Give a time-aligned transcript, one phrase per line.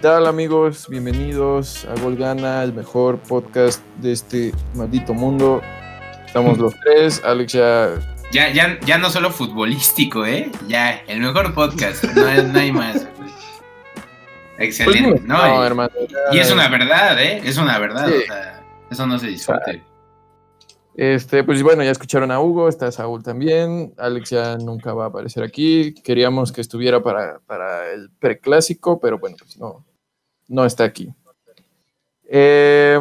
[0.00, 0.86] tal amigos?
[0.88, 5.60] Bienvenidos a Golgana, el mejor podcast de este maldito mundo.
[6.26, 7.90] Estamos los tres, Alex ya...
[8.30, 10.50] Ya, ya, ya no solo futbolístico, ¿eh?
[10.68, 13.08] Ya, el mejor podcast, no, hay- no hay más.
[14.58, 15.38] Excelente, Pues, ¿no?
[15.38, 15.90] no, hermano.
[16.08, 17.40] ya- y es una verdad, ¿eh?
[17.44, 18.14] Es una verdad, Sí.
[18.14, 19.82] o sea, eso no se discute.
[20.94, 23.94] Este, pues bueno, ya escucharon a Hugo, está Saúl también.
[23.96, 25.94] Alex ya nunca va a aparecer aquí.
[25.94, 29.86] Queríamos que estuviera para, para el preclásico, pero bueno, pues no,
[30.48, 31.08] no está aquí.
[32.30, 32.98] Eh,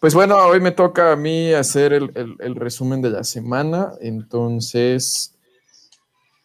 [0.00, 3.92] pues bueno, hoy me toca a mí hacer el, el- el resumen de la semana.
[4.00, 5.36] Entonces,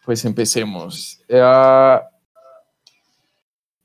[0.05, 1.20] pues empecemos.
[1.28, 2.00] Eh,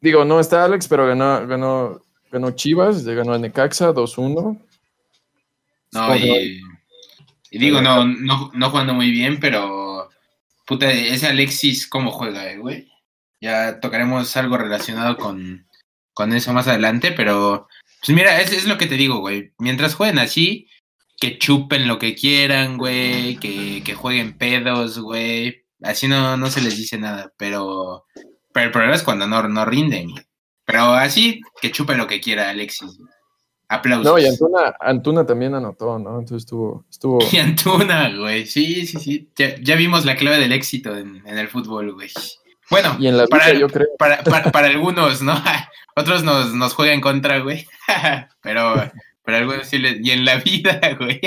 [0.00, 2.00] digo, no está Alex, pero ganó, ganó,
[2.30, 4.58] ganó Chivas, le ganó a Necaxa 2-1.
[5.92, 6.60] No, y,
[7.50, 10.08] y digo, no, no, no jugando muy bien, pero
[10.66, 12.90] puta, ese Alexis, ¿cómo juega, eh, güey?
[13.40, 15.66] Ya tocaremos algo relacionado con,
[16.14, 17.68] con eso más adelante, pero
[18.04, 19.52] pues mira, es, es lo que te digo, güey.
[19.58, 20.68] Mientras jueguen así,
[21.20, 25.64] que chupen lo que quieran, güey, que, que jueguen pedos, güey.
[25.82, 28.06] Así no, no se les dice nada, pero,
[28.52, 30.10] pero el problema es cuando no, no rinden.
[30.64, 32.98] Pero así, que chupen lo que quiera, Alexis.
[33.68, 34.04] Aplausos.
[34.04, 36.18] No, y Antuna, Antuna también anotó, ¿no?
[36.18, 37.20] Entonces estuvo, estuvo.
[37.32, 38.44] Y Antuna, güey.
[38.46, 39.30] Sí, sí, sí.
[39.36, 42.10] Ya, ya vimos la clave del éxito en, en el fútbol, güey.
[42.72, 43.86] Bueno, Y en la para, vida, yo creo.
[43.98, 45.34] para, para, para algunos, ¿no?
[45.96, 47.66] Otros nos, nos juegan contra, güey.
[48.42, 48.74] Pero,
[49.24, 50.00] pero algunos sí les...
[50.04, 51.20] Y en la vida, güey.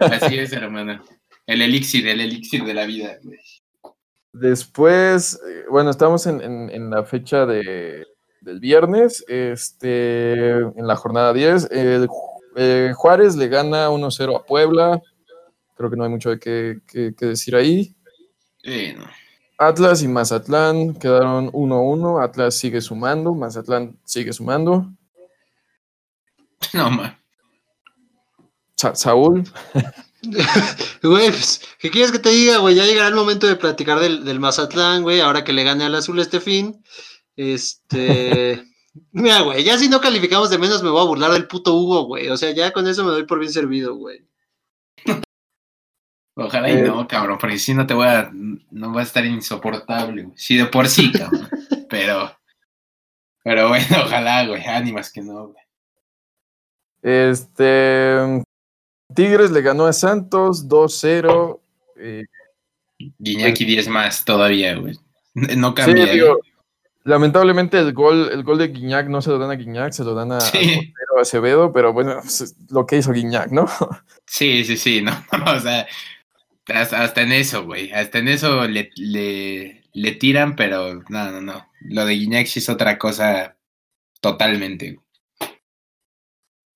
[0.00, 1.02] Así es, hermano.
[1.46, 3.40] El elixir, el elixir de la vida, güey.
[4.32, 8.06] Después, eh, bueno, estamos en, en- en la fecha de,
[8.42, 11.70] del viernes, este, en la jornada 10.
[11.72, 15.00] El Ju- eh, Juárez le gana 1-0 a Puebla.
[15.76, 17.94] Creo que no hay mucho de qué, qué- qué decir ahí.
[18.62, 19.06] Sí, no.
[19.58, 22.22] Atlas y Mazatlán quedaron 1-1.
[22.24, 24.86] Atlas sigue sumando, Mazatlán sigue sumando.
[26.74, 27.16] No, man.
[28.76, 29.42] Sa- Saúl,
[31.02, 32.74] Güey, pues, ¿qué quieres que te diga, güey?
[32.74, 35.94] Ya llegará el momento de platicar del, del Mazatlán, güey, ahora que le gane al
[35.94, 36.82] azul este fin.
[37.36, 38.64] Este.
[39.12, 42.04] Mira, güey, ya si no calificamos de menos me voy a burlar del puto Hugo,
[42.06, 42.28] güey.
[42.28, 44.27] O sea, ya con eso me doy por bien servido, güey.
[46.40, 46.82] Ojalá y Eh.
[46.82, 48.30] no, cabrón, porque si no te voy a...
[48.70, 50.36] No va a estar insoportable, güey.
[50.38, 51.48] Sí, de por sí, cabrón.
[51.90, 52.32] Pero...
[53.42, 54.64] Pero bueno, ojalá, güey.
[54.64, 55.64] Ánimas que no, güey.
[57.02, 58.42] este,
[59.14, 61.60] Tigres le ganó a Santos 2-0.
[61.96, 62.24] eh,
[63.18, 64.98] Guiñaki 10 más todavía, güey.
[65.34, 66.04] No Sí, cambia.
[66.04, 66.12] ¿eh?
[66.14, 66.38] digo,
[67.04, 70.14] lamentablemente el gol, el gol de Guiñac no se lo dan a Guiñac, se lo
[70.14, 70.92] dan a, Sí.
[71.20, 73.66] Acevedo, pero bueno, es lo que hizo Guiñac, ¿no?
[74.26, 75.10] Sí, sí, sí, no,
[75.44, 75.86] no, o sea,
[76.74, 81.40] hasta, hasta en eso, güey, hasta en eso le, le, le tiran, pero no, no,
[81.40, 83.56] no, lo de Guiñac es otra cosa
[84.20, 84.98] totalmente.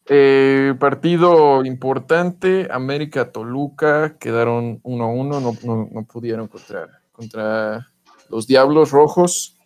[0.08, 7.88] Eh, partido importante, América-Toluca, quedaron 1-1, no, no, no pudieron contra, contra
[8.28, 9.56] los Diablos Rojos.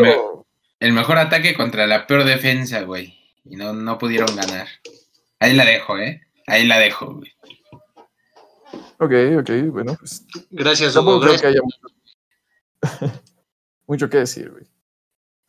[0.00, 0.16] Me-
[0.78, 4.68] el mejor ataque contra la peor defensa, güey, y no, no pudieron ganar.
[5.40, 6.22] Ahí la dejo, ¿eh?
[6.46, 7.32] Ahí la dejo, güey.
[8.98, 11.20] Ok, ok, bueno, pues Gracias, Hugo.
[11.20, 11.42] creo Gracias.
[11.42, 11.80] que haya mucho,
[13.86, 14.64] mucho que decir, güey.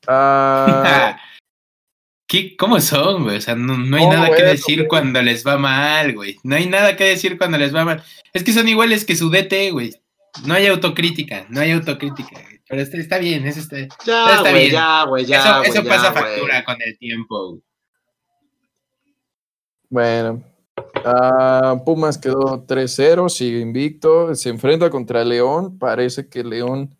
[0.07, 1.17] Ah,
[2.27, 3.37] ¿Qué, ¿Cómo son, güey?
[3.37, 4.87] O sea, no, no hay nada que decir güey.
[4.89, 6.37] cuando les va mal, güey.
[6.43, 8.03] No hay nada que decir cuando les va mal.
[8.33, 9.93] Es que son iguales que su DT, güey.
[10.45, 12.41] No hay autocrítica, no hay autocrítica.
[12.41, 12.61] güey.
[12.67, 13.77] Pero está, está bien, eso está.
[14.05, 14.71] Ya, está bien.
[14.71, 15.39] ya, güey, ya.
[15.39, 17.49] eso güey, eso ya, pasa factura con el tiempo.
[17.51, 17.61] güey.
[19.89, 20.43] Bueno,
[21.05, 26.95] ah, Pumas quedó 3-0, sigue invicto, se enfrenta contra León, parece que León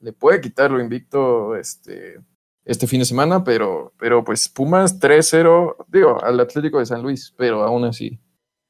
[0.00, 2.20] le puede quitar lo invicto este,
[2.64, 7.32] este fin de semana, pero, pero pues Pumas 3-0, digo, al Atlético de San Luis,
[7.36, 8.20] pero aún así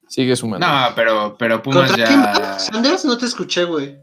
[0.08, 0.66] sigue sumando.
[0.66, 2.58] No, pero, pero Pumas ¿Contra quién ya.
[2.58, 3.04] ¿Sanders?
[3.04, 3.98] No te escuché, güey.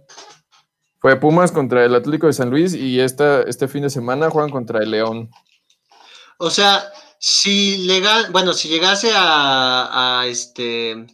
[0.99, 4.49] Fue Pumas contra el Atlético de San Luis y esta, este fin de semana juegan
[4.49, 5.29] contra el León.
[6.37, 6.81] O sea,
[7.25, 11.07] si lega- bueno, si llegase a, a, este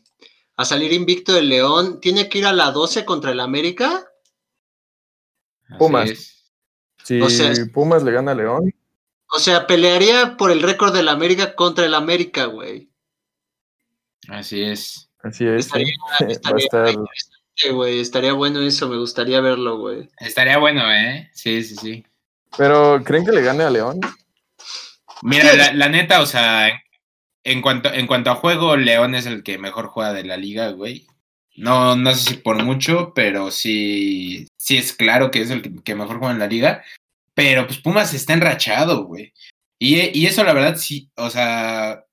[0.57, 4.07] a salir invicto el León, ¿tiene que ir a la 12 contra el América?
[5.77, 6.49] Pumas.
[7.03, 8.73] Si O sea, Pumas le gana a León,
[9.31, 12.89] O sea, pelearía por el récord del América contra el América, güey.
[14.29, 15.11] Así es.
[15.21, 16.25] así es, Estaría- sí.
[16.57, 16.95] estar...
[17.71, 20.09] Güey, estaría bueno eso, me gustaría verlo, güey.
[20.19, 21.29] Estaría bueno, ¿eh?
[21.33, 22.03] Sí, sí, sí.
[22.57, 23.99] Pero, ¿creen que le gane a León?
[25.21, 26.71] Mira, la neta, o sea,
[27.43, 30.69] en cuanto, en cuanto a juego, León es el que mejor juega de la liga,
[30.69, 31.07] güey.
[31.55, 35.73] No, no sé si por mucho, pero sí, sí es claro que es el que,
[35.83, 36.83] que mejor juega en la liga.
[37.33, 39.33] pero pues Pumas está enrachado, güey.
[39.79, 42.03] Y, y eso la verdad sí, o sea,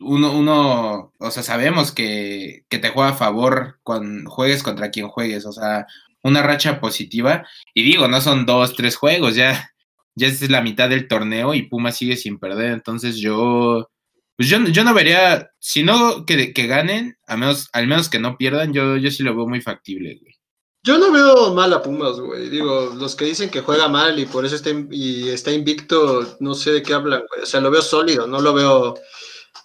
[0.00, 5.08] uno, uno, o sea, sabemos que, que te juega a favor cuando juegues contra quien
[5.08, 5.86] juegues, o sea,
[6.22, 7.46] una racha positiva.
[7.74, 9.70] Y digo, no son dos, tres juegos, ya,
[10.16, 12.72] ya es la mitad del torneo y Pumas sigue sin perder.
[12.72, 13.88] Entonces yo,
[14.36, 18.18] pues yo, yo no vería, si no que, que ganen, al menos, al menos que
[18.18, 20.34] no pierdan, yo, yo sí lo veo muy factible, güey.
[20.82, 22.48] Yo no veo mal a Pumas, güey.
[22.48, 26.54] Digo, los que dicen que juega mal y por eso está, y está invicto, no
[26.54, 27.42] sé de qué hablan, güey.
[27.42, 28.94] O sea, lo veo sólido, no lo veo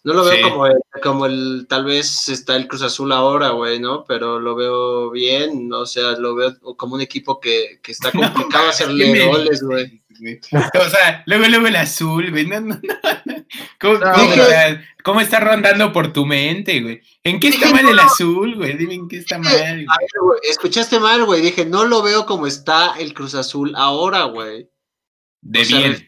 [0.03, 3.79] no lo veo como, el, como el, tal vez está el Cruz Azul ahora, güey,
[3.79, 4.03] ¿no?
[4.03, 8.69] Pero lo veo bien, o sea, lo veo como un equipo que, que está complicado
[8.69, 10.00] hacerle goles, güey.
[10.21, 12.45] O sea, luego, luego el azul, güey.
[12.45, 13.45] No, no, no.
[13.79, 13.99] ¿Cómo,
[15.03, 17.01] cómo, está rondando por tu mente, güey?
[17.23, 18.77] ¿En qué está mal el azul, güey?
[18.77, 19.85] Dime en qué está mal.
[19.85, 20.39] Güey.
[20.49, 21.41] escuchaste mal, güey.
[21.41, 24.69] Dije, no lo veo como está el Cruz Azul ahora, güey.
[25.41, 26.07] De bien.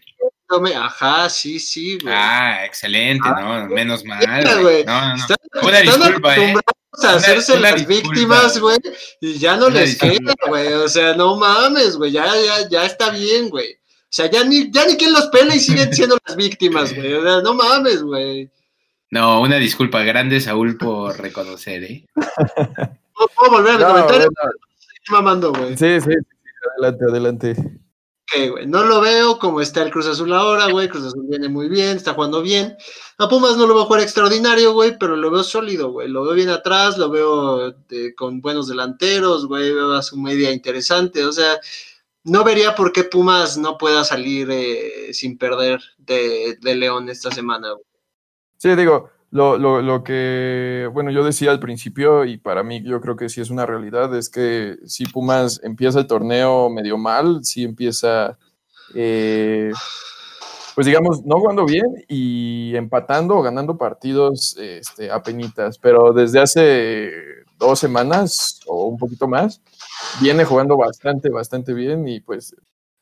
[0.75, 2.13] Ajá, sí, sí, güey.
[2.15, 3.75] Ah, excelente, ah, ¿no?
[3.75, 4.23] Menos mal.
[4.61, 4.85] Güey.
[4.85, 5.15] No, no, no.
[5.15, 6.53] Están, Una disculpa, eh.
[7.01, 8.77] a hacerse las víctimas, güey,
[9.19, 10.73] y ya no les queda, güey.
[10.73, 12.11] O sea, no mames, güey.
[12.11, 13.79] Ya, ya, ya está bien, güey.
[14.13, 17.15] O sea, ya ni, ya ni quien los pela y siguen siendo las víctimas, güey.
[17.15, 18.47] O sea, no mames, güey.
[19.09, 22.05] No, una disculpa grande, Saúl, por reconocer, ¿eh?
[22.15, 24.29] No puedo volver a mi comentario.
[25.09, 25.75] No, mamando, güey.
[25.75, 26.11] Sí, sí,
[26.77, 27.55] adelante, adelante.
[28.67, 30.89] No lo veo como está el Cruz Azul ahora, güey.
[30.89, 32.75] Cruz Azul viene muy bien, está jugando bien.
[33.17, 36.07] A Pumas no lo veo jugar extraordinario, güey, pero lo veo sólido, güey.
[36.07, 37.75] Lo veo bien atrás, lo veo
[38.15, 39.73] con buenos delanteros, güey.
[39.73, 41.25] Veo a su media interesante.
[41.25, 41.59] O sea,
[42.23, 47.69] no vería por qué Pumas no pueda salir eh, sin perder de, León esta semana.
[48.57, 53.01] Sí, digo, lo, lo, lo, que, bueno, yo decía al principio, y para mí yo
[53.01, 57.43] creo que sí es una realidad, es que si Pumas empieza el torneo medio mal,
[57.43, 58.37] si empieza,
[58.95, 59.71] eh,
[60.75, 66.39] pues digamos, no jugando bien y empatando o ganando partidos este, a penitas, pero desde
[66.39, 67.11] hace
[67.59, 69.61] dos semanas o un poquito más,
[70.21, 72.55] viene jugando bastante, bastante bien y pues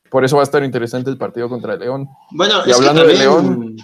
[0.09, 2.09] por eso va a estar interesante el partido contra el León.
[2.31, 3.77] Bueno, y hablando de León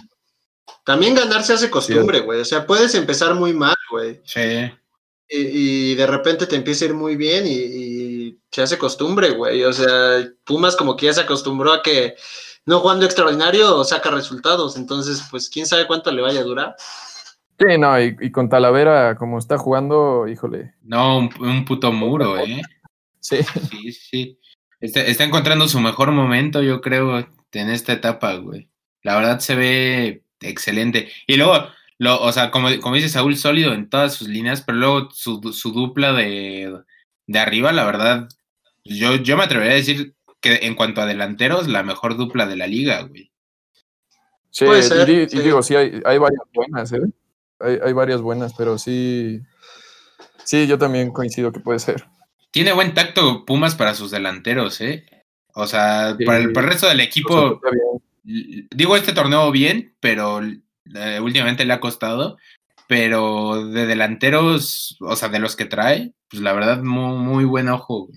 [0.88, 2.40] también ganar se hace costumbre, güey.
[2.40, 4.22] O sea, puedes empezar muy mal, güey.
[4.24, 4.70] Sí.
[5.28, 9.64] Y, de repente te empieza a ir muy bien y, se hace costumbre, güey.
[9.64, 12.16] O sea, Pumas como que ya se acostumbró a que
[12.64, 14.78] no jugando extraordinario saca resultados.
[14.78, 16.76] Entonces, pues quién sabe cuánto le vaya a durar.
[17.58, 20.72] Sí, no, y, con Talavera, como está jugando, híjole.
[20.82, 22.62] No, un, puto muro, ¿eh?
[23.20, 23.38] Sí.
[23.70, 24.38] Sí, sí.
[24.80, 27.18] Está, está encontrando su mejor momento, yo creo,
[27.52, 28.68] en esta etapa, güey.
[29.02, 31.08] La verdad se ve excelente.
[31.26, 31.68] Y luego,
[31.98, 35.40] lo, o sea, como, como dice Saúl, sólido en todas sus líneas, pero luego su,
[35.52, 36.82] su dupla de,
[37.26, 38.28] de, arriba, la verdad,
[38.84, 42.56] yo, yo me atrevería a decir que en cuanto a delanteros, la mejor dupla de
[42.56, 43.30] la liga, güey.
[44.50, 47.02] Sí, y, digo, sí, hay, hay varias buenas, ¿eh?
[47.60, 49.40] Hay, hay, varias buenas, pero sí,
[50.44, 52.06] sí, yo también coincido que puede ser.
[52.50, 55.04] Tiene buen tacto Pumas para sus delanteros, ¿eh?
[55.54, 57.60] O sea, para, el, para, el, resto del equipo,
[58.22, 62.36] digo este torneo bien, pero eh, últimamente le ha costado.
[62.86, 67.68] Pero de delanteros, o sea, de los que trae, pues la verdad, muy, muy buen
[67.68, 68.08] ojo.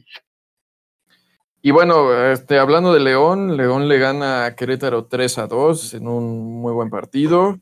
[1.62, 6.08] Y bueno, este, hablando de León, León le gana a Querétaro 3 a 2 en
[6.08, 7.60] un muy buen partido.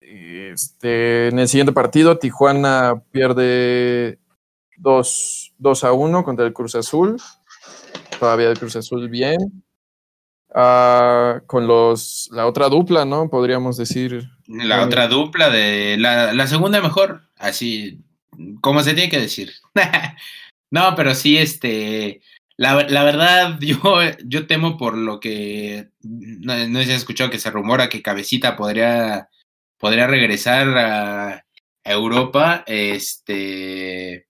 [0.00, 4.18] Este, en el siguiente partido, Tijuana pierde
[4.78, 7.20] 2, 2 a 1 contra el Cruz Azul.
[8.18, 9.64] Todavía el Cruz Azul bien.
[10.54, 13.28] Ah, con los la otra dupla, ¿no?
[13.28, 14.30] Podríamos decir.
[14.46, 18.04] La otra dupla de la, la, segunda mejor, así
[18.60, 19.52] como se tiene que decir.
[20.70, 22.20] no, pero sí, este,
[22.56, 23.78] la, la, verdad, yo,
[24.24, 28.56] yo temo por lo que no, no se ha escuchado que se rumora que Cabecita
[28.56, 29.28] podría,
[29.78, 31.44] podría regresar a
[31.82, 32.62] Europa.
[32.66, 34.28] Este,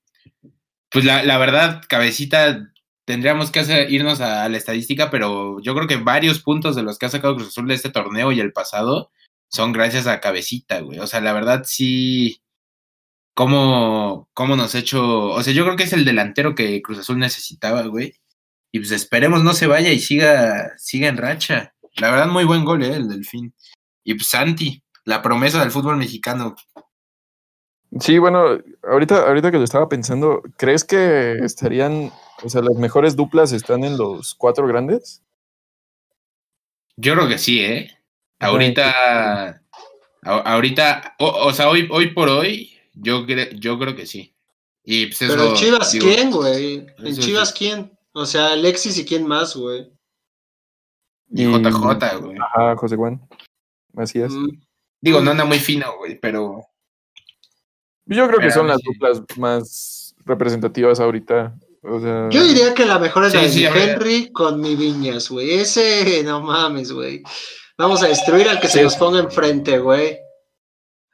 [0.94, 2.70] pues la, la verdad, Cabecita
[3.04, 7.06] tendríamos que irnos a, la estadística, pero yo creo que varios puntos de los que
[7.06, 9.10] ha sacado Cruz Azul de este torneo y el pasado
[9.48, 11.00] son gracias a Cabecita, güey.
[11.00, 12.40] O sea, la verdad sí,
[13.34, 17.00] cómo, cómo nos ha hecho, o sea, yo creo que es el delantero que Cruz
[17.00, 18.14] Azul necesitaba, güey.
[18.72, 21.74] Y pues esperemos no se vaya y siga, siga en racha.
[21.96, 22.94] La verdad, muy buen gol, ¿eh?
[22.94, 23.52] El Delfín.
[24.04, 26.54] Y pues Santi, la promesa del fútbol mexicano.
[28.00, 32.10] Sí, bueno, ahorita, ahorita que lo estaba pensando, ¿crees que estarían
[32.42, 35.22] o sea, las mejores duplas están en los cuatro grandes.
[36.96, 37.90] Yo creo que sí, ¿eh?
[38.38, 39.62] Ahorita,
[40.22, 44.34] ahorita, o, sea, hoy, hoy por hoy, yo, yo creo que sí.
[44.84, 46.86] Y pues Pero en Chivas, ¿quién, güey?
[46.98, 47.90] ¿En Chivas quién?
[48.12, 49.90] O sea, Alexis y quién más, güey.
[51.30, 52.36] Y JJ, güey.
[52.38, 53.26] Ajá, José Juan.
[53.96, 54.32] Así es.
[54.32, 54.60] Mm,
[55.00, 56.66] Digo, no anda muy fino, güey, pero
[58.06, 58.84] Yo creo que son las sí.
[58.87, 61.54] duplas más representativas ahorita.
[61.82, 63.88] O sea, Yo diría que la mejor es la Sí, de sí, mi a ver.
[63.90, 65.52] Henry con mi Viñas, güey.
[65.54, 67.23] Ese, no mames, güey.
[67.76, 70.18] Vamos a destruir al que se nos ponga enfrente, güey.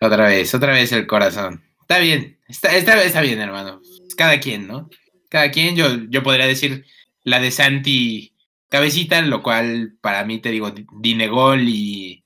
[0.00, 1.64] otra vez, otra vez el corazón.
[1.80, 3.80] Está bien, está, está, está bien, hermano.
[4.16, 4.88] Cada quien, ¿no?
[5.28, 6.84] Cada quien, yo, yo podría decir
[7.24, 8.34] la de Santi
[8.68, 12.19] Cabecita, lo cual para mí, te digo, Dinegol y,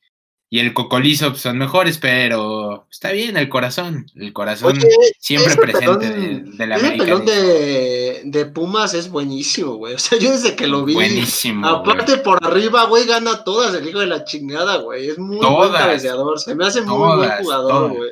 [0.54, 4.06] y el Cocolizo pues, son mejores, pero está bien el corazón.
[4.14, 4.86] El corazón Oye,
[5.18, 7.04] siempre ese presente pelón- de, de la Ese América.
[7.04, 9.94] pelón de, de Pumas es buenísimo, güey.
[9.94, 10.94] O sea, yo desde que lo vi.
[10.94, 11.66] Buenísimo.
[11.66, 15.08] Aparte, por arriba, güey, gana todas el hijo de la chingada, güey.
[15.08, 15.82] Es muy buen Todas.
[15.82, 16.38] cabeceador.
[16.38, 17.92] Se me hace muy buen jugador, todas.
[17.96, 18.10] güey.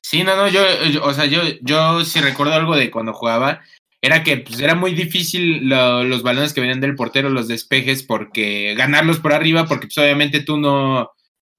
[0.00, 3.62] Sí, no, no, yo, yo- o sea, yo, yo sí recuerdo algo de cuando jugaba,
[4.00, 8.04] era que pues, era muy difícil lo- los balones que venían del portero, los despejes,
[8.04, 11.10] porque ganarlos por arriba, porque pues, obviamente tú no,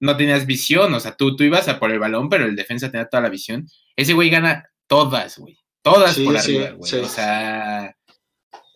[0.02, 2.90] no tenías visión, o sea, tú, tú ibas a por el balón, pero el defensa
[2.90, 3.66] tenía toda la visión.
[3.96, 6.96] Ese güey gana todas, güey, todas Sí, por sí, arriba, güey, sí.
[6.96, 7.96] o sea...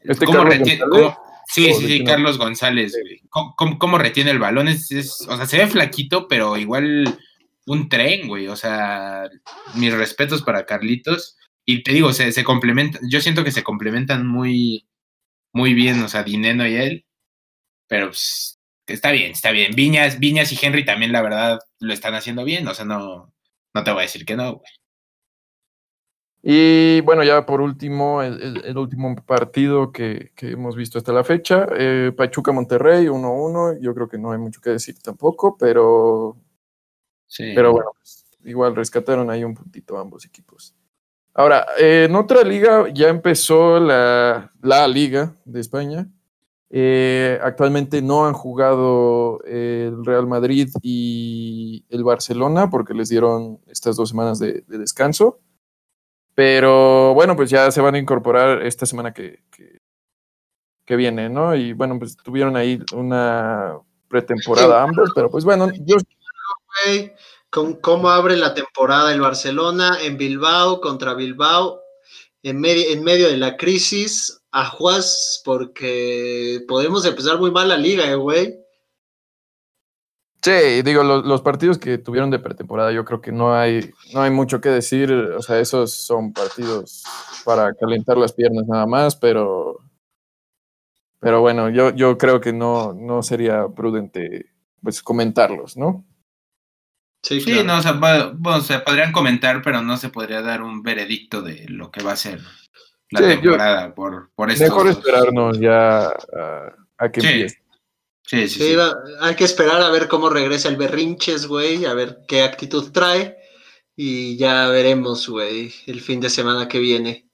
[0.02, 3.20] Este ¿cómo Carlos retiene- González, cómo- Sí, ¿O sí, sí, Carlos González, güey.
[3.28, 4.66] ¿Cómo, cómo- cómo retiene el balón?
[4.68, 7.18] Es, es- o sea, se ve flaquito, pero igual
[7.66, 8.48] un tren, güey.
[8.48, 9.28] O sea,
[9.74, 11.36] mis respetos para Carlitos.
[11.64, 14.86] Y te digo, se, se complementan, yo siento que se complementan muy,
[15.52, 17.06] muy bien, o sea, Dineno y él.
[17.88, 18.55] Pero pues,
[18.86, 19.74] está bien, está bien.
[19.74, 22.66] Viñas, Viñas y Henry también, la verdad, lo están haciendo bien.
[22.68, 23.32] O sea, no,
[23.74, 24.72] no te voy a decir que no, güey.
[26.48, 31.12] Y bueno, ya por último, el, el- el último partido que, que hemos visto hasta
[31.12, 35.56] la fecha, eh, Pachuca Monterrey 1-1, yo creo que no hay mucho que decir tampoco,
[35.58, 36.36] pero,
[37.26, 37.52] Sí.
[37.54, 40.72] pero bueno, pues, igual rescataron ahí un puntito ambos equipos.
[41.34, 46.06] Ahora, eh, en otra liga ya empezó la, la liga de España.
[46.70, 53.96] Eh, actualmente no han jugado el Real Madrid y el Barcelona porque les dieron estas
[53.96, 55.38] dos semanas de- de descanso.
[56.34, 59.78] Pero bueno, pues ya se van a incorporar esta semana que, que,
[60.84, 61.54] que viene, ¿no?
[61.54, 65.96] Y bueno, pues tuvieron ahí una pretemporada ambos, pero pues bueno, yo
[67.50, 71.80] con cómo abre la temporada el Barcelona en Bilbao contra Bilbao,
[72.42, 77.76] en, medio en medio de la crisis, a Juaz, porque podemos empezar muy mal la
[77.76, 78.58] liga, eh, güey.
[80.42, 84.22] sí, digo, los, los partidos que tuvieron de pretemporada, yo creo que no hay, no
[84.22, 87.02] hay mucho que decir, o sea, esos son partidos
[87.44, 89.78] para calentar las piernas nada más, pero,
[91.20, 94.46] pero bueno, yo, yo creo que no, no sería prudente
[94.82, 96.06] pues comentarlos, ¿no?
[97.22, 97.64] Sí, Sí, claro.
[97.64, 101.66] no, o sea, bueno, se podrían comentar, pero no se podría dar un veredicto de
[101.68, 102.40] lo que va a ser
[103.10, 104.96] la Sí, yo- temporada por, por estos Mejor dos.
[104.98, 107.26] esperarnos ya a, a que Sí.
[107.28, 107.62] empiece.
[108.28, 111.94] Sí, sí, Sí, va- hay que esperar a ver cómo regresa el Berrinches, güey, a
[111.94, 113.36] ver qué actitud trae.
[113.94, 117.28] Y ya veremos, güey, el fin de semana que viene.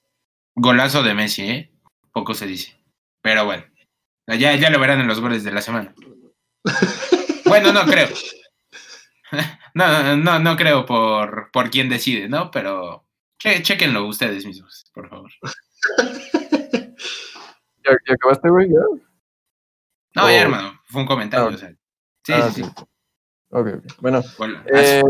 [0.55, 1.73] Golazo de Messi, ¿eh?
[2.13, 2.77] Poco se dice.
[3.23, 3.65] Pero bueno,
[4.29, 5.95] ya, ya lo verán en los goles de la semana.
[7.47, 8.09] Bueno, no creo.
[9.75, 12.51] No, no, no, no creo por, por quién decide, ¿no?
[12.51, 13.02] Pero
[13.43, 15.31] che, chequenlo ustedes mismos, por favor.
[17.85, 18.69] ¿Ya, ya acabaste, güey?
[18.69, 18.81] ¿Ya?
[20.15, 20.29] No, Oh.
[20.29, 21.49] ya, hermano, fue un comentario.
[21.49, 21.71] Ah, o sea.
[22.25, 22.71] Sí, Ah, sí, sí.
[23.51, 23.69] ok.
[24.01, 24.69] Bueno, Golazo.
[24.73, 25.03] eh,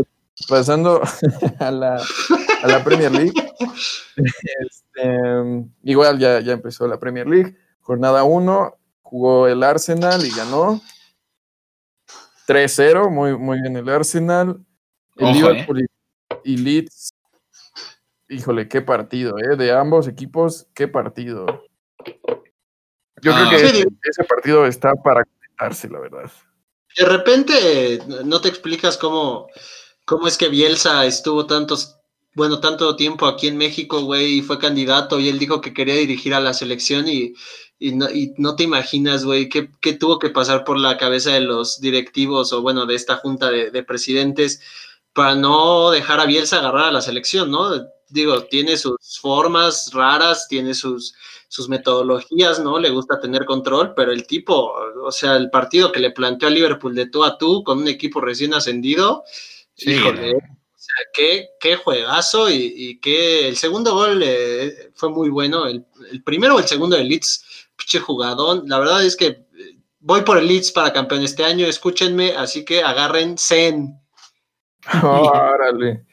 [0.49, 1.01] pasando
[1.59, 2.01] a la,
[2.63, 3.33] a la Premier League.
[4.15, 5.19] Este,
[5.83, 7.57] igual ya, ya empezó la Premier League.
[7.81, 10.79] Jornada 1, jugó el Arsenal y ganó
[12.47, 13.09] 3-0.
[13.09, 14.63] Muy, muy bien el Arsenal.
[15.15, 17.13] El Ojo, Liverpool y- y Leeds.
[18.29, 19.55] Híjole, qué partido, ¿eh?
[19.57, 21.45] De ambos equipos, qué partido.
[23.21, 23.65] Yo Ah, creo que sí.
[23.79, 26.31] ese, ese partido está para comentarse, la verdad.
[26.97, 29.47] De repente no te explicas cómo,
[30.05, 31.97] cómo es que Bielsa estuvo tantos,
[32.35, 35.95] bueno, tanto tiempo aquí en México, güey, y fue candidato y él dijo que quería
[35.95, 37.33] dirigir a la selección y,
[37.79, 41.31] y, no, y no te imaginas, güey, qué, qué tuvo que pasar por la cabeza
[41.31, 44.61] de los directivos o bueno, de esta junta de, de presidentes
[45.13, 47.69] para no dejar a Bielsa agarrar a la selección, ¿no?
[48.13, 51.15] Digo, tiene sus formas raras, tiene sus,
[51.47, 52.77] sus metodologías, ¿no?
[52.77, 54.71] Le gusta tener control, pero el tipo,
[55.03, 57.87] o sea, el partido que le planteó a Liverpool de tú a tú con un
[57.87, 59.23] equipo recién ascendido,
[59.75, 60.37] Sí, híjole, no.
[60.37, 65.65] o sea, qué, qué juegazo y, y que el segundo gol eh, fue muy bueno,
[65.65, 67.43] el, el primero o el segundo del Leeds,
[67.75, 69.45] pinche jugadón, la verdad es que eh,
[69.99, 73.99] voy por el Leeds para campeón este año, escúchenme, así que agarren Zen.
[75.03, 76.05] Órale.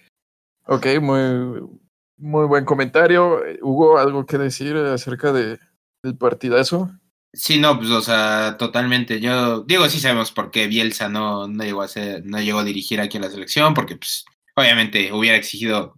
[0.66, 1.79] Ok, muy,
[2.20, 3.44] muy buen comentario.
[3.44, 5.58] Eh, ¿Hubo algo que decir acerca de,
[6.02, 6.90] del partidazo?
[7.32, 9.20] Sí, no, pues, o sea, totalmente.
[9.20, 12.64] Yo digo, sí sabemos por qué Bielsa no, no llegó a ser, no llegó a
[12.64, 14.24] dirigir aquí a la selección, porque pues,
[14.56, 15.96] obviamente hubiera exigido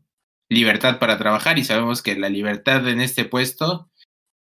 [0.51, 3.91] libertad para trabajar y sabemos que la libertad en este puesto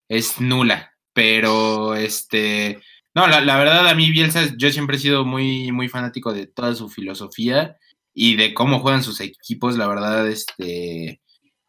[0.08, 0.94] es nula.
[1.12, 2.80] Pero este,
[3.14, 6.47] no, la, la verdad a mí Bielsa, yo siempre he sido muy, muy fanático de
[6.47, 7.76] toda su filosofía
[8.14, 9.76] y de cómo juegan sus equipos.
[9.76, 11.20] La verdad, este,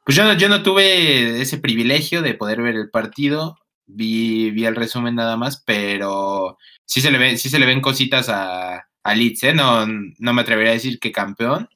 [0.09, 4.65] pues yo no, yo no tuve ese privilegio de poder ver el partido vi, vi
[4.65, 8.87] el resumen nada más, pero sí se le, ve, sí se le ven cositas a,
[9.03, 9.53] a Leeds, ¿eh?
[9.53, 11.69] No, no me atrevería a decir que campeón,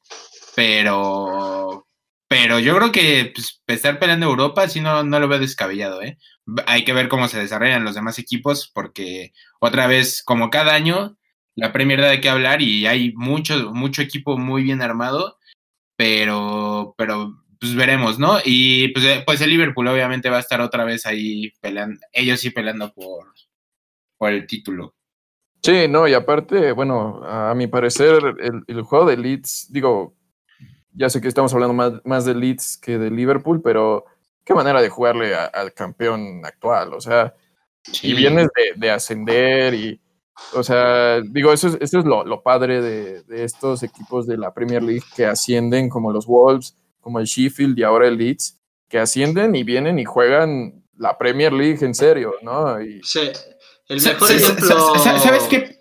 [0.55, 1.87] pero,
[2.27, 6.17] pero yo creo que pues, estar peleando Europa sí no, no lo veo descabellado, ¿eh?
[6.65, 11.19] Hay que ver cómo se desarrollan los demás equipos, porque otra vez, como cada año,
[11.53, 15.37] la Premier da de qué hablar y hay mucho, mucho equipo muy bien armado,
[15.95, 18.39] pero, pero pues veremos, ¿no?
[18.43, 22.41] Y pues, eh, pues el Liverpool obviamente va a estar otra vez ahí peleando, ellos
[22.41, 23.27] sí peleando por,
[24.17, 24.93] por el título.
[25.61, 30.13] Sí, no, y aparte, bueno, a mi parecer, el, el juego de Leeds, digo,
[30.91, 34.03] ya sé que estamos hablando más, más de Leeds que de Liverpool, pero
[34.43, 37.33] qué manera de jugarle al campeón actual, o sea,
[37.81, 38.09] sí.
[38.09, 40.01] y vienes de, de, ascender y,
[40.53, 44.35] o sea, digo, eso es, eso es lo, lo padre de, de, estos equipos de
[44.35, 48.59] la Premier League que ascienden como los Wolves, como el Sheffield y ahora el Leeds,
[48.89, 52.81] que ascienden y vienen y juegan la Premier League en serio, ¿no?
[52.81, 53.01] Y...
[53.03, 53.29] Sí,
[53.89, 54.95] el mejor ejemplo...
[54.99, 55.79] ¿Sabes qué?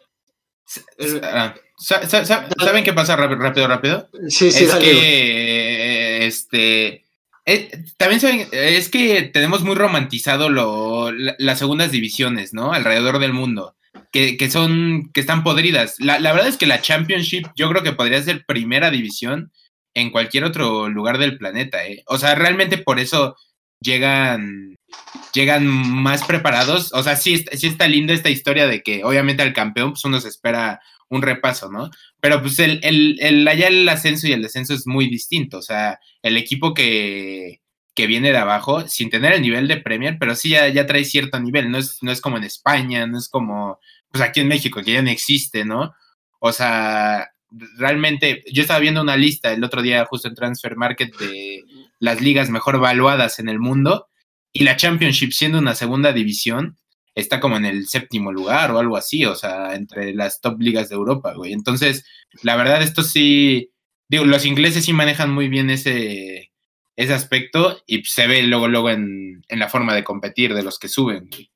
[1.79, 4.09] ¿Saben qué pasa rápido, rápido, rápido?
[4.29, 7.05] Sí, sí, es que, este,
[7.45, 12.73] eh, también saben, es que tenemos muy romantizado lo, la, las segundas divisiones, ¿no?
[12.73, 13.75] Alrededor del mundo,
[14.13, 15.97] que, que son, que están podridas.
[15.99, 19.51] La, la, verdad es que la Championship yo creo que podría ser primera división
[19.95, 22.03] en cualquier otro lugar del planeta, ¿eh?
[22.07, 23.37] O sea, realmente por eso
[23.81, 24.77] llegan,
[25.35, 26.93] llegan más preparados.
[26.95, 30.21] O sea, sí, sí está linda esta historia de que obviamente al campeón pues uno
[30.21, 31.91] se espera un repaso, ¿no?
[32.21, 35.59] Pero pues el, el, el, allá el ascenso y el descenso es muy distinto.
[35.59, 37.61] O sea, el equipo que,
[37.95, 41.05] que viene de abajo, sin tener el nivel de Premier, pero sí ya, ya trae
[41.05, 41.71] cierto nivel.
[41.71, 43.79] No es, no es como en España, no es como
[44.11, 45.95] pues aquí en México, que ya no existe, ¿no?
[46.39, 47.32] O sea,
[47.77, 51.65] realmente, yo estaba viendo una lista el otro día justo en Transfer Market de
[51.99, 54.09] las ligas mejor valuadas en el mundo
[54.53, 56.77] y la Championship siendo una segunda división
[57.15, 60.89] está como en el séptimo lugar o algo así, o sea, entre las top ligas
[60.89, 61.53] de Europa, güey.
[61.53, 62.07] Entonces,
[62.43, 63.71] la verdad, esto sí,
[64.09, 66.53] digo, los ingleses sí manejan muy bien ese,
[66.97, 70.79] ese aspecto y se ve luego, luego en, en la forma de competir de los
[70.79, 71.52] que suben, güey.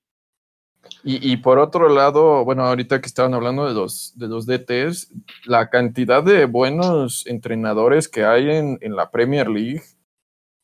[1.08, 5.12] Y, y, por otro lado, bueno, ahorita que estaban hablando de los, de los DTs,
[5.44, 9.82] la cantidad de buenos entrenadores que hay en, en la Premier League.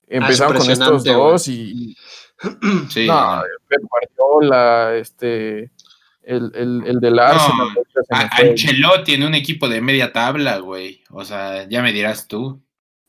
[0.09, 1.97] Empezaron ah, con estos dos y.
[2.91, 3.07] Sí.
[3.07, 5.71] No, Pep Guardiola, este.
[6.25, 7.69] El, el, el del Arsenal.
[7.75, 11.05] No, Ancelotti en un equipo de media tabla, güey.
[11.11, 12.61] O sea, ya me dirás tú.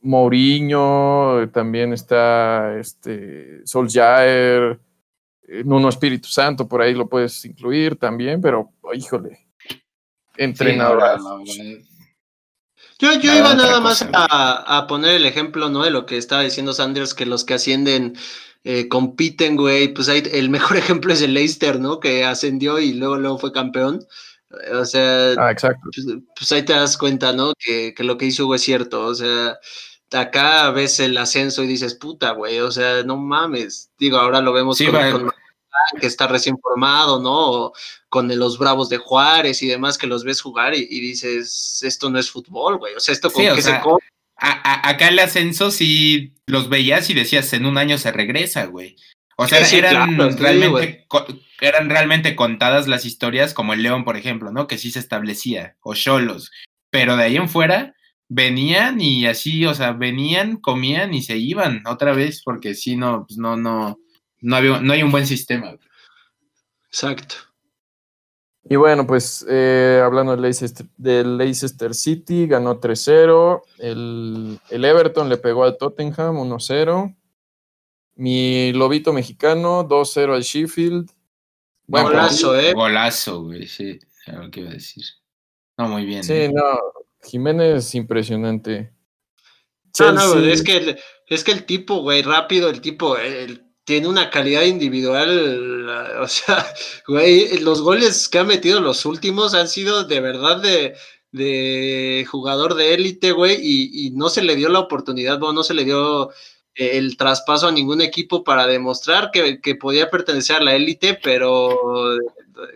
[0.02, 4.80] Mourinho, también está este, Solskjaer.
[5.66, 9.48] Nuno Espíritu Santo, por ahí lo puedes incluir también, pero híjole,
[10.38, 11.20] entrenador.
[11.46, 11.84] Sí,
[13.00, 15.84] yo, yo iba nada más a, a, poner el ejemplo, ¿no?
[15.84, 18.16] De lo que estaba diciendo Sanders, que los que ascienden
[18.64, 19.94] eh, compiten, güey.
[19.94, 22.00] Pues hay, el mejor ejemplo es el Leicester, ¿no?
[22.00, 24.06] Que ascendió y luego, luego fue campeón.
[24.74, 25.90] O sea, ah, exacto.
[25.94, 27.54] Pues, pues, ahí te das cuenta, ¿no?
[27.58, 29.06] Que, que lo que hizo Hugo es cierto.
[29.06, 29.58] O sea,
[30.14, 33.92] acá ves el ascenso y dices, puta, güey, o sea, no mames.
[33.98, 35.32] Digo, ahora lo vemos sí, con,
[36.00, 37.52] que está recién formado, ¿no?
[37.52, 37.74] O
[38.10, 42.10] con los Bravos de Juárez y demás que los ves jugar y, y dices, esto
[42.10, 42.94] no es fútbol, güey.
[42.96, 43.90] O sea, esto con sí, que sea, se.
[44.38, 48.66] A, a, acá el ascenso sí los veías y decías, en un año se regresa,
[48.66, 48.96] güey.
[49.36, 51.08] O sea, sí, eran, claro, realmente,
[51.60, 54.68] eran realmente contadas las historias, como el León, por ejemplo, ¿no?
[54.68, 56.52] Que sí se establecía, o Cholos.
[56.92, 57.96] Pero de ahí en fuera,
[58.34, 63.26] venían y así, o sea, venían, comían y se iban otra vez, porque si no,
[63.28, 64.00] pues no, no,
[64.42, 65.78] no, había, no hay un buen sistema.
[66.88, 67.36] Exacto.
[68.64, 73.62] Y bueno, pues eh, hablando del Leicester, del Leicester, City, ganó 3-0.
[73.78, 77.16] El, el, Everton le pegó al Tottenham 1-0.
[78.16, 81.10] Mi lobito mexicano 2-0 al Sheffield.
[81.86, 82.74] Bueno, golazo, ¿eh?
[82.74, 85.04] Golazo, güey, sí, lo que iba a decir.
[85.78, 86.24] No, muy bien.
[86.24, 86.52] Sí, ¿eh?
[86.54, 86.64] no,
[87.24, 88.92] Jiménez impresionante.
[90.00, 94.30] No, no, es que, es que el tipo, güey, rápido, el tipo, el, tiene una
[94.30, 96.66] calidad individual, o sea,
[97.08, 100.96] güey, los goles que ha metido los últimos han sido de verdad de,
[101.32, 105.64] de jugador de élite, güey, y, y, no se le dio la oportunidad, bueno, no
[105.64, 106.32] se le dio
[106.76, 112.18] el traspaso a ningún equipo para demostrar que, que podía pertenecer a la élite, pero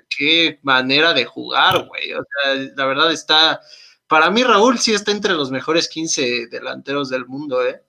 [0.09, 2.13] qué manera de jugar, güey.
[2.13, 3.61] O sea, la verdad está,
[4.07, 7.83] para mí Raúl sí está entre los mejores 15 delanteros del mundo, ¿eh?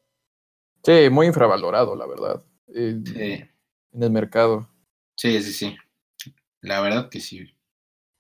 [0.83, 2.42] Sí, muy infravalorado, la verdad.
[2.68, 4.68] En, en el mercado.
[5.16, 5.76] Sí, sí, sí.
[6.61, 7.46] La verdad que sí.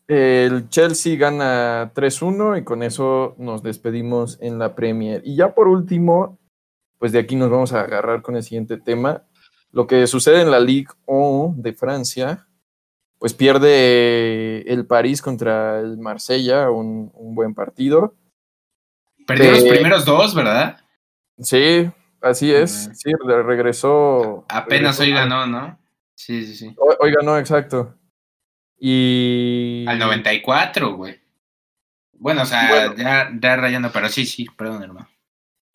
[0.08, 5.20] El Chelsea gana 3-1 y con eso nos despedimos en la Premier.
[5.24, 6.38] Y ya por último,
[6.98, 9.24] pues de aquí nos vamos a agarrar con el siguiente tema.
[9.70, 12.47] Lo que sucede en la Ligue 1 de Francia,
[13.18, 18.14] pues pierde el París contra el Marsella, un, buen partido.
[19.26, 20.80] Perdió los primeros dos, ¿verdad?
[21.38, 22.90] Sí, así es.
[22.94, 24.46] Sí, regresó.
[24.48, 25.78] Apenas hoy ganó, ¿no?
[26.14, 26.74] Sí, sí, sí.
[27.00, 27.94] Hoy, ganó, exacto.
[28.78, 29.84] Y.
[29.88, 31.20] Al 94, güey.
[32.12, 35.08] Bueno, o sea, Ya, ya rayando, pero sí, sí, perdón, hermano.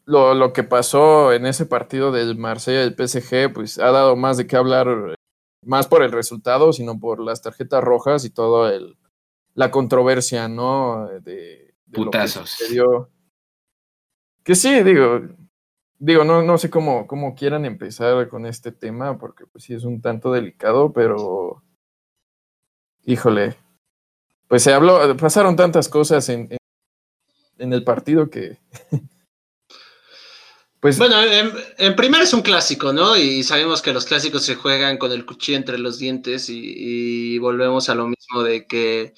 [0.06, 4.18] Lo, lo, que pasó en ese partido del Marsella y del PSG, pues ha dado
[4.18, 5.16] más de qué hablar
[5.65, 8.97] más por el resultado, sino por las tarjetas rojas y todo el
[9.56, 11.08] la controversia, ¿no?
[11.21, 12.58] De, Putazos.
[14.43, 15.21] que, sí, digo,
[15.99, 19.84] digo, no, no sé cómo, cómo quieran empezar con este tema, porque pues sí es
[19.84, 21.62] un tanto delicado, pero
[23.06, 23.56] híjole,
[24.47, 26.49] pues se habló, pasaron tantas cosas en,
[27.60, 28.58] en el partido que
[30.84, 31.15] pues, bueno,
[31.78, 33.15] en, primer es un clásico, ¿no?
[33.15, 37.88] Y sabemos que los clásicos se juegan con el cuchillo entre los dientes y, volvemos
[37.88, 39.13] a lo mismo de que,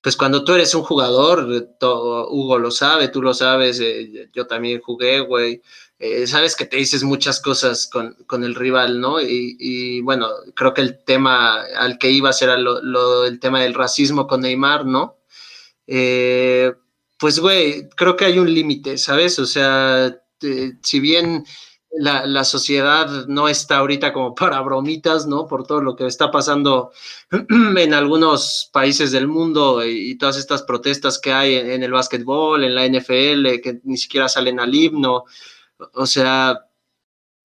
[0.00, 1.46] pues cuando tú eres un jugador,
[1.80, 5.62] Hugo lo sabe, tú lo sabes, eh, yo también jugué, güey,
[6.00, 9.20] eh, sabes que te dices muchas cosas con, el rival, ¿no?
[9.20, 14.26] Y, bueno, creo que el tema al que ibas era lo, el tema del racismo
[14.26, 15.18] con Neymar, ¿no?
[15.86, 16.72] Eh,
[17.20, 19.38] pues, güey, creo que hay un límite, ¿sabes?
[19.38, 21.44] O sea este, si bien
[21.96, 25.46] la, sociedad no está ahorita como para bromitas, ¿no?
[25.46, 26.92] Por todo lo que está pasando
[27.30, 32.74] en algunos países del mundo y, todas estas protestas que hay en, el básquetbol, en
[32.74, 35.24] la NFL, que ni siquiera salen al himno.
[35.94, 36.66] O sea,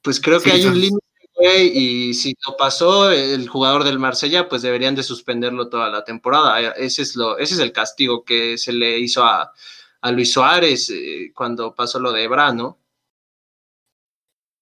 [0.01, 4.61] pues creo que hay un límite, y si lo pasó el jugador del Marsella, pues
[4.63, 6.71] deberían de suspenderlo toda la temporada.
[6.71, 9.53] Ese es, lo, ese es el castigo que se le hizo a,
[10.11, 12.77] Luis Suárez eh, cuando pasó lo de Ebra, ¿no?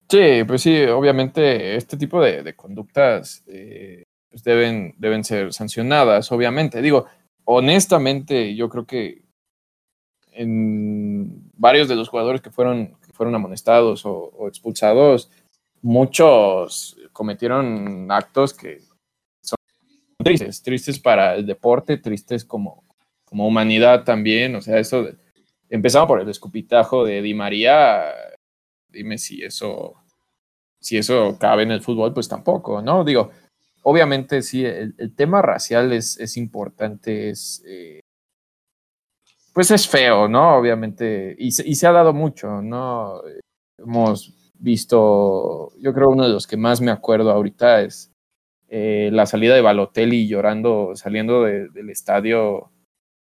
[0.09, 6.81] Sí, pues sí, obviamente este tipo de, conductas eh, pues deben, deben ser sancionadas, obviamente.
[6.81, 7.05] Digo,
[7.43, 9.27] honestamente, yo creo que
[10.31, 15.29] en varios de los jugadores que fueron, fueron amonestados o, expulsados,
[15.81, 18.81] muchos cometieron actos que
[19.41, 19.57] son
[20.23, 22.83] tristes, tristes para el deporte, tristes como,
[23.25, 24.55] como humanidad también.
[24.55, 25.07] O sea, eso,
[25.69, 28.03] empezamos por el escupitajo de Di María,
[28.89, 29.95] dime si eso,
[30.79, 33.03] si eso cabe en el fútbol, pues tampoco, ¿no?
[33.03, 33.31] Digo,
[33.83, 38.01] obviamente sí, el, tema racial es, es importante, es, eh,
[39.53, 40.57] pues es feo, ¿no?
[40.57, 43.21] Obviamente, y se, y se ha dado mucho, ¿no?
[43.77, 48.11] Hemos visto, yo creo uno de los que más me acuerdo ahorita es
[48.69, 52.71] eh, la salida de Balotelli llorando, saliendo del estadio.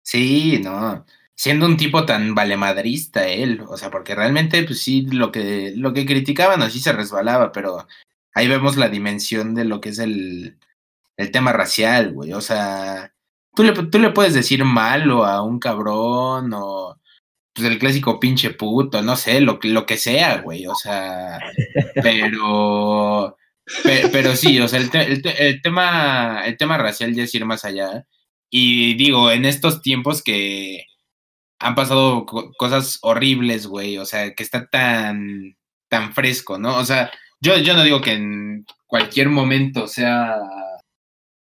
[0.04, 1.06] Sí, no
[1.39, 5.93] siendo un tipo tan valemadrista él, o sea, porque realmente, pues sí, lo que, lo
[5.93, 7.88] que criticaban así se resbalaba, pero
[8.34, 10.58] ahí vemos la dimensión de lo que es el,
[11.15, 13.13] el tema racial, güey, o sea,
[13.56, 16.99] tú le, tú le puedes decir malo a un cabrón o
[17.54, 21.39] pues el clásico pinche puto, no sé, lo, lo que sea, güey, o sea,
[22.04, 23.38] pero...
[24.12, 24.89] Pero, sí, o sea, el,
[25.23, 28.08] el, tema, el tema racial ya es ir más allá.
[28.49, 30.88] Y digo, en estos tiempos que,
[31.59, 35.57] han pasado cosas horribles, güey, o sea, que está tan,
[35.89, 36.77] tan fresco, ¿no?
[36.77, 40.37] O sea, yo, yo no digo que en cualquier momento sea,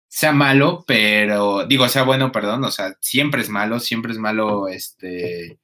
[0.08, 4.68] sea malo, pero digo, sea bueno, perdón, o sea, siempre es malo, siempre es malo,
[4.68, 5.60] este,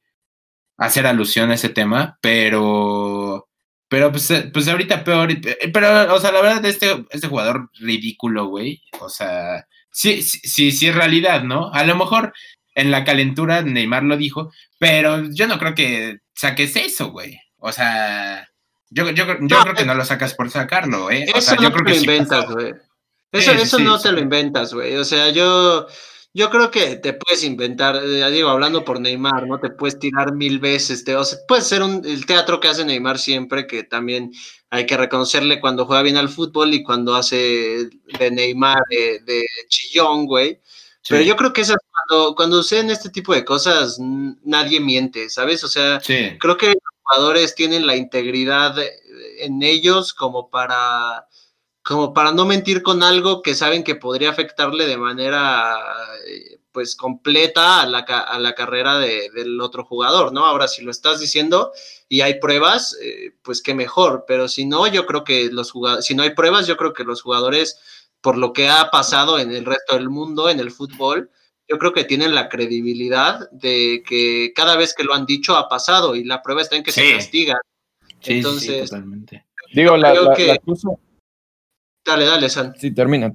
[0.76, 3.48] hacer alusión a ese tema, pero,
[3.88, 5.30] pero pues, pues ahorita peor,
[5.72, 10.88] pero, o sea, la verdad, este, este jugador ridículo, güey, o sea, sí, sí, sí
[10.88, 11.72] es realidad, ¿no?
[11.72, 12.32] A lo mejor
[12.74, 17.38] en la calentura, Neymar lo dijo, pero yo no creo que saques eso, güey.
[17.58, 18.48] O sea,
[18.90, 21.26] yo, yo, yo creo que no lo sacas por sacarlo, ¿eh?
[21.34, 22.72] O sea, yo creo que lo inventas, güey.
[23.32, 24.94] Eso, eso no te lo inventas, güey.
[24.96, 25.86] O sea, yo,
[26.32, 29.58] yo creo que te puedes inventar, ya digo, hablando por Neymar, ¿no?
[29.58, 32.84] Te puedes tirar mil veces, te, o sea, puede ser un, el teatro que hace
[32.84, 34.32] Neymar siempre, que también
[34.70, 39.44] hay que reconocerle cuando juega bien al fútbol y cuando hace de Neymar de, de
[39.68, 40.60] chillón, güey.
[41.08, 45.62] Pero yo creo que esas, cuando, cuando suceden este tipo de cosas, nadie miente, ¿sabes?
[45.64, 46.00] O sea,
[46.38, 48.76] creo que los jugadores tienen la integridad
[49.38, 51.26] en ellos como para
[51.84, 55.76] como para no mentir con algo que saben que podría afectarle de manera
[56.26, 60.46] eh, pues completa a la, a la carrera de, del otro jugador, ¿no?
[60.46, 61.72] Ahora, si lo estás diciendo
[62.08, 66.06] y hay pruebas, eh, pues qué mejor, pero si no, yo creo que los jugadores,
[66.06, 67.78] si no hay pruebas, yo creo que los jugadores,
[68.24, 71.30] por lo que ha pasado en el resto del mundo, en el fútbol,
[71.68, 75.68] yo creo que tienen la credibilidad de que cada vez que lo han dicho ha
[75.68, 77.60] pasado y la prueba está en que se castiga.
[78.20, 79.44] Sí, Entonces, sí, totalmente.
[79.74, 80.58] Digo, la, la, que...
[82.02, 82.74] Dale, dale, San.
[82.76, 83.30] Sí, termina.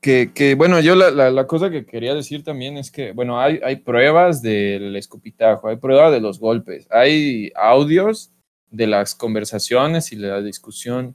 [0.00, 3.38] Que, que bueno, yo la, la, la, cosa que quería decir también es que, bueno,
[3.38, 8.32] hay, hay pruebas del escupitajo, hay pruebas de los golpes, hay audios
[8.70, 11.14] de las conversaciones y de la discusión.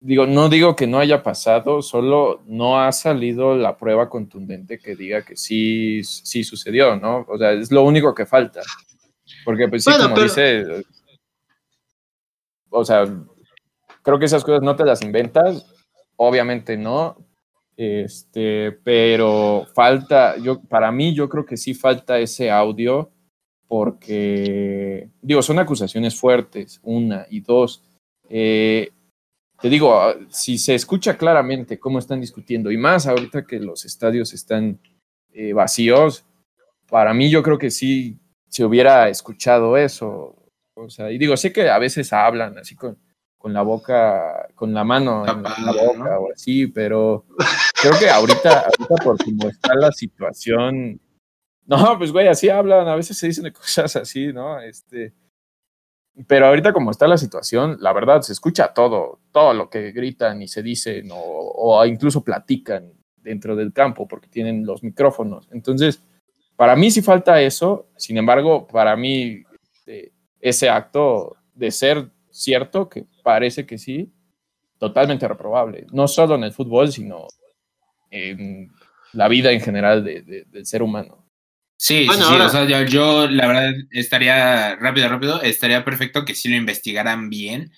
[0.00, 4.94] Digo, no digo que no haya pasado, solo no ha salido la prueba contundente que
[4.94, 7.26] diga que sí, sí sucedió, ¿no?
[7.28, 8.62] O sea, es lo único que falta.
[9.44, 10.26] Porque, pues sí, bueno, como pero...
[10.26, 10.84] dice,
[12.70, 13.04] o sea,
[14.02, 15.66] creo que esas cosas no te las inventas,
[16.16, 17.16] obviamente no,
[17.76, 23.10] este, pero falta, yo, para mí yo creo que sí falta ese audio
[23.68, 27.84] porque, digo, son acusaciones fuertes, una y dos.
[28.30, 28.92] Eh,
[29.60, 34.32] te digo, si se escucha claramente cómo están discutiendo, y más ahorita que los estadios
[34.32, 34.80] están
[35.32, 36.24] eh, vacíos,
[36.88, 38.18] para mí yo creo que sí
[38.48, 40.34] se hubiera escuchado eso.
[40.74, 42.98] O sea, y digo, sé que a veces hablan así con,
[43.36, 46.16] con la boca, con la mano en la boca ¿no?
[46.18, 47.26] o así, pero
[47.80, 51.00] creo que ahorita, ahorita por cómo está la situación,
[51.66, 54.60] no, pues güey, así hablan, a veces se dicen cosas así, ¿no?
[54.60, 55.12] Este,
[56.26, 60.42] pero ahorita como está la situación, la verdad se escucha todo, todo lo que gritan
[60.42, 65.48] y se dicen o, o incluso platican dentro del campo porque tienen los micrófonos.
[65.52, 66.02] Entonces,
[66.56, 72.88] para mí sí falta eso, sin embargo, para mí este, ese acto de ser cierto,
[72.88, 74.12] que parece que sí,
[74.78, 75.86] totalmente reprobable.
[75.92, 77.26] No solo en el fútbol, sino
[78.10, 78.70] en
[79.12, 81.27] la vida en general de, de, del ser humano.
[81.80, 82.40] Sí, bueno, sí, sí.
[82.40, 87.30] O sea, yo, yo, la verdad estaría rápido, rápido, estaría perfecto que sí lo investigaran
[87.30, 87.72] bien.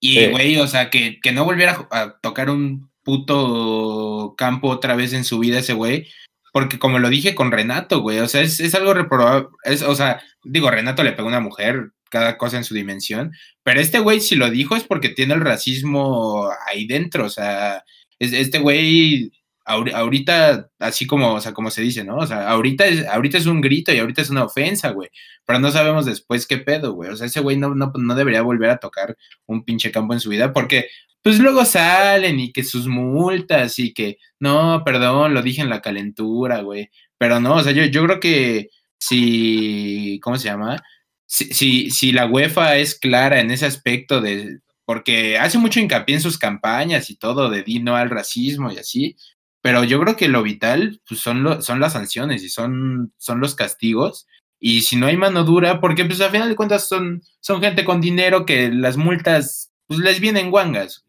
[0.00, 0.60] Y, güey, sí.
[0.60, 5.38] o sea, que, que no volviera a tocar un puto campo otra vez en su
[5.38, 6.08] vida ese güey.
[6.52, 9.48] Porque como lo dije con Renato, güey, o sea, es, es algo reprobable.
[9.64, 13.32] Es, o sea, digo, Renato le pegó a una mujer, cada cosa en su dimensión.
[13.62, 17.26] Pero este güey, si lo dijo, es porque tiene el racismo ahí dentro.
[17.26, 17.84] O sea,
[18.18, 19.32] este güey,
[19.72, 22.16] ahorita, así como, o sea, como se dice, ¿no?
[22.16, 25.10] O sea, ahorita es, ahorita es un grito y ahorita es una ofensa, güey.
[25.44, 27.10] Pero no sabemos después qué pedo, güey.
[27.10, 30.20] O sea, ese güey no, no, no debería volver a tocar un pinche campo en
[30.20, 30.86] su vida porque
[31.22, 35.80] pues luego salen y que sus multas y que, no, perdón, lo dije en la
[35.80, 36.90] calentura, güey.
[37.18, 40.82] Pero no, o sea, yo, yo creo que si, ¿cómo se llama?
[41.26, 46.16] Si, si, si, la UEFA es clara en ese aspecto de, porque hace mucho hincapié
[46.16, 49.16] en sus campañas y todo de di no al racismo y así,
[49.62, 53.40] pero yo creo que lo vital pues, son, lo, son las sanciones y son, son
[53.40, 54.26] los castigos.
[54.58, 57.84] Y si no hay mano dura, porque pues a final de cuentas son, son gente
[57.84, 61.04] con dinero que las multas pues les vienen guangas.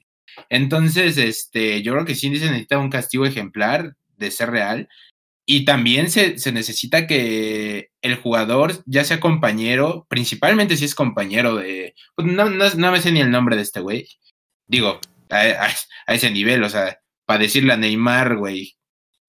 [0.50, 4.88] Entonces, este, yo creo que sí se necesita un castigo ejemplar de ser real.
[5.46, 11.56] Y también se, se, necesita que el jugador, ya sea compañero, principalmente si es compañero
[11.56, 11.96] de.
[12.16, 14.08] Pues no, no, me sé ni el nombre de este güey.
[14.68, 18.76] Digo, a ese nivel, o sea, para decirle a Neymar, güey,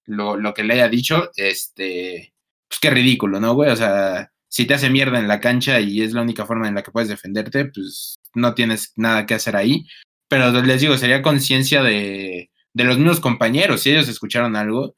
[0.07, 2.35] lo, lo, que le haya dicho, este.
[2.69, 3.71] Pues qué ridículo, ¿no, güey?
[3.71, 6.75] O sea, si te hace mierda en la cancha y es la única forma en
[6.75, 9.87] la que puedes defenderte, pues no tienes nada que hacer ahí.
[10.29, 13.83] Pero les digo, sería conciencia de, de los mismos compañeros.
[13.83, 14.97] Si ellos escucharon algo,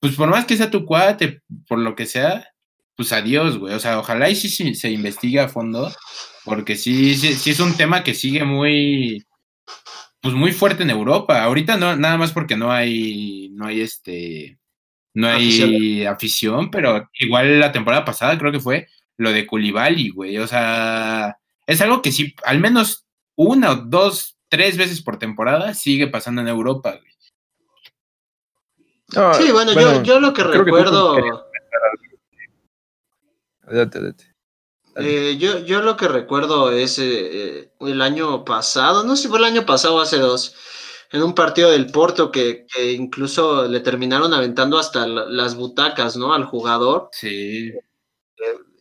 [0.00, 2.48] pues por más que sea tu cuate, por lo que sea,
[2.96, 3.74] pues adiós, güey.
[3.74, 5.92] O sea, ojalá y sí, sí se investigue a fondo,
[6.44, 9.24] porque sí, sí, sí, es un tema que sigue muy,
[10.20, 11.42] pues muy fuerte en Europa.
[11.42, 14.58] Ahorita no, nada más porque no hay, no hay este,
[15.14, 20.10] no hay afición, afición pero igual la temporada pasada creo que fue lo de Culibali,
[20.10, 20.38] güey.
[20.38, 23.06] O sea, es algo que sí, al menos
[23.36, 27.10] una o dos, tres veces por temporada sigue pasando en Europa, güey.
[29.14, 31.16] No, sí, bueno, bueno yo, yo, lo que recuerdo.
[31.16, 31.22] Que
[33.66, 34.29] adelante, adelante.
[34.96, 39.38] Eh, yo, yo lo que recuerdo es eh, el año pasado, no sé si fue
[39.38, 40.54] el año pasado o hace dos,
[41.12, 46.34] en un partido del Porto que, que incluso le terminaron aventando hasta las butacas, ¿no?
[46.34, 47.08] Al jugador.
[47.12, 47.68] Sí.
[47.68, 47.74] Eh,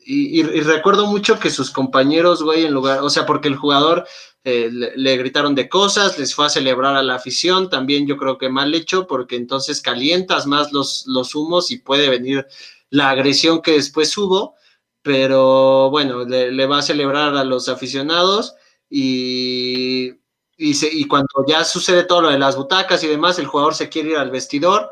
[0.06, 3.56] y, y, y, recuerdo mucho que sus compañeros, güey, en lugar, o sea, porque el
[3.56, 4.06] jugador
[4.46, 8.18] eh, le, le, gritaron de cosas, les fue a celebrar a la afición, también yo
[8.18, 12.48] creo que mal hecho, porque entonces calientas más los, los humos y puede venir
[12.90, 14.56] la agresión que después hubo.
[15.02, 18.56] Pero bueno, le, va a celebrar a los aficionados
[18.90, 20.12] y,
[20.58, 24.12] y, cuando ya sucede todo lo de las butacas y demás, el jugador se quiere
[24.12, 24.90] ir al vestidor,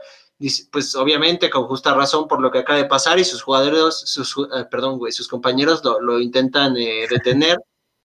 [0.72, 4.36] pues obviamente con justa razón por lo que acaba de pasar y sus jugadores, sus,
[4.38, 7.58] eh, perdón, güey, sus compañeros lo, intentan eh, detener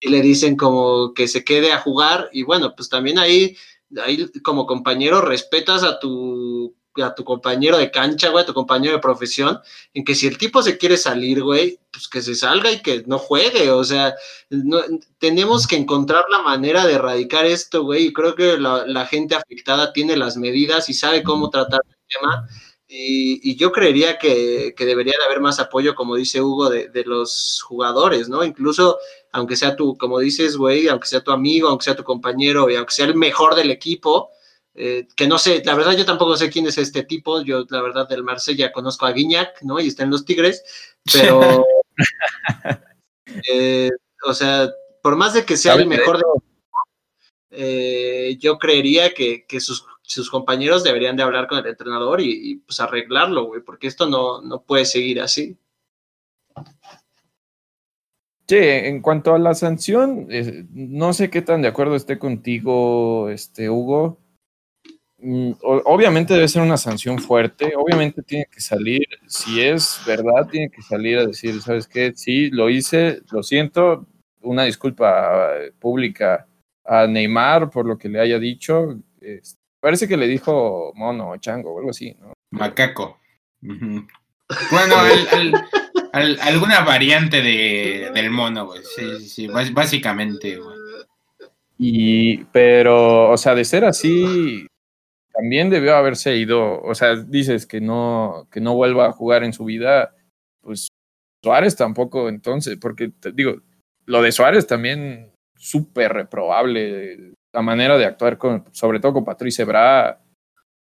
[0.01, 3.57] y le dicen como que se quede a jugar y bueno, pues también ahí,
[4.03, 8.95] ahí como compañero respetas a tu a tu compañero de cancha, güey, a tu compañero
[8.95, 9.61] de profesión,
[9.93, 13.05] en que si el tipo se quiere salir, güey, pues que se salga y que
[13.07, 14.15] no juegue, o sea,
[15.19, 19.93] tenemos que encontrar la manera de erradicar esto, güey, y creo que la, gente afectada
[19.93, 22.49] tiene las medidas y sabe cómo tratar el tema,
[22.87, 27.61] y, yo creería que, debería de haber más apoyo, como dice Hugo, de, de los
[27.67, 28.45] jugadores, ¿no?
[28.45, 28.99] Incluso,
[29.33, 32.77] aunque sea tu, como dices, güey, aunque sea tu amigo, aunque sea tu compañero, y
[32.77, 34.31] aunque sea el mejor del equipo,
[34.77, 37.81] eh, que no sé, la verdad yo tampoco sé quién es este tipo, yo la
[37.81, 39.79] verdad del Marsella conozco a Guiñac, ¿no?
[39.79, 40.65] Y está en los Tigres,
[41.13, 41.65] pero,
[43.53, 43.91] eh,
[44.27, 44.69] o sea,
[45.01, 46.25] por más de que sea el mejor de
[47.57, 49.87] eh, yo creería que, sus,
[50.29, 54.63] compañeros deberían de hablar con el entrenador y, pues arreglarlo, güey, porque esto no, no
[54.63, 55.57] puede seguir así.
[58.49, 60.27] Sí, en cuanto a la sanción,
[60.73, 64.24] no sé qué tan de acuerdo esté contigo, este Hugo.
[65.27, 70.69] Mm, obviamente debe ser una sanción fuerte, obviamente tiene que salir, si es verdad, tiene
[70.69, 72.13] que salir a decir, ¿sabes qué?
[72.15, 74.07] Sí, lo hice, lo siento,
[74.43, 76.47] una disculpa eh, pública
[76.85, 78.99] a Neymar por lo que le haya dicho.
[79.81, 82.35] parece que le dijo mono o chango o algo así, ¿no?
[82.51, 83.19] Macaco.
[83.63, 84.95] Bueno,
[86.43, 88.83] alguna variante de, del mono, güey.
[88.85, 90.77] Sí, sí, sí, básicamente, güey.
[91.79, 94.67] Y, pero, o sea, de ser así,
[95.35, 99.53] también debió haberse ido, o sea, dices que no, que no vuelva a jugar en
[99.53, 100.15] su vida,
[100.61, 100.89] pues
[101.43, 103.57] Suárez tampoco entonces, porque te digo,
[104.07, 109.65] lo de Suárez también súper reprobable, la manera de actuar con, sobre todo con Patricia
[109.65, 110.21] Bra,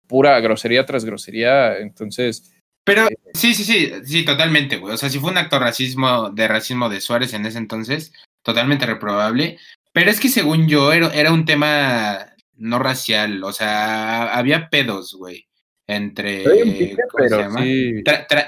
[0.06, 2.52] pura grosería tras grosería, entonces...
[2.84, 4.94] Pero eh, sí, sí, sí, sí, totalmente, güey.
[4.94, 8.12] O sea, si fue un acto racismo, de racismo de Suárez en ese entonces,
[8.42, 9.58] totalmente reprobable.
[9.92, 15.14] Pero es que según yo era, era un tema no racial, o sea, había pedos,
[15.14, 15.46] güey.
[15.86, 16.44] Entre.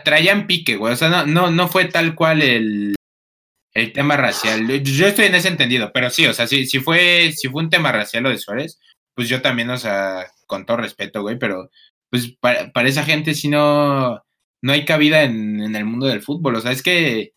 [0.04, 0.94] Traían pique, güey.
[0.94, 2.94] O sea, no, no, no fue tal cual el,
[3.74, 4.66] el tema racial.
[4.82, 7.70] Yo estoy en ese entendido, pero sí, o sea, si, si, fue, si fue un
[7.70, 8.80] tema racial lo de Suárez,
[9.14, 11.70] pues yo también, o sea, con todo respeto, güey, pero
[12.10, 14.22] pues para, esa gente sí no,
[14.62, 16.56] no hay cabida en, en, el mundo del fútbol.
[16.56, 17.34] O sea, es que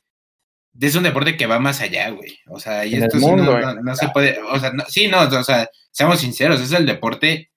[0.88, 2.40] es un deporte que va más allá, güey.
[2.48, 6.62] O sea, y esto no, se puede, o sea, sí, no, o sea, seamos sinceros,
[6.62, 7.52] es el deporte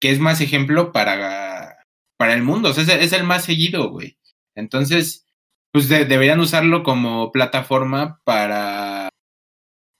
[0.00, 1.84] que es más ejemplo para,
[2.16, 4.16] para el mundo, o sea, es, el más seguido, güey.
[4.54, 5.26] Entonces,
[5.72, 9.08] pues deberían usarlo como plataforma para,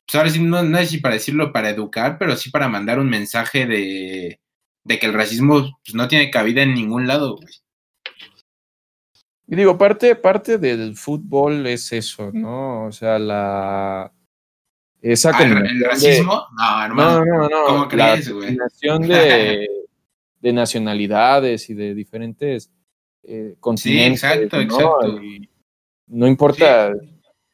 [0.06, 3.00] pues ahora sí, no, no sé si para decirlo para educar, pero sí para mandar
[3.00, 4.40] un mensaje de,
[4.84, 7.54] de que el racismo pues, no tiene cabida en ningún lado, güey.
[9.50, 12.84] Y digo, parte, parte del fútbol es eso, ¿no?
[12.84, 14.12] O sea, la.
[15.00, 16.42] Esa ah, ¿El racismo?
[16.58, 17.24] no, hermano.
[17.24, 17.64] No, no, no.
[17.66, 18.54] ¿Cómo crees, güey?
[18.54, 19.68] La combinación de,
[20.40, 22.70] de, nacionalidades y de diferentes
[23.22, 24.20] eh, continentes.
[24.20, 25.20] Sí, exacto, exacto.
[26.08, 26.92] no importa,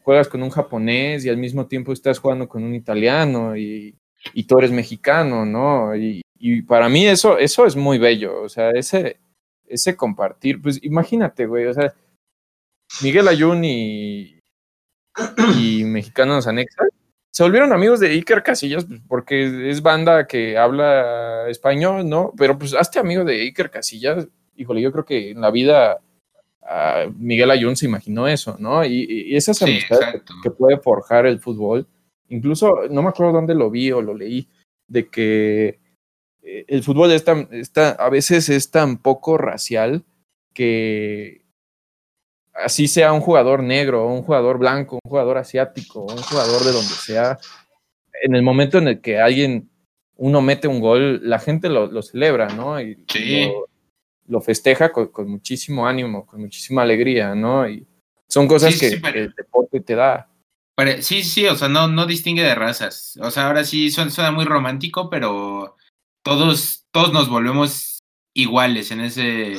[0.02, 3.96] juegas con un japonés y al mismo tiempo estás jugando con un italiano y,
[4.32, 5.94] y tú eres mexicano, ¿no?
[5.94, 8.42] Y, y para mí eso, eso es muy bello.
[8.42, 9.20] O sea, ese
[9.66, 11.94] ese compartir, pues imagínate, güey, o sea,
[13.02, 14.40] Miguel Ayun y,
[15.58, 16.84] y Mexicanos Anexa
[17.34, 22.32] se volvieron amigos de Iker Casillas pues, porque es banda que habla español, ¿no?
[22.38, 25.98] Pero pues hazte amigo de Iker Casillas, híjole, yo creo que en la vida
[27.18, 28.84] Miguel Ayun se imaginó eso, ¿no?
[28.84, 29.98] Y, y esa amistad
[30.44, 31.88] que, puede forjar el fútbol.
[32.28, 34.48] Incluso, no me acuerdo dónde lo vi o lo leí,
[34.86, 35.80] de que
[36.44, 37.48] eh, el fútbol es tan,
[37.98, 40.04] a veces es tan poco racial
[40.52, 41.44] que
[42.52, 46.94] así sea un jugador negro, un jugador blanco, un jugador asiático, un jugador de donde
[46.94, 47.38] sea,
[48.22, 49.70] en el momento en el que alguien,
[50.16, 52.80] uno mete un gol, la gente lo, celebra, ¿no?
[52.80, 53.04] Y
[54.26, 57.68] lo, festeja con, muchísimo ánimo, con muchísima alegría, ¿no?
[57.68, 57.86] Y
[58.28, 60.28] son cosas que, el deporte te da.
[61.00, 63.18] Sí, sí, o sea, no, no distingue de razas.
[63.20, 65.76] O sea, ahora sí suena muy romántico, pero
[66.24, 68.02] todos, todos nos volvemos
[68.32, 69.56] iguales en ese,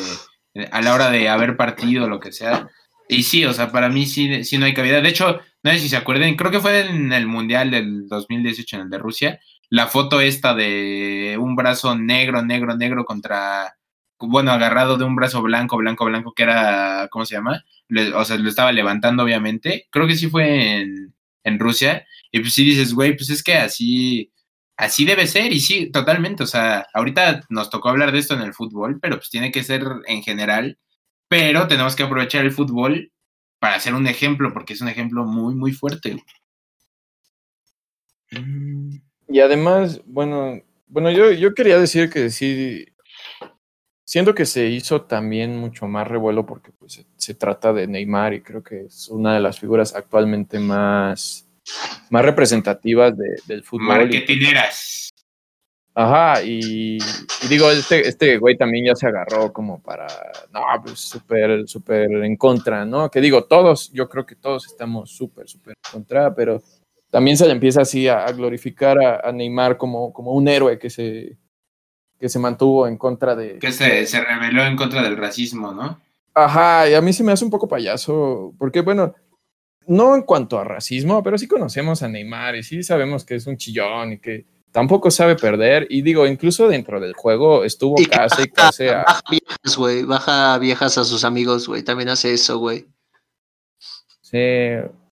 [0.72, 2.68] a la hora de haber partido, lo que sea.
[3.08, 5.00] Y sí, o sea, para mí sí, sí no hay cabida.
[5.00, 8.76] De hecho, no sé si se acuerden, creo que fue en el Mundial del 2018,
[8.76, 9.40] en el de Rusia,
[9.70, 13.78] la foto esta de un brazo negro, negro, negro contra,
[14.20, 17.64] bueno, agarrado de un brazo blanco, blanco, blanco, que era, ¿cómo se llama?
[18.16, 21.14] o sea, lo estaba levantando obviamente, creo que sí fue en,
[21.44, 24.32] en Rusia, y pues sí dices, güey, pues es que así,
[24.78, 28.42] así debe ser, y sí, totalmente, o sea, ahorita nos tocó hablar de esto en
[28.42, 30.78] el fútbol, pero pues tiene que ser en general,
[31.28, 33.12] pero tenemos que aprovechar el fútbol
[33.60, 36.24] para hacer un ejemplo, porque es un ejemplo muy, muy fuerte.
[39.28, 42.86] Y además, bueno, bueno, yo, yo quería decir que sí,
[44.04, 48.42] siento que se hizo también mucho más revuelo porque pues, se, trata de Neymar y
[48.42, 51.45] creo que es una de las figuras actualmente más,
[52.10, 53.88] más representativas del fútbol.
[53.88, 55.10] Marketineras.
[55.98, 56.98] Ajá, y,
[57.50, 60.08] digo, este, este güey también ya se agarró como para,
[60.52, 63.10] no, pues súper, súper en contra, ¿no?
[63.10, 66.62] Que digo, todos, yo creo que todos estamos súper, súper en contra, pero
[67.10, 71.38] también se le empieza así a, glorificar a, Neymar como, como un héroe que se,
[72.20, 73.60] que se mantuvo en contra de...
[73.60, 76.02] Que se, se rebeló en contra del racismo, ¿no?
[76.34, 79.16] Ajá, y a mí se me hace un poco payaso, porque bueno,
[79.88, 83.48] no en cuanto a racismo, pero sí conocemos a Neymar y sí sabemos que es
[83.48, 85.88] un chillón y que tampoco sabe perder.
[85.90, 89.04] Y digo, incluso dentro del juego estuvo casi y casi a.
[89.04, 90.04] Baja viejas, güey.
[90.04, 91.84] Baja viejas a sus amigos, güey.
[91.84, 92.86] También hace eso, güey.
[94.22, 94.38] Sí,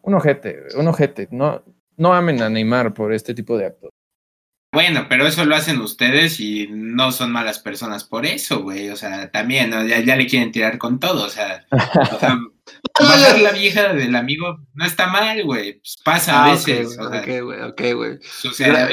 [0.02, 1.30] un ojete, un ojete.
[1.32, 1.64] No,
[1.96, 3.93] no amen a Neymar por este tipo de actos.
[4.74, 8.90] Bueno, pero eso lo hacen ustedes y no son malas personas por eso, güey.
[8.90, 11.26] O sea, también, ya, ya, le quieren tirar con todo.
[11.26, 12.40] O sea, o sea
[13.00, 15.74] bajar la vieja del amigo no está mal, güey.
[15.74, 16.98] Pues pasa a ah, veces.
[16.98, 18.20] ok, güey, ok, güey.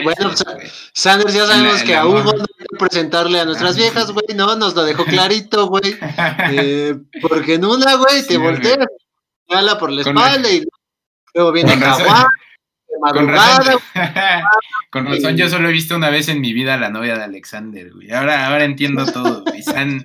[0.03, 0.33] Bueno,
[0.93, 4.57] Sanders, ya sabemos que a Hugo no hay que presentarle a nuestras viejas, güey, ¿no?
[4.57, 5.97] Nos lo dejó clarito, güey.
[6.53, 8.87] Eh, porque en una, güey, te volteas,
[9.49, 10.63] jala por la espalda y
[11.35, 12.27] luego viene Jaguar.
[13.13, 13.81] Con razón,
[14.91, 17.25] con razón, yo solo he visto una vez en mi vida a la novia de
[17.25, 18.11] Alexander, güey.
[18.11, 19.63] Ahora, ahora entiendo todo, güey.
[19.63, 20.05] San,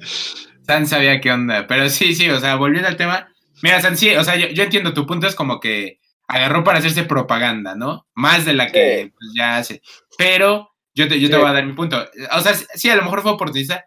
[0.66, 1.68] San sabía qué onda.
[1.68, 3.28] Pero sí, sí, o sea, volviendo al tema,
[3.62, 7.04] Mira, San, sí, o sea, yo, entiendo, tu punto es como que agarró para hacerse
[7.04, 8.08] propaganda, ¿no?
[8.14, 9.82] Más de la que pues, ya hace.
[10.18, 12.06] Pero yo te, yo te voy a dar mi punto.
[12.34, 13.86] O sea, sí, a lo mejor fue oportunista,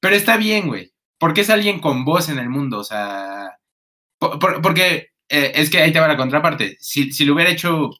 [0.00, 0.92] pero está bien, güey.
[1.18, 3.58] Porque es alguien con voz en el mundo, o sea.
[4.18, 6.76] porque eh, es que ahí te va la contraparte.
[6.80, 7.90] Si, si lo hubiera hecho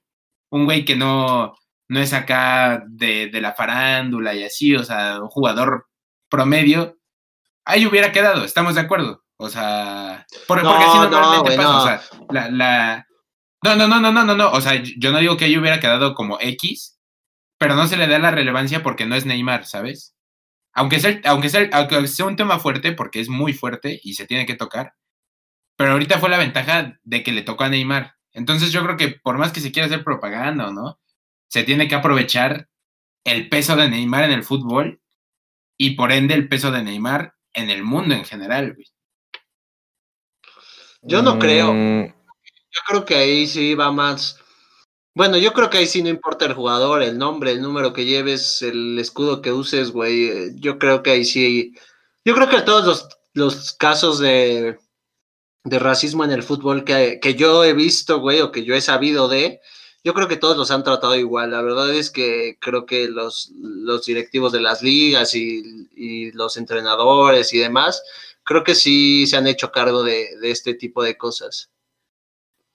[0.50, 1.54] un güey que no,
[1.88, 5.88] no es acá de, de la farándula y así, o sea, un jugador
[6.28, 6.98] promedio,
[7.64, 9.24] ahí hubiera quedado, estamos de acuerdo.
[9.42, 11.78] O sea, porque así normalmente no, pasa.
[11.78, 13.06] O sea, la, la...
[13.64, 14.52] No, no, no, no, no, no, no.
[14.52, 17.00] O sea, yo no digo que ella hubiera quedado como X,
[17.58, 20.14] pero no se le da la relevancia porque no es Neymar, ¿sabes?
[20.74, 24.26] Aunque sea, aunque sea, aunque sea un tema fuerte, porque es muy fuerte y se
[24.26, 24.94] tiene que tocar.
[25.76, 28.16] Pero ahorita fue la ventaja de que le tocó a Neymar.
[28.32, 31.00] Entonces yo creo que por más que se quiera hacer propaganda o no,
[31.48, 32.68] se tiene que aprovechar
[33.24, 35.00] el peso de Neymar en el fútbol
[35.76, 38.86] y por ende el peso de Neymar en el mundo en general, güey.
[41.02, 41.72] Yo no creo.
[41.72, 42.06] Mm.
[42.72, 44.38] Yo creo que ahí sí va más.
[45.14, 48.04] Bueno, yo creo que ahí sí no importa el jugador, el nombre, el número que
[48.04, 50.28] lleves, el escudo que uses, güey.
[50.28, 51.74] Eh, yo creo que ahí sí.
[52.24, 54.78] Yo creo que todos los, los casos de,
[55.64, 58.80] de racismo en el fútbol que, que yo he visto, güey, o que yo he
[58.80, 59.60] sabido de,
[60.02, 61.50] yo creo que todos los han tratado igual.
[61.50, 66.56] La verdad es que creo que los, los directivos de las ligas y, y los
[66.56, 68.02] entrenadores y demás
[68.50, 71.70] creo que sí se han hecho cargo de, este tipo de cosas.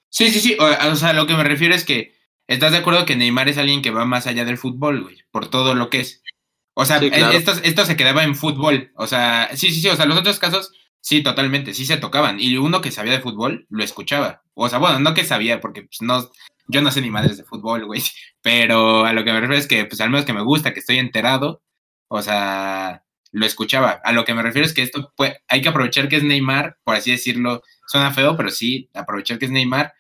[0.10, 0.58] Sí, sí, sí.
[0.58, 2.16] O, sea, lo que me refiero es que
[2.48, 5.50] estás de acuerdo que Neymar es alguien que va más allá del fútbol, güey, por
[5.50, 6.24] todo lo que es.
[6.76, 8.92] O sea, esto, esto se quedaba en fútbol.
[8.96, 9.90] O sea, sí, sí, sí.
[9.90, 10.72] O sea, los otros casos,
[11.06, 12.40] sí, totalmente, sí se tocaban.
[12.40, 14.42] Y uno que sabía de fútbol lo escuchaba.
[14.56, 16.32] O sea, bueno, no que sabía, porque pues, no,
[16.68, 18.02] yo no sé ni madres de fútbol, güey.
[18.42, 20.80] Pero a lo que me refiero es que, pues al menos que me gusta, que
[20.80, 21.62] estoy enterado.
[22.08, 24.02] O sea, lo escuchaba.
[24.04, 26.78] A lo que me refiero es que esto pues, hay que aprovechar que es Neymar,
[26.84, 29.94] por así decirlo, suena feo, pero sí, aprovechar que es Neymar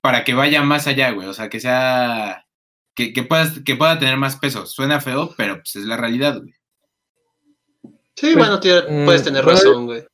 [0.00, 1.28] para que vaya más allá, güey.
[1.28, 2.46] O sea, que sea,
[2.96, 3.28] que, que,
[3.64, 4.66] que pueda tener más peso.
[4.66, 6.58] Suena feo, pero pues es la realidad, güey.
[8.20, 10.04] Sí, bueno, mm, puedes tener razón, güey.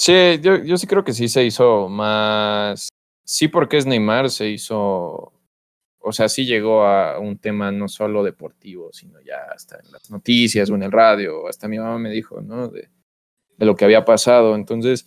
[0.00, 2.88] Sí, yo, yo sí creo que sí se hizo más.
[3.24, 5.32] Sí, porque es Neymar, se hizo
[6.02, 10.10] o sea, sí llegó a un tema no solo deportivo, sino ya hasta en las
[10.10, 12.68] noticias o en el radio, hasta mi mamá me dijo, ¿no?
[12.68, 12.88] De,
[13.58, 14.54] lo que había pasado.
[14.54, 15.06] Entonces,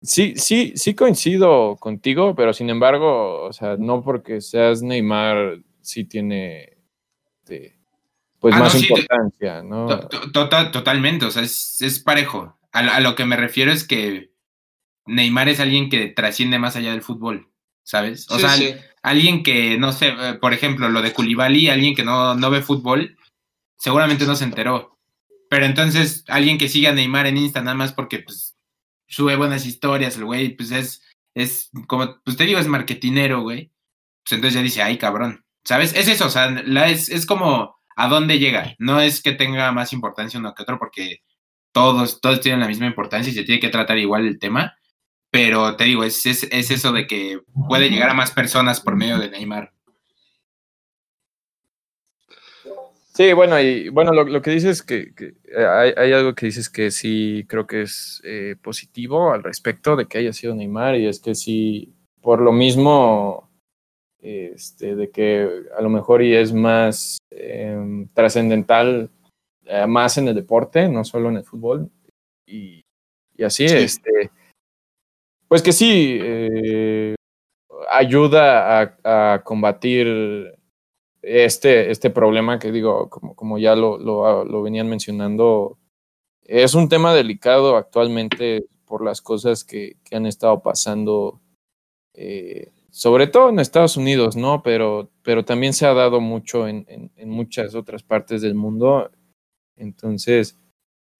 [0.00, 6.04] sí, sí, sí coincido contigo, pero sin embargo, o sea, no porque seas Neymar, sí
[6.04, 6.78] tiene
[7.42, 7.76] este,
[8.38, 10.08] pues ah, más importancia, ¿no?
[10.32, 12.56] Total, totalmente, o sea, es, parejo.
[12.72, 14.32] A, lo que me refiero es que
[15.06, 17.50] Neymar es alguien que trasciende más allá del fútbol,
[17.82, 18.26] ¿sabes?
[18.30, 18.54] O sea,
[19.02, 22.62] alguien que, no sé, eh, por ejemplo, lo de Koulibaly, alguien que no, no ve
[22.62, 23.16] fútbol,
[23.78, 24.98] seguramente no se enteró.
[25.48, 28.56] Pero entonces, alguien que siga a Neymar en Insta nada más porque, pues,
[29.06, 31.02] sube buenas historias, el güey, pues es,
[31.34, 33.72] es, como, pues te digo, es marketinero, güey.
[34.22, 35.44] Pues entonces ya dice, ay, cabrón.
[35.64, 35.94] ¿Sabes?
[35.94, 38.74] Es eso, o sea, la, es, es como a dónde llega.
[38.78, 41.22] No es que tenga más importancia uno que otro, porque
[41.78, 44.76] todos, todos tienen la misma importancia y se tiene que tratar igual el tema.
[45.30, 48.96] Pero te digo, es, es, es eso de que puede llegar a más personas por
[48.96, 49.72] medio de Neymar.
[53.14, 56.46] Sí, bueno, y bueno, lo, lo que dices que, que eh, hay, hay, algo que
[56.46, 60.96] dices que sí creo que es eh, positivo al respecto de que haya sido Neymar,
[60.96, 63.50] y es que sí, por lo mismo,
[64.20, 69.10] este, de que a lo mejor y es más eh, trascendental,
[69.68, 71.90] eh, más en el deporte, no solo en el fútbol,
[72.46, 72.82] y,
[73.36, 73.76] y así, sí.
[73.76, 74.30] este,
[75.46, 77.14] pues que sí, eh,
[77.90, 80.58] ayuda a, a combatir
[81.22, 85.78] este, este problema que digo, como, como ya lo, lo, lo, venían mencionando,
[86.44, 91.40] es un tema delicado actualmente por las cosas que, que han estado pasando,
[92.14, 94.62] eh, sobre todo en Estados Unidos, ¿no?
[94.62, 99.10] Pero, pero también se ha dado mucho en, en, en muchas otras partes del mundo.
[99.78, 100.58] Entonces,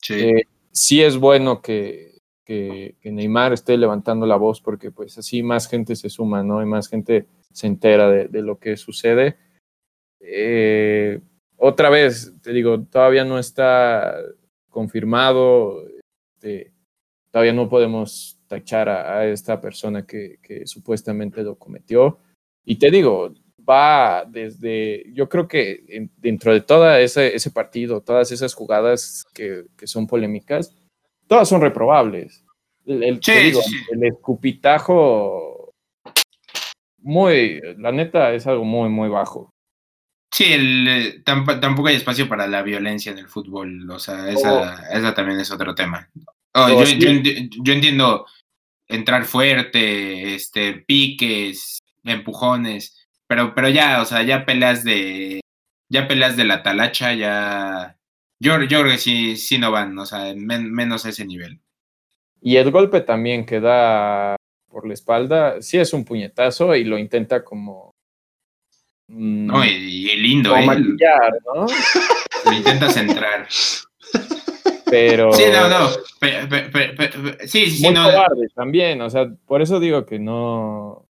[0.03, 5.17] sí, eh, sí es bueno que, que, que, Neymar esté levantando la voz porque pues
[5.19, 6.63] así más gente se suma, ¿no?
[6.63, 9.37] Y más gente se entera de, de lo que sucede
[10.21, 11.21] eh,
[11.57, 14.17] otra vez, te digo, todavía no está
[14.71, 15.85] confirmado,
[16.35, 16.73] este,
[17.31, 22.21] todavía no podemos tachar a, a esta persona que, que, supuestamente lo cometió.
[22.65, 23.33] Y te digo,
[23.69, 29.27] va desde, yo creo que en, dentro de todo ese, ese, partido, todas esas jugadas
[29.35, 30.75] que, que, son polémicas,
[31.27, 32.45] todas son reprobables.
[32.87, 33.77] El, el, sí, digo, sí.
[33.93, 35.75] el escupitajo,
[36.99, 39.53] muy, la neta, es algo muy, muy bajo.
[40.33, 44.31] Sí, el, eh, tamp tampoco hay espacio para la violencia en el fútbol, o sea,
[44.31, 44.97] esa, oh.
[44.97, 46.09] esa también es otro tema.
[46.55, 47.11] Oh, yo, yo,
[47.63, 48.27] yo, entiendo
[48.87, 52.98] entrar fuerte, este, piques, empujones,
[53.29, 55.41] pero, pero ya, o sea, ya peleas de,
[55.89, 57.97] ya peleas de la talacha, ya,
[58.41, 61.61] yo, yo creo que sí, sí no van, o sea, men, menos a ese nivel.
[62.41, 64.37] Y el golpe también que da
[64.69, 67.93] por la espalda, sí es un puñetazo y lo intenta como
[69.09, 70.67] no, y, y lindo, como ¿eh?
[70.67, 71.67] Maquillar, ¿no?
[72.45, 73.49] Lo intentas entrar.
[74.91, 75.33] Pero.
[75.33, 75.89] Sí, no, no.
[76.21, 78.05] Pe, pe, pe, sí, sí, muy no.
[78.05, 81.08] cobarde también, o sea, por eso digo que no.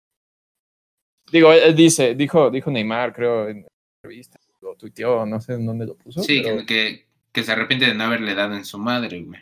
[1.32, 3.68] Digo, él dice, dijo, dijo Neymar, creo, en la
[3.98, 6.24] entrevista, lo tuiteó, no sé en dónde lo puso.
[6.24, 6.66] Sí, pero...
[6.66, 9.42] que, que se arrepiente de no haberle dado en su madre, güey.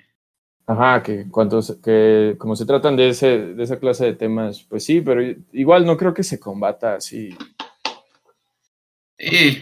[0.68, 4.84] Ajá, que cuando que como se tratan de ese de esa clase de temas, pues
[4.84, 5.22] sí, pero
[5.54, 7.38] igual no creo que se combata así
[9.18, 9.62] Sí,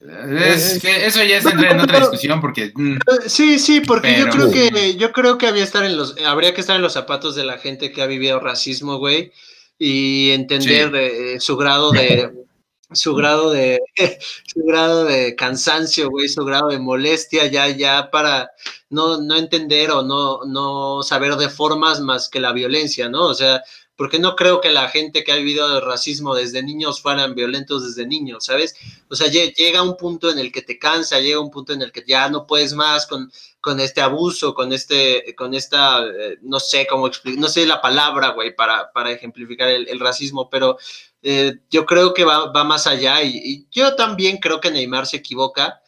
[0.00, 4.26] es que eso ya es entrar en otra discusión porque mm, sí sí porque pero,
[4.26, 6.92] yo creo que yo creo que había estar en los habría que estar en los
[6.92, 9.32] zapatos de la gente que ha vivido racismo güey
[9.78, 10.92] y entender sí.
[10.92, 12.32] de, su grado de
[12.92, 13.80] su grado de
[14.46, 18.50] su grado de cansancio güey su grado de molestia ya ya para
[18.90, 23.34] no no entender o no no saber de formas más que la violencia no o
[23.34, 23.62] sea
[23.96, 27.84] porque no creo que la gente que ha vivido el racismo desde niños fueran violentos
[27.86, 28.74] desde niños, ¿sabes?
[29.08, 31.92] O sea, llega un punto en el que te cansa, llega un punto en el
[31.92, 33.30] que ya no puedes más con,
[33.62, 37.80] con este abuso, con este, con esta, eh, no sé cómo explicar, no sé la
[37.80, 40.76] palabra, güey, para, para ejemplificar el, racismo, pero
[41.22, 45.80] eh, yo creo que va, más allá y, yo también creo que Neymar se equivoca.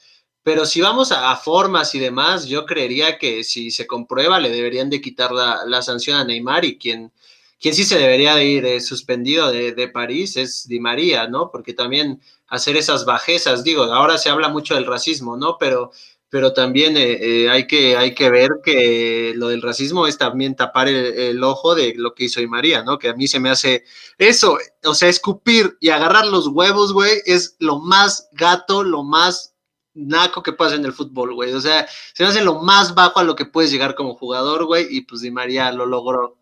[0.44, 4.90] Pero si vamos a, formas y demás, yo creería que si se comprueba le deberían
[4.90, 7.12] de quitar la, la sanción a Neymar y quien,
[7.58, 11.50] quien sí se debería de ir eh, suspendido de, de, París es Di María, ¿no?
[11.50, 15.56] Porque también hacer esas bajezas, digo, ahora se habla mucho del racismo, ¿no?
[15.58, 15.90] Pero,
[16.34, 17.12] pero también eh,
[17.44, 21.76] eh, hay, que, hay que ver que lo del racismo es también tapar el, ojo
[21.76, 22.98] de lo que hizo Di María, ¿no?
[22.98, 23.84] Que a mí se me hace
[24.18, 29.54] eso, o sea, escupir y agarrar los huevos, güey, es lo más gato, lo más
[29.94, 31.52] naco que pasa en el fútbol, güey.
[31.52, 34.64] O sea, se me hace lo más bajo a lo que puedes llegar como jugador,
[34.64, 36.36] güey, y pues Di María lo logró.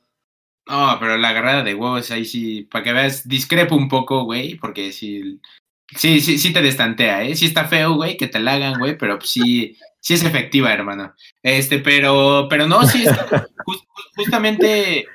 [0.68, 4.54] No, pero la agarrada de huevos ahí sí, para que veas, discrepo un poco, güey,
[4.54, 5.38] porque sí,
[5.96, 7.34] sí, sí, sí te destantea, ¿eh?
[7.36, 11.14] Sí está feo, güey, que te la hagan, güey, pero sí, sí es efectiva, hermano.
[11.42, 13.84] Este, pero, pero no, sí, está, just,
[14.16, 15.06] justamente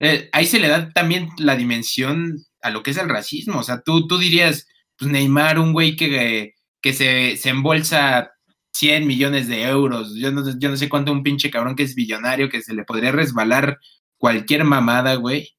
[0.00, 3.62] eh, ahí se le da también la dimensión a lo que es el racismo, o
[3.62, 4.66] sea, tú, tú dirías,
[4.98, 8.32] pues Neymar, un güey que, que se, se embolsa
[8.72, 11.94] 100 millones de euros, yo no, yo no sé cuánto un pinche cabrón que es
[11.94, 13.78] billonario, que se le podría resbalar
[14.18, 15.55] cualquier mamada, güey.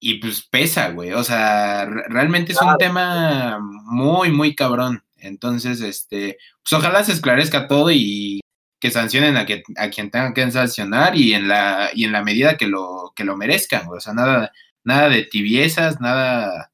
[0.00, 1.12] Y pues pesa, güey.
[1.12, 2.72] O sea, realmente es claro.
[2.72, 5.02] un tema muy, muy cabrón.
[5.16, 8.40] Entonces, este, pues ojalá se esclarezca todo y,
[8.80, 12.22] que sancionen a, que, a quien tengan que sancionar y en la, y en la
[12.22, 13.98] medida que lo, que lo merezcan, güey.
[13.98, 14.52] O sea, nada,
[14.84, 16.72] nada de tibiezas, nada.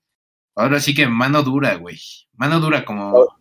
[0.55, 2.01] Ahora sí que mano dura, güey.
[2.35, 3.39] Mano dura como,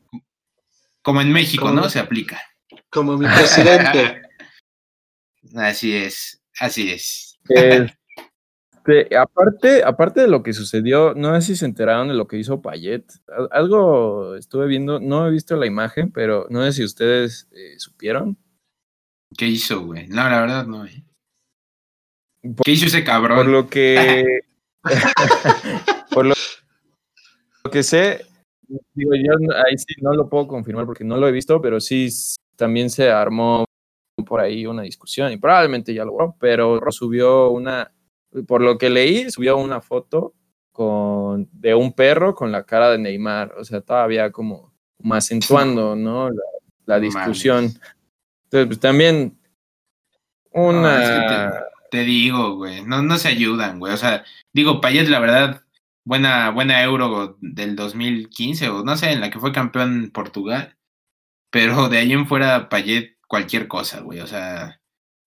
[1.01, 1.89] como en México, ¿no?
[1.89, 2.41] Se aplica.
[2.89, 4.21] Como mi presidente.
[5.57, 7.38] así es, así es.
[8.86, 12.38] Este, aparte, aparte de lo que sucedió, no sé si se enteraron de lo que
[12.38, 13.05] hizo Payet.
[13.49, 18.38] Algo estuve viendo, no he visto la imagen, pero no sé si ustedes eh, supieron.
[19.38, 20.07] ¿Qué hizo, güey?
[20.09, 20.86] No, la verdad no.
[20.86, 21.01] Eh.
[22.63, 23.38] ¿Qué hizo ese cabrón?
[23.38, 24.41] Por lo que.
[26.11, 26.36] por lo
[27.71, 28.25] que sé,
[28.93, 29.34] digo, yo
[29.65, 32.09] ahí sí no lo puedo confirmar porque no lo he visto, pero sí
[32.57, 33.63] también se armó
[34.27, 37.89] por ahí una discusión y probablemente ya lo pero subió una,
[38.47, 40.34] por lo que leí, subió una foto
[40.71, 44.73] con, de un perro con la cara de Neymar, o sea, todavía como,
[45.11, 46.29] acentuando, ¿no?
[46.86, 47.65] La, discusión.
[48.45, 49.38] Entonces, pues también
[50.51, 51.63] una...
[51.89, 55.63] te, digo, güey, no, no se ayudan, güey, o sea, digo, Payet, la verdad,
[56.03, 60.77] buena, buena Euro del 2015 o no sé, en la que fue campeón Portugal.
[61.49, 64.19] Pero de ahí en fuera, Payet, cualquier cosa, güey.
[64.21, 64.81] O sea,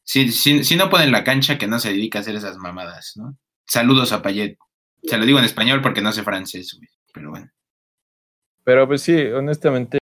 [0.07, 3.14] si, si, si no pueden la cancha, que no se dedica a hacer esas mamadas,
[3.16, 3.36] ¿no?
[3.66, 4.57] Saludos a Payet.
[5.02, 6.88] Se lo digo en español porque no sé francés, güey.
[7.12, 7.50] Pero bueno.
[8.62, 9.98] Pero pues sí, honestamente,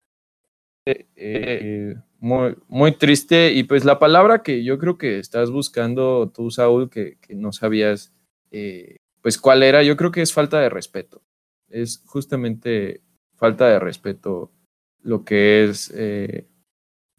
[0.86, 3.52] eh, muy, muy triste.
[3.52, 7.52] Y pues la palabra que yo creo que estás buscando tú, Saúl, que, que no
[7.52, 8.12] sabías
[8.50, 11.22] eh, pues cuál era, yo creo que es falta de respeto.
[11.68, 13.02] Es justamente
[13.36, 14.50] falta de respeto
[15.02, 16.46] lo que es eh,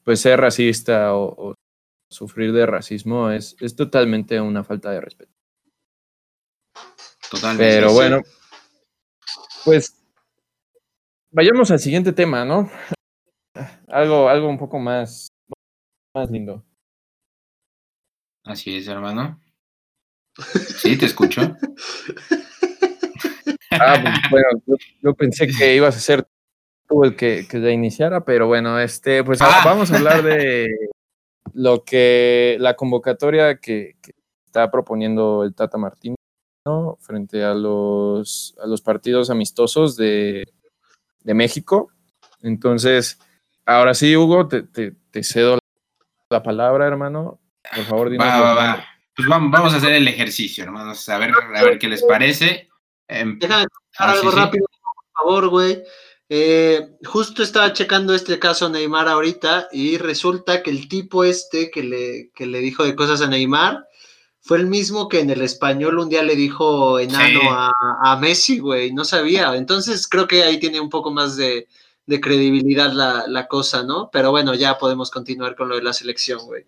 [0.03, 1.53] pues ser racista o,
[2.11, 5.31] sufrir de racismo es, es totalmente una falta de respeto.
[7.29, 7.75] Totalmente.
[7.75, 8.21] Pero bueno,
[9.63, 9.97] pues
[11.31, 12.69] vayamos al siguiente tema, ¿no?
[13.87, 15.29] Algo, algo un poco más,
[16.13, 16.65] más lindo.
[18.43, 19.39] Así es, hermano.
[20.77, 21.41] Sí, te escucho.
[23.71, 24.47] Ah, pues, bueno,
[25.01, 26.27] yo, pensé que ibas a ser
[26.87, 29.61] tú el que, que ya iniciara, pero bueno, este, pues ah.
[29.63, 30.67] vamos a hablar de
[31.53, 33.95] lo que la convocatoria que,
[34.45, 36.15] está proponiendo el Tata Martino
[36.99, 40.43] frente a los, a los partidos amistosos de,
[41.23, 41.91] de México.
[42.41, 43.19] Entonces,
[43.65, 45.59] ahora sí, Hugo, te, te, cedo
[46.29, 47.39] la palabra, hermano.
[47.75, 48.25] Por favor, dime.
[49.15, 52.69] Pues vamos, a hacer el ejercicio, hermanos, a ver, a ver qué les parece.
[53.07, 53.65] Déjame
[53.97, 55.83] ah, algo rápido, por favor, güey.
[56.33, 61.83] Eh, justo estaba checando este caso Neymar ahorita y resulta que el tipo este que
[61.83, 63.85] le, que le dijo de cosas a Neymar
[64.39, 68.93] fue el mismo que en el español un día le dijo enano a, Messi, güey,
[68.93, 69.53] no sabía.
[69.57, 71.67] Entonces creo que ahí tiene un poco más de,
[72.21, 74.09] credibilidad la, la, cosa, ¿no?
[74.09, 76.63] Pero bueno, ya podemos continuar con lo de la selección, güey.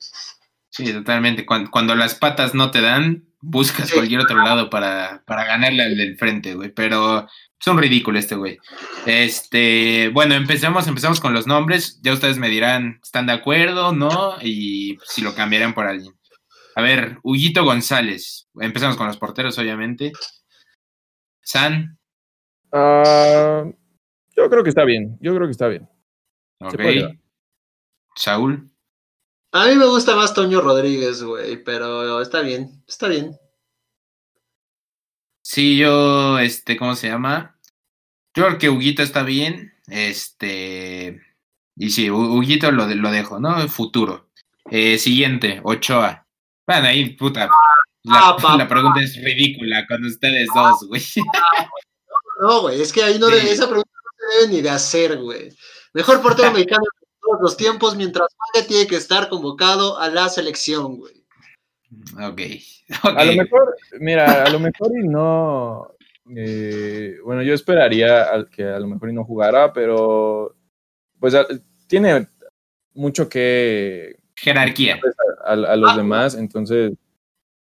[0.72, 1.46] Sí, totalmente.
[1.46, 6.18] Cuando, las patas no te dan, buscas cualquier otro lado para, para ganarle al del
[6.18, 6.70] frente, güey.
[6.74, 7.28] Pero
[7.60, 8.58] son ridículos este güey.
[9.06, 12.00] Este, bueno, empezamos, empezamos con los nombres.
[12.02, 13.92] Ya ustedes me dirán, ¿están de acuerdo?
[13.92, 14.38] ¿No?
[14.42, 16.14] Y si lo cambiarían por alguien.
[16.76, 18.48] A ver, Huguito González.
[18.60, 20.14] Empezamos con los porteros, obviamente.
[21.42, 22.00] San.
[22.72, 23.66] Ah,
[24.36, 25.18] yo creo que está bien.
[25.22, 25.88] Yo creo que está bien.
[26.60, 26.80] Ok.
[28.16, 28.73] Saúl.
[29.56, 33.38] A mí me gusta más Toño Rodríguez, güey, pero está bien, está bien.
[35.44, 37.60] Sí, yo, este, ¿cómo se llama?
[38.34, 41.22] Yo creo que Huguito está bien, este,
[41.76, 43.68] y sí, Huguito lo, lo dejo, ¿no?
[43.70, 44.32] Futuro.
[44.72, 46.26] Eh, siguiente, Ochoa.
[46.66, 47.48] Bueno, ahí, puta,
[48.02, 51.04] la, ah, pregunta es ridícula con ustedes dos, güey.
[52.42, 55.56] No, güey, es que ahí no, esa pregunta no se debe ni de hacer, güey.
[55.94, 56.86] Mejor portero mexicano
[57.24, 61.24] todos los tiempos, mientras Valle tiene que estar convocado a la selección, güey.
[62.22, 62.42] Ok.
[63.04, 65.96] A lo mejor, mira, a lo mejor y no.
[66.36, 70.56] Eh, bueno, yo esperaría que a lo mejor y no jugara, pero
[71.20, 71.36] pues
[71.88, 72.28] tiene
[72.94, 74.18] mucho que.
[74.36, 75.00] Jerarquía.
[75.46, 75.98] A, los ah.
[75.98, 76.94] demás, entonces.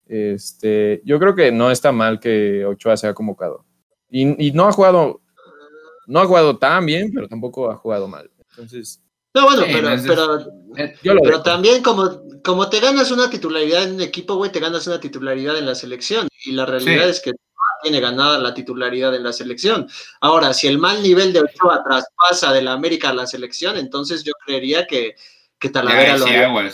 [0.08, 3.64] Este, yo creo que no está mal que Ochoa sea convocado.
[4.08, 5.20] Y, y no ha jugado,
[6.06, 8.30] no ha jugado tan bien, pero tampoco ha jugado mal.
[8.50, 9.02] Entonces,
[9.36, 10.46] no, bueno, pero,
[11.02, 14.86] pero, pero también como, como te ganas una titularidad en un equipo, güey, te ganas
[14.86, 16.26] una titularidad en la selección.
[16.46, 17.32] Y la realidad es que
[17.82, 19.90] tiene ganada la titularidad en la selección.
[20.22, 24.24] Ahora, si el mal nivel de Ochoa traspasa de la América a la selección, entonces
[24.24, 25.16] yo creería que,
[25.58, 26.72] que Talavera lo haría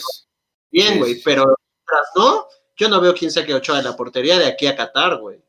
[0.70, 1.20] bien, güey.
[1.24, 2.46] Pero tras no,
[2.76, 5.42] yo no veo quién saque Ochoa de la portería de aquí a Qatar, güey.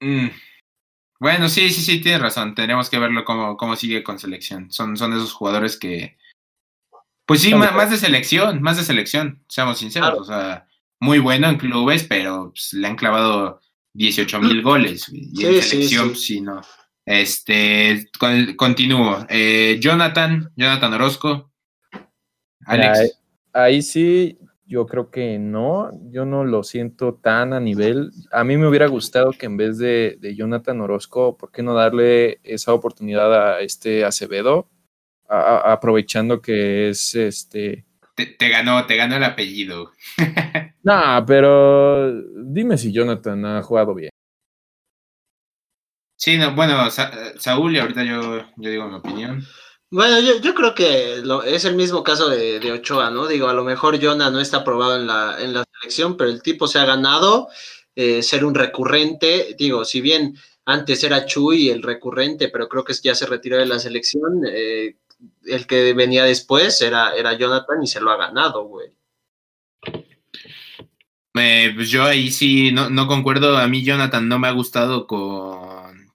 [0.00, 0.26] Mm.
[1.22, 2.52] Bueno, sí, sí, sí, tienes razón.
[2.52, 4.72] Tenemos que verlo cómo, cómo sigue con selección.
[4.72, 6.16] Son, son esos jugadores que,
[7.26, 10.18] Pues sí, más, de selección, más de selección, seamos sinceros.
[10.18, 10.66] O sea,
[10.98, 13.60] muy bueno en clubes, pero pues, le han clavado
[13.92, 15.08] 18 mil goles.
[15.12, 16.60] Y en selección, sí, no.
[17.06, 18.10] Este,
[18.56, 19.24] continúo.
[19.28, 21.52] Eh, Jonathan, Jonathan Orozco.
[22.66, 23.16] Alex.
[23.52, 24.36] ahí sí,
[24.72, 28.10] yo creo que no, yo no lo siento tan a nivel.
[28.32, 32.40] A mí me hubiera gustado que en vez de, Jonathan Orozco, ¿por qué no darle
[32.42, 34.68] esa oportunidad a este Acevedo?
[35.28, 37.86] aprovechando que es este.
[38.14, 39.92] Te, ganó, te ganó el apellido.
[40.82, 44.10] nah, pero dime si Jonathan ha jugado bien.
[46.16, 49.42] Sí, no, bueno, Saúl, y ahorita yo, yo digo mi opinión.
[49.92, 53.26] Bueno, yo, yo creo que es el mismo caso de, Ochoa, ¿no?
[53.26, 56.40] Digo, a lo mejor Jonah no está aprobado en la, en la selección, pero el
[56.40, 57.48] tipo se ha ganado
[57.94, 59.54] eh, ser un recurrente.
[59.58, 60.34] Digo, si bien
[60.64, 64.96] antes era Chuy el recurrente, pero creo que ya se retiró de la selección, eh,
[65.44, 68.88] el que venía después era, era Jonathan y se lo ha ganado, güey.
[71.34, 73.58] Eh, pues yo ahí sí no, no concuerdo.
[73.58, 75.71] A mí Jonathan no me ha gustado con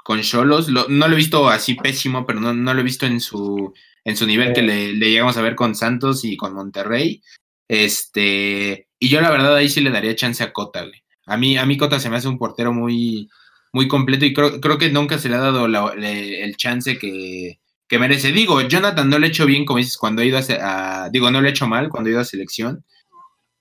[0.08, 0.70] con Cholos.
[0.70, 3.74] no lo he visto así pésimo, pero no, no lo he visto en su,
[4.05, 7.22] en su nivel que le, llegamos a ver con Santos y con Monterrey.
[7.68, 10.86] Este, y yo la verdad ahí sí le daría chance a Cota,
[11.26, 13.28] A mí, a mí Cota se me hace un portero muy,
[13.74, 17.99] muy completo y creo, creo que nunca se le ha dado el chance que, que,
[17.99, 18.32] merece.
[18.32, 21.41] Digo, Jonathan no lo ha hecho bien, como dices, cuando ha ido a, digo, no
[21.41, 22.86] lo ha hecho mal cuando ha ido a selección,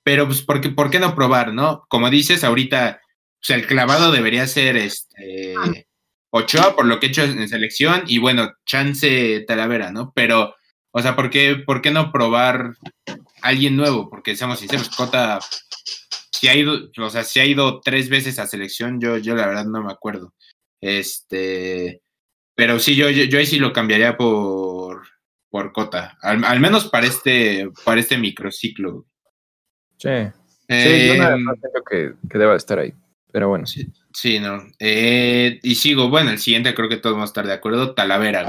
[0.05, 1.87] pero pues, ¿por qué, ¿por qué no probar, no?
[1.89, 3.01] Como dices, ahorita,
[3.41, 5.57] pues el clavado debería ser este
[6.37, 10.13] Ochoa por lo que he hecho en selección y bueno, chance Talavera, ¿no?
[10.15, 10.55] Pero,
[10.91, 12.75] o sea, ¿por qué, por qué no probar
[13.43, 14.09] alguien nuevo?
[14.11, 15.41] Porque seamos sinceros, Cota,
[16.33, 19.47] si ha ido, o sea, si ha ido tres veces a selección, yo, yo la
[19.47, 20.35] verdad no me acuerdo.
[20.81, 22.03] Este,
[22.55, 25.07] pero sí, yo, yo, ahí sí lo cambiaría por,
[25.51, 29.07] por Cota, al, menos para este, para este microciclo.
[29.99, 30.11] Sí.
[30.69, 32.93] sí, yo no, em, creo que, que deba estar ahí,
[33.33, 33.67] pero bueno.
[33.67, 33.91] Sí.
[34.17, 34.63] Sí, no.
[34.79, 38.49] Eh, y sigo, bueno, el siguiente creo que todos vamos a estar de acuerdo, Talavera.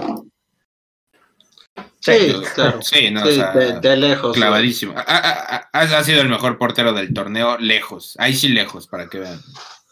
[2.00, 2.82] Sí, claro.
[2.82, 4.34] Sí, no, de, lejos.
[4.34, 4.94] Clavadísimo.
[4.96, 8.16] Ha, sido el mejor portero del torneo, lejos.
[8.18, 9.42] Ahí sí lejos, para que vean.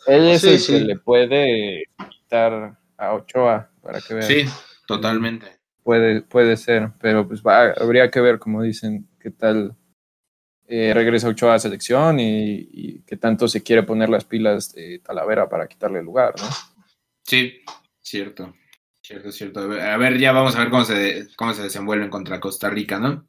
[0.08, 4.28] Él es el que le puede quitar a Ochoa, para que vean.
[4.30, 4.46] Sí,
[4.88, 5.60] totalmente.
[5.84, 9.76] Puede, puede ser, pero pues va, habría que ver, como dicen, qué tal
[10.68, 15.48] eh, regresa Ochoa a selección y, que tanto se quiere poner las pilas de Talavera
[15.48, 16.48] para quitarle el lugar, ¿no?
[17.24, 17.62] Sí,
[18.02, 18.54] cierto,
[19.02, 19.60] cierto, cierto.
[19.60, 23.26] A ver, ya vamos a ver cómo se, cómo se desenvuelven contra Costa Rica, ¿no?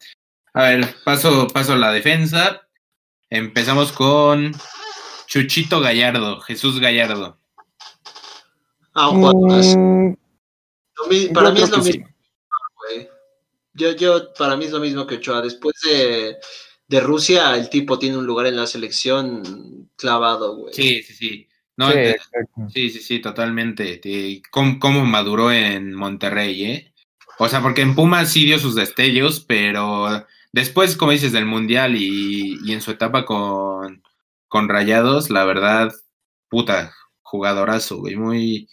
[0.55, 2.67] A ver, paso, paso a la defensa.
[3.29, 4.53] Empezamos con
[5.27, 7.39] Chuchito Gallardo, Jesús Gallardo.
[8.95, 10.17] Ah, mm,
[11.35, 12.09] para mí es lo mismo.
[13.75, 15.43] Yo, yo, para mí es lo mismo que Ochoa.
[15.43, 16.39] Después de
[16.89, 20.75] de Rusia, el tipo tiene un lugar en la selección clavado, güey.
[20.75, 21.49] Sí, sí, sí.
[22.73, 24.01] sí, sí, sí, totalmente.
[24.51, 26.93] ¿Cómo, maduró en Monterrey, eh?
[27.39, 31.97] O sea, porque en Pumas sí dio sus destellos, pero después, como dices, del Mundial
[31.97, 34.03] y, en su etapa con,
[34.49, 35.93] con Rayados, la verdad,
[36.49, 38.69] puta, jugadorazo, güey, muy...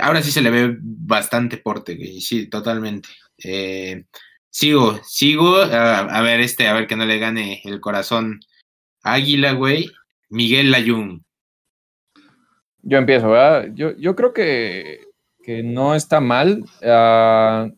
[0.00, 3.08] Ahora sí se le ve bastante porte, güey, sí, totalmente.
[3.42, 4.04] Eh,
[4.50, 5.56] Sigo, sigo.
[5.56, 8.40] A, ver, este, a ver que no le gane el corazón.
[9.02, 9.90] Águila, güey.
[10.28, 11.24] Miguel Layún.
[12.82, 13.70] Yo empiezo, ¿verdad?
[13.74, 15.00] Yo, yo creo que,
[15.42, 16.64] que no está mal.
[16.82, 17.68] Ah,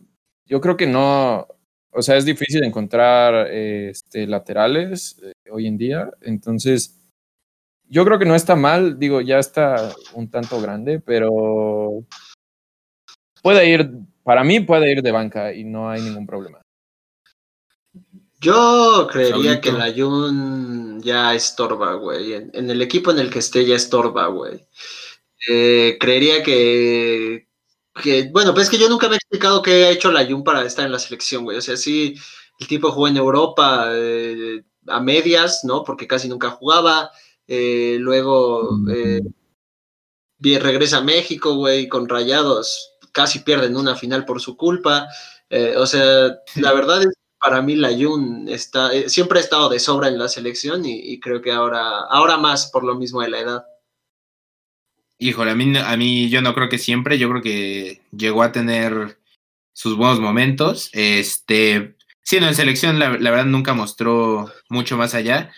[0.47, 1.47] yo creo que no.
[1.91, 6.11] O sea, es difícil encontrar este, laterales eh, hoy en día.
[6.23, 6.99] Entonces,
[7.89, 8.99] yo creo que no está mal.
[8.99, 12.05] Digo, ya está un tanto grande, pero
[13.43, 13.91] puede ir,
[14.23, 16.62] para mí puede ir de banca y no hay ningún problema.
[18.43, 22.33] Yo creería que la Jun ya estorba, güey.
[22.33, 24.67] En, el equipo en el que esté ya estorba, güey.
[25.49, 27.47] Eh, creería que,
[28.33, 30.67] Bueno, pues es que yo nunca me he explicado qué ha hecho la Jun para
[30.67, 31.57] estar en la selección, güey.
[31.59, 32.17] O sea, sí,
[32.59, 35.85] el tipo jugó en Europa eh, a medias, ¿no?
[35.85, 37.13] Porque casi nunca jugaba.
[37.47, 38.77] Eh, luego
[40.41, 42.97] regresa a México, güey, con rayados.
[43.13, 45.07] Casi pierden una final por su culpa.
[45.77, 49.81] o sea, la verdad es para mí la Jun está, eh, siempre ha estado de
[49.81, 53.41] sobra en la selección y, creo que ahora, ahora más por lo mismo de la
[53.41, 53.65] edad.
[55.19, 58.53] Híjole, a mí, a mí yo no creo que siempre, yo creo que llegó a
[58.53, 59.19] tener
[59.73, 60.89] sus buenos momentos.
[60.93, 65.53] Este, sí, no, en selección la, verdad nunca mostró mucho más allá,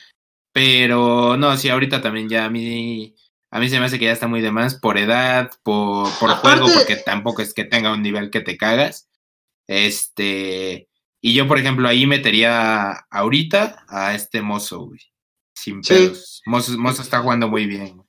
[0.53, 3.14] pero no, sí, ahorita también ya a mí,
[3.51, 6.30] a mí se me hace que ya está muy de más por edad, por, por
[6.30, 9.07] juego, porque tampoco es que tenga un nivel que te cagas.
[9.66, 10.89] Este,
[11.27, 15.01] Y yo, por ejemplo, ahí metería ahorita a este mozo, güey.
[15.55, 16.43] Sin pedos.
[16.45, 18.03] Mozo, mozo está jugando muy bien.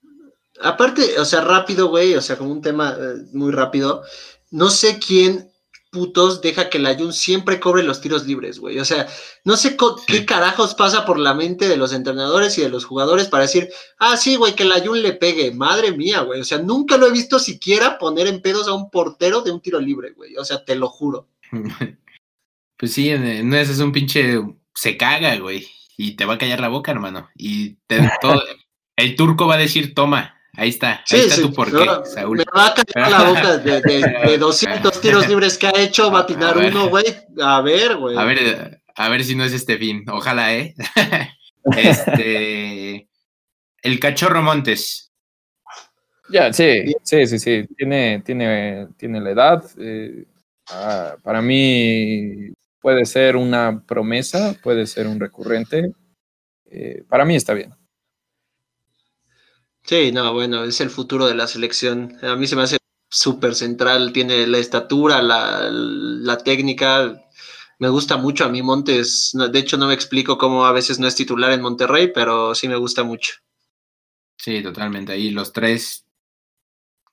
[0.62, 4.04] Aparte, o sea, rápido, güey, o sea, como un tema eh, muy rápido.
[4.52, 5.50] No sé quién
[5.92, 8.80] putos deja que la Jun siempre cobre los tiros libres, güey.
[8.80, 9.08] O sea,
[9.46, 13.30] no sé qué carajos pasa por la mente de los entrenadores y de los jugadores
[13.30, 15.54] para decir, ah, sí, güey, que la Jun le pegue.
[15.54, 16.42] Madre mía, güey.
[16.42, 19.62] O sea, nunca lo he visto siquiera poner en pedos a un portero de un
[19.62, 20.36] tiro libre, güey.
[20.36, 21.30] O sea, te lo juro.
[22.78, 23.12] Pues sí,
[23.44, 24.40] no es un pinche.
[24.74, 25.68] Se caga, güey.
[25.98, 27.30] Y te va a callar la boca, hermano.
[27.36, 27.78] Y
[28.22, 28.44] todo...
[28.98, 32.38] el turco va a decir, toma, Ahí está, ahí está tu porqué, Saúl.
[32.38, 36.20] Me va a caer la boca de, de, 200 tiros libres que ha hecho, va
[36.20, 37.06] a tirar uno, güey.
[37.42, 38.18] A ver, güey.
[38.18, 40.06] A ver, a ver si no es este fin.
[40.10, 40.74] Ojalá, ¿eh?
[41.78, 43.10] este.
[43.82, 45.12] El cachorro Montes.
[46.30, 47.68] Ya, sí, sí, sí, sí.
[47.78, 49.64] Tiene, tiene, tiene la edad.
[49.78, 50.26] Eh,
[50.70, 52.54] ah, para mí
[52.86, 55.96] puede ser una promesa, puede ser un recurrente.
[56.66, 57.74] Eh, para mí está bien.
[59.82, 62.16] Sí, no, bueno, es el futuro de la selección.
[62.22, 62.78] A mí se me hace
[63.10, 67.20] súper central, tiene la estatura, la, técnica.
[67.80, 69.32] Me gusta mucho a mí Montes.
[69.34, 72.68] De hecho, no me explico cómo a veces no es titular en Monterrey, pero sí
[72.68, 73.34] me gusta mucho.
[74.38, 75.14] Sí, totalmente.
[75.14, 76.06] Ahí los tres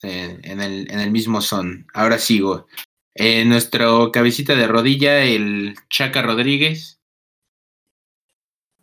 [0.02, 1.86] eh, en, el, en, el, mismo son.
[1.94, 2.66] Ahora sigo.
[3.14, 6.98] Eh, nuestro cabecita de rodilla, el Chaca Rodríguez.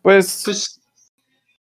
[0.02, 0.80] Pues, pues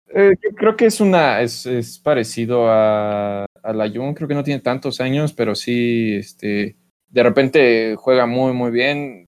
[0.08, 4.44] eh, creo que es una, es, es parecido a, a, la Jun, creo que no
[4.44, 6.78] tiene tantos años, pero sí, este,
[7.08, 9.28] de repente juega muy, muy bien.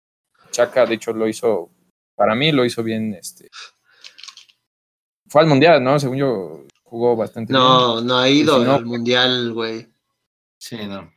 [0.51, 1.69] Chaca, de hecho, lo hizo,
[2.15, 3.49] para mí lo hizo bien, este,
[5.27, 5.99] fue al mundial, ¿no?
[5.99, 8.07] Según yo, jugó bastante no, bien.
[8.07, 9.87] No, no ha ido al mundial, güey.
[10.57, 11.11] Sí, no.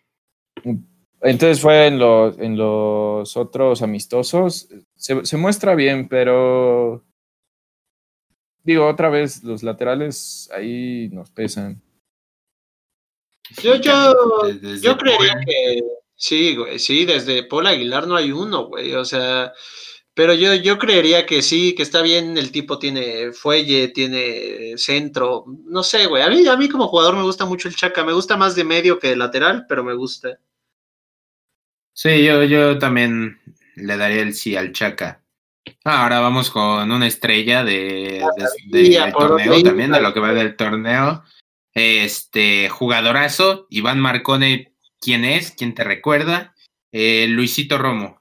[1.22, 4.68] Entonces fue en los, en los otros amistosos.
[4.96, 7.04] Se, se muestra bien, pero
[8.62, 11.82] digo, otra vez, los laterales ahí nos pesan.
[13.62, 14.14] Yo, yo,
[14.80, 15.82] yo creería que
[16.14, 19.52] sí, güey, sí, desde Paul Aguilar no hay uno, güey, o sea,
[20.14, 25.46] pero yo, yo creería que sí, que está bien, el tipo tiene fuelle, tiene centro,
[25.64, 28.12] no sé, güey, a mí, a mí como jugador me gusta mucho el Chaca, me
[28.12, 30.38] gusta más de medio que de lateral, pero me gusta.
[31.92, 33.40] Sí, yo, yo también
[33.76, 35.22] le daría el sí al Chaca.
[35.84, 38.22] Ah, ahora vamos con una estrella de,
[38.66, 41.22] del torneo también, de lo que va del torneo.
[41.72, 45.52] Este jugadorazo, Iván Marcone, ¿quién es?
[45.52, 46.54] ¿Quién te recuerda?
[46.92, 48.20] Eh, Luisito Romo.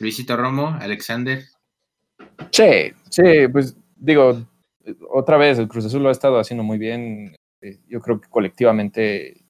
[0.00, 1.44] Luisito Romo, Alexander.
[2.50, 4.46] Sí, sí, pues digo,
[5.10, 7.36] otra vez el Cruz Azul lo ha estado haciendo muy bien.
[7.60, 9.44] Eh, yo creo que colectivamente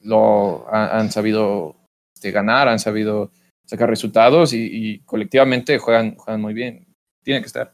[0.00, 1.77] lo han sabido
[2.18, 3.30] este, ganar, han sabido
[3.64, 6.84] sacar resultados y, colectivamente juegan, juegan muy bien.
[7.22, 7.72] Tiene que estar.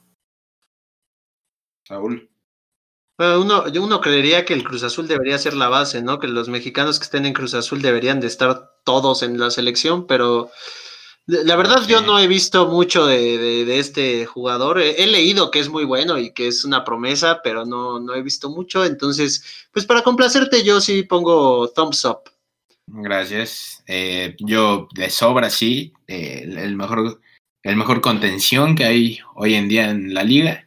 [1.88, 2.28] Saúl.
[3.16, 6.18] Bueno, uno, uno creería que el Cruz Azul debería ser la base, ¿no?
[6.18, 10.06] Que los mexicanos que estén en Cruz Azul deberían de estar todos en la selección,
[10.06, 10.50] pero
[11.26, 14.78] la verdad yo no he visto mucho de, este jugador.
[14.80, 18.20] He, leído que es muy bueno y que es una promesa, pero no, no he
[18.20, 18.84] visto mucho.
[18.84, 19.42] Entonces,
[19.72, 22.33] pues para complacerte yo sí pongo thumbs up.
[22.86, 23.82] Gracias.
[23.86, 25.92] Eh, yo de sobra, sí.
[26.06, 27.20] Eh, el, mejor,
[27.62, 30.66] el mejor contención que hay hoy en día en la liga.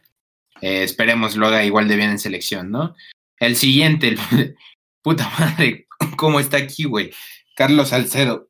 [0.60, 2.94] Eh, esperemos lo haga igual de bien en selección, ¿no?
[3.38, 4.16] El siguiente,
[5.02, 7.12] puta madre, ¿cómo está aquí, güey?
[7.54, 8.48] Carlos Salcedo.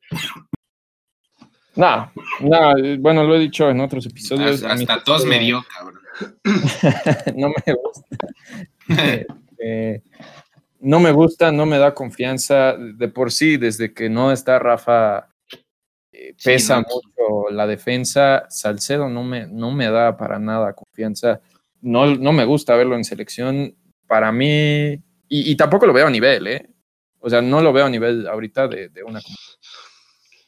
[1.75, 2.11] No,
[2.41, 4.63] no, bueno, lo he dicho en otros episodios.
[4.63, 6.01] Hasta, todos me dio, cabrón.
[7.35, 8.17] no me gusta
[10.79, 12.75] no me gusta, no me da confianza.
[12.77, 15.29] De por sí, desde que no está Rafa,
[16.11, 18.45] eh, pesa mucho la defensa.
[18.49, 21.41] Salcedo no me, no me da para nada confianza.
[21.81, 23.75] No, no me gusta verlo en selección.
[24.07, 26.69] Para mí, y, tampoco lo veo a nivel, ¿eh?
[27.19, 29.21] O sea, no lo veo a nivel ahorita de, una.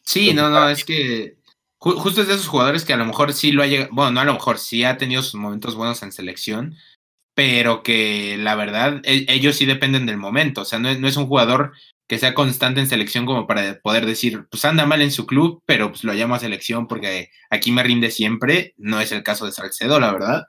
[0.04, 1.38] Sí, no, no, es que
[1.78, 4.20] justo es de esos jugadores que a lo mejor sí lo ha llegado, bueno, no
[4.22, 6.76] a lo mejor sí ha tenido sus momentos buenos en selección,
[7.34, 11.08] pero que la verdad e, ellos sí dependen del momento, o sea, no es, no
[11.08, 11.74] es, un jugador
[12.08, 15.64] que sea constante en selección como para poder decir, pues anda mal en su club,
[15.66, 19.46] pero pues lo llamo a selección porque aquí me rinde siempre, no es el caso
[19.46, 20.44] de Salcedo, la verdad.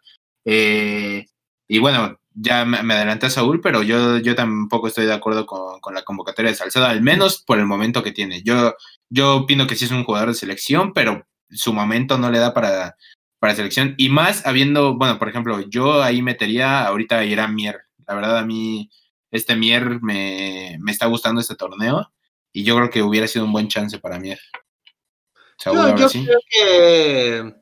[0.45, 1.27] Eh,
[1.69, 5.81] y bueno, ya me, adelanté a Saúl, pero yo, yo tampoco estoy de acuerdo con,
[5.81, 8.43] con, la convocatoria de Salcedo, al menos por el momento que tiene.
[8.43, 8.75] Yo,
[9.09, 12.55] yo opino que sí es un jugador de selección, pero su momento no le da
[12.55, 12.97] para,
[13.43, 13.97] para selección.
[13.99, 17.81] Y más habiendo, bueno, por ejemplo, yo ahí metería ahorita a Irán Mier.
[18.07, 18.89] La verdad, a mí
[19.33, 22.13] este Mier me, me, está gustando este torneo
[22.53, 24.39] y yo creo que hubiera sido un buen chance para Mier.
[25.65, 27.55] yo, creo que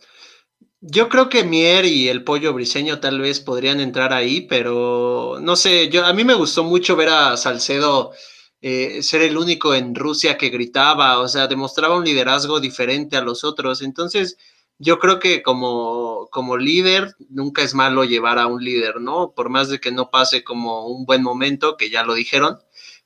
[0.83, 5.57] Yo creo que Mier y el pollo briseño tal vez podrían entrar ahí, pero no
[5.57, 8.13] sé, yo a mí me gustó mucho ver a Salcedo
[8.61, 13.23] eh, ser el único en Rusia que gritaba, o sea, demostraba un liderazgo diferente a
[13.23, 13.81] los otros.
[13.81, 14.37] Entonces,
[14.81, 19.33] yo creo que como, como líder, nunca es malo llevar a un líder, ¿no?
[19.37, 22.59] Por más de que no pase como un buen momento, que ya lo dijeron,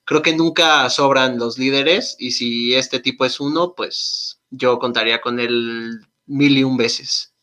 [0.04, 5.20] creo que nunca sobran los líderes y si este tipo es uno, pues yo contaría
[5.20, 7.34] con él mil y un veces.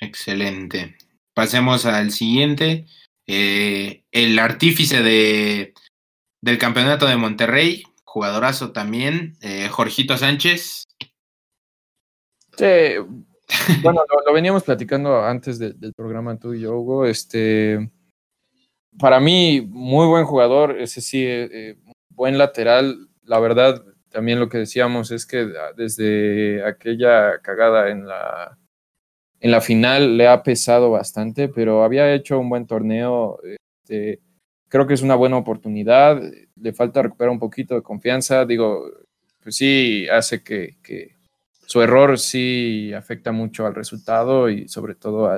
[0.00, 0.96] Excelente.
[1.34, 2.86] Pasemos al siguiente.
[3.26, 5.74] Eh, el artífice de,
[6.40, 10.84] del campeonato de Monterrey, jugadorazo también, eh, Jorgito Sánchez.
[12.56, 12.64] Sí,
[13.82, 17.06] bueno, lo, veníamos platicando antes del programa tú y yo, Hugo.
[17.06, 17.90] Este,
[18.98, 21.76] para mí, muy buen jugador, ese sí, eh, eh,
[22.10, 23.08] buen lateral.
[23.24, 28.58] La verdad, también lo que decíamos es que desde aquella cagada en la,
[29.40, 33.38] en la final le ha pesado bastante, pero había hecho un buen torneo.
[33.44, 34.20] Este,
[34.68, 36.20] creo que es una buena oportunidad.
[36.56, 38.44] Le falta recuperar un poquito de confianza.
[38.44, 38.82] Digo,
[39.42, 40.76] pues sí, hace que,
[41.68, 45.28] su error sí afecta mucho al resultado y sobre todo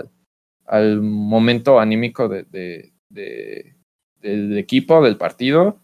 [0.64, 5.80] al, momento anímico de, del equipo, del partido.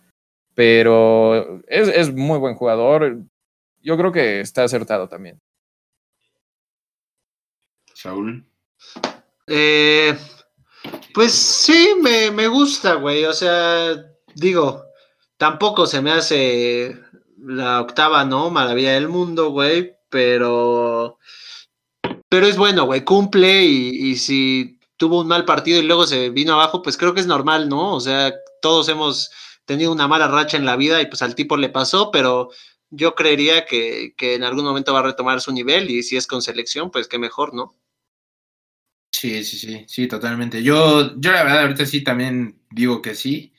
[0.55, 3.19] Pero es, es muy buen jugador.
[3.83, 5.41] Yo creo que está acertado también.
[7.93, 8.47] Saúl.
[9.49, 10.17] Eh,
[11.13, 13.25] pues sí, me, gusta, güey.
[13.25, 13.97] O sea,
[14.37, 14.85] digo,
[15.37, 16.97] tampoco se me hace
[17.37, 18.49] la octava, ¿no?
[18.49, 19.96] Maravilla del mundo, güey.
[20.09, 21.19] Pero.
[22.29, 23.05] Pero es bueno, güey.
[23.05, 27.15] Cumple y, y si tuvo un mal partido y luego se vino abajo, pues creo
[27.15, 27.95] que es normal, ¿no?
[27.95, 29.31] O sea, todos hemos
[29.65, 32.51] tenido una mala racha en la vida y pues al tipo le pasó, pero
[32.91, 36.27] yo creería que, que en algún momento va a retomar su nivel y si es
[36.27, 37.77] con selección, pues qué mejor, ¿no?
[39.13, 40.63] Sí, sí, sí, sí, totalmente.
[40.63, 43.53] Yo, yo la verdad ahorita sí también digo que sí.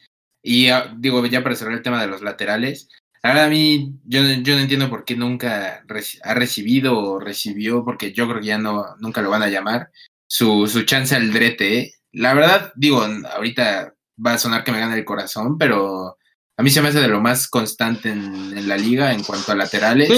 [0.43, 2.89] Y ah, digo, ya para cerrar el tema de los laterales,
[3.27, 5.83] ahora a mí, yo, yo no entiendo por qué nunca
[6.23, 9.89] ha recibido o recibió, porque yo creo que ya no, nunca lo van a llamar,
[10.27, 11.79] su, su chance al drete.
[11.79, 11.93] ¿eh?
[12.11, 13.93] La verdad, digo, ahorita
[14.25, 16.17] va a sonar que me gana el corazón, pero
[16.57, 19.55] a mí se me hace de lo más constante en, la liga en cuanto a
[19.55, 20.09] laterales.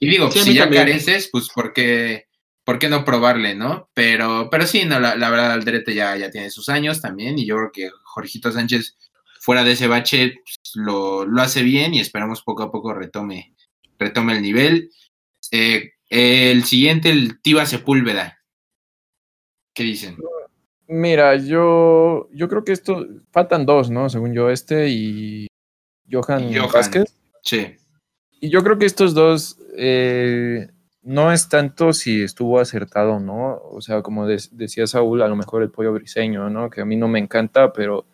[0.00, 2.26] y digo, si ya careces, pues porque
[2.64, 3.90] ¿por qué no probarle, no?
[3.94, 7.56] Pero, pero sí, no, la, verdad, Alderete ya, ya tiene sus años también, y yo
[7.56, 8.96] creo que Jorgito Sánchez,
[9.44, 13.54] fuera de ese bache, pues, lo, lo, hace bien y esperamos poco a poco retome,
[13.98, 14.90] retome el nivel.
[15.52, 18.38] Eh, el siguiente, el Tiba Sepúlveda.
[19.74, 20.16] ¿Qué dicen?
[20.86, 24.08] Mira, yo, yo creo que esto, faltan dos, ¿no?
[24.08, 25.46] Según yo, este y
[26.10, 27.14] Johan, Vázquez.
[27.42, 27.76] Sí.
[28.40, 30.68] Y yo creo que estos dos eh,
[31.02, 35.36] no es tanto si estuvo acertado o no, o sea, como decía Saúl, a lo
[35.36, 36.70] mejor el pollo briseño, ¿no?
[36.70, 38.06] Que a mí no me encanta, pero,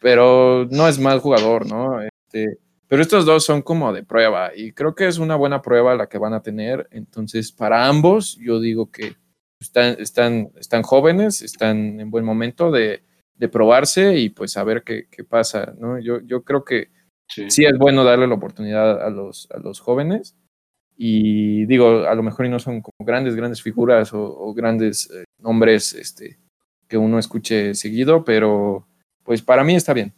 [0.00, 2.00] pero no es mal jugador, ¿no?
[2.00, 5.94] Este, pero estos dos son como de prueba y creo que es una buena prueba
[5.96, 6.88] la que van a tener.
[6.90, 9.16] Entonces, para ambos, yo digo que
[9.60, 13.02] están, están, están jóvenes, están en buen momento de,
[13.36, 15.98] de probarse y pues a ver qué, qué pasa, ¿no?
[15.98, 16.90] Yo, yo creo que
[17.28, 17.50] sí.
[17.50, 17.64] sí.
[17.64, 20.36] es bueno darle la oportunidad a los, a los jóvenes
[20.96, 25.24] y digo, a lo mejor y no son como grandes, grandes figuras o, grandes eh,
[25.42, 26.38] nombres este,
[26.88, 28.86] que uno escuche seguido, pero
[29.26, 30.14] pues para mí está bien.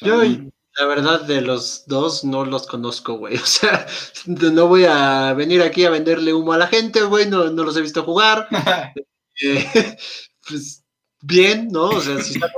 [0.00, 3.36] Yo, la verdad, de los dos no los conozco, güey.
[3.42, 3.86] O sea,
[4.26, 7.28] no voy a venir aquí a venderle humo a la gente, güey.
[7.28, 8.48] No, no los he visto jugar.
[9.42, 9.96] eh,
[10.48, 10.84] pues
[11.22, 11.86] bien, ¿no?
[11.86, 12.52] O sea, si está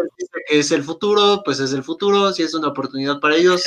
[0.49, 2.33] que es el futuro, pues es el futuro.
[2.33, 3.63] Si es una oportunidad para ellos,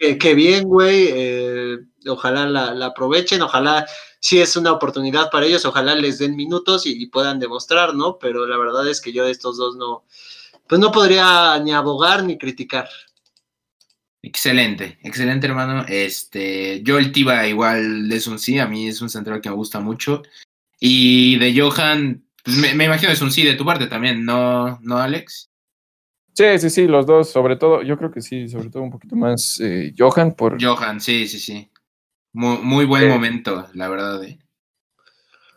[0.00, 1.08] Qué, bien, güey.
[1.12, 3.86] Eh, ojalá la, aprovechen, ojalá
[4.20, 8.18] si es una oportunidad para ellos, ojalá les den minutos y, puedan demostrar, ¿no?
[8.18, 10.04] Pero la verdad es que yo de estos dos no,
[10.68, 12.88] pues no podría ni abogar ni criticar.
[14.22, 15.86] Excelente, excelente hermano.
[15.88, 19.56] Este, yo el Tiba igual es un sí, a mí es un central que me
[19.56, 20.22] gusta mucho.
[20.78, 24.78] Y de Johan, pues me, me imagino es un sí de tu parte también, ¿no,
[24.82, 25.50] no Alex?
[26.34, 29.16] Sí, sí, sí, los dos, sobre todo, yo creo que sí, sobre todo un poquito
[29.16, 30.62] más eh, Johan por...
[30.62, 31.69] Johan, sí, sí, sí.
[32.32, 34.22] Muy, buen momento, la verdad.
[34.24, 34.38] Eh.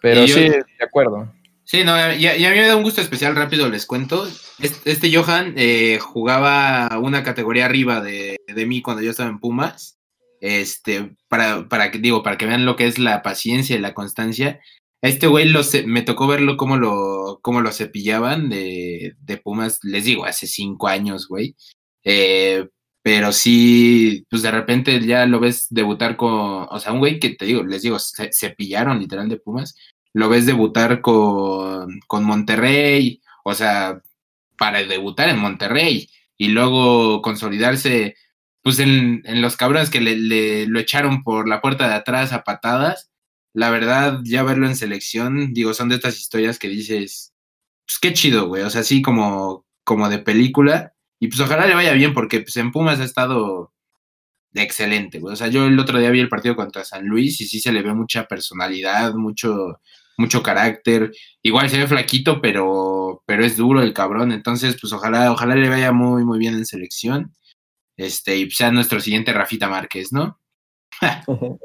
[0.02, 1.32] Pero sí, de acuerdo.
[1.64, 4.28] Sí, no, y, a mí me da un gusto especial, rápido les cuento.
[4.60, 9.98] Este, Johan eh, jugaba una categoría arriba de, de, mí cuando yo estaba en Pumas.
[10.42, 13.94] Este, para, para que digo, para que vean lo que es la paciencia y la
[13.94, 14.60] constancia
[15.04, 20.06] este güey lo me tocó verlo cómo lo, cómo lo cepillaban de, de, Pumas, les
[20.06, 21.58] digo, hace cinco años, güey.
[22.06, 22.70] Eh,
[23.04, 27.32] pero sí, pues de repente ya lo ves debutar con, o sea, un güey que
[27.32, 29.76] te digo, les digo, se, pillaron literal de Pumas,
[30.14, 34.02] lo ves debutar con, con Monterrey, o sea,
[34.58, 38.16] para debutar en Monterrey y luego consolidarse,
[38.62, 42.32] pues en, en los cabrones que le, le, lo echaron por la puerta de atrás
[42.32, 43.12] a patadas,
[43.54, 47.34] la verdad, ya verlo en selección, digo, son de estas historias que dices,
[47.86, 50.94] pues qué chido, güey, o sea, así como, como de película,
[51.24, 53.72] y pues ojalá le vaya bien, porque pues en Pumas ha estado
[54.54, 57.46] excelente, güey, o sea, yo el otro día vi el partido contra San Luis y
[57.46, 59.80] sí se le ve mucha personalidad, mucho,
[60.18, 65.32] mucho carácter, igual se ve flaquito, pero, pero es duro el cabrón, entonces, pues ojalá,
[65.32, 67.34] ojalá le vaya muy, muy bien en selección,
[67.96, 70.42] este, y sea nuestro siguiente Rafita Márquez, ¿no?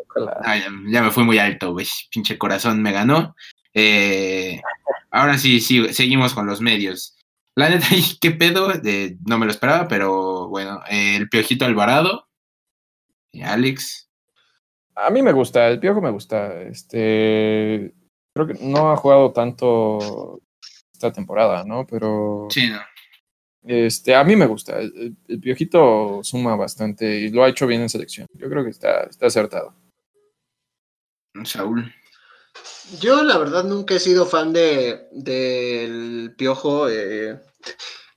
[0.88, 1.86] ya, me fui muy alto, güey.
[2.12, 3.34] Pinche corazón me ganó.
[3.74, 4.60] Eh,
[5.10, 7.17] ahora sí, sí, seguimos con los medios.
[7.58, 7.88] La neta,
[8.20, 8.68] ¿qué pedo?
[9.26, 12.28] no me lo esperaba, pero bueno, el Piojito Alvarado.
[13.42, 14.08] Alex.
[14.94, 16.62] A mí me gusta, el Piojo me gusta.
[16.62, 17.92] Este,
[18.32, 20.40] creo que no ha jugado tanto
[20.92, 21.84] esta temporada, ¿no?
[21.84, 22.46] Pero.
[22.48, 22.78] Sí, no.
[23.64, 24.78] Este, a mí me gusta.
[24.78, 28.28] El, Piojito suma bastante y lo ha hecho bien en selección.
[28.34, 29.74] Yo creo que está, está acertado.
[31.42, 31.92] Saúl.
[33.00, 36.88] Yo, la verdad, nunca he sido fan de del Piojo.
[36.88, 37.47] Eh,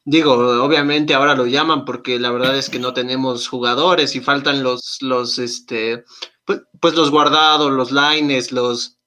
[0.04, 0.34] digo,
[0.64, 4.98] obviamente ahora lo llaman porque la verdad es que no tenemos jugadores y faltan los,
[5.02, 6.06] los, este,
[6.46, 8.98] pues, pues los guardados, los lines, los,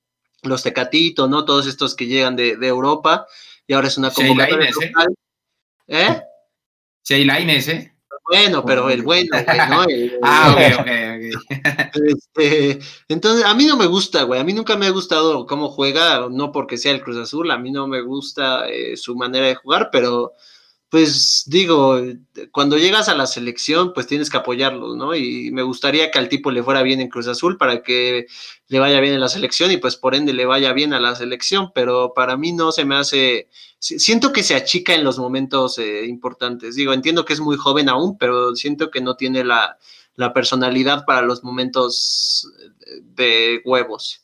[0.43, 1.45] los tecatito, ¿no?
[1.45, 3.27] Todos estos que llegan de, Europa
[3.67, 4.93] y ahora es una convocatoria ¿eh?
[5.87, 6.23] ¿Eh?
[7.03, 7.94] Sí, hay lines, ¿eh?
[8.35, 10.19] Bueno, pero el bueno, güey, ¿no?
[10.23, 11.25] ah, ok, ok, ok.
[11.95, 14.41] Este, entonces, a mí no me gusta, güey.
[14.41, 17.59] A mí nunca me ha gustado cómo juega, no porque sea el Cruz Azul, a
[17.59, 20.33] mí no me gusta eh, su manera de jugar, pero
[20.95, 22.01] pues digo,
[22.53, 25.13] cuando llegas a la selección, pues tienes que apoyarlos, ¿no?
[25.17, 28.27] Y me gustaría que al tipo le fuera bien en Cruz Azul para que
[28.69, 31.17] le vaya bien en la selección y pues por ende le vaya bien a la
[31.17, 33.49] selección, pero para mí no se me hace,
[33.81, 36.77] siento que se achica en los momentos eh, importantes.
[36.77, 39.77] Digo, entiendo que es muy joven aún, pero siento que no tiene la,
[40.15, 42.53] la personalidad para los momentos
[43.03, 44.23] de huevos.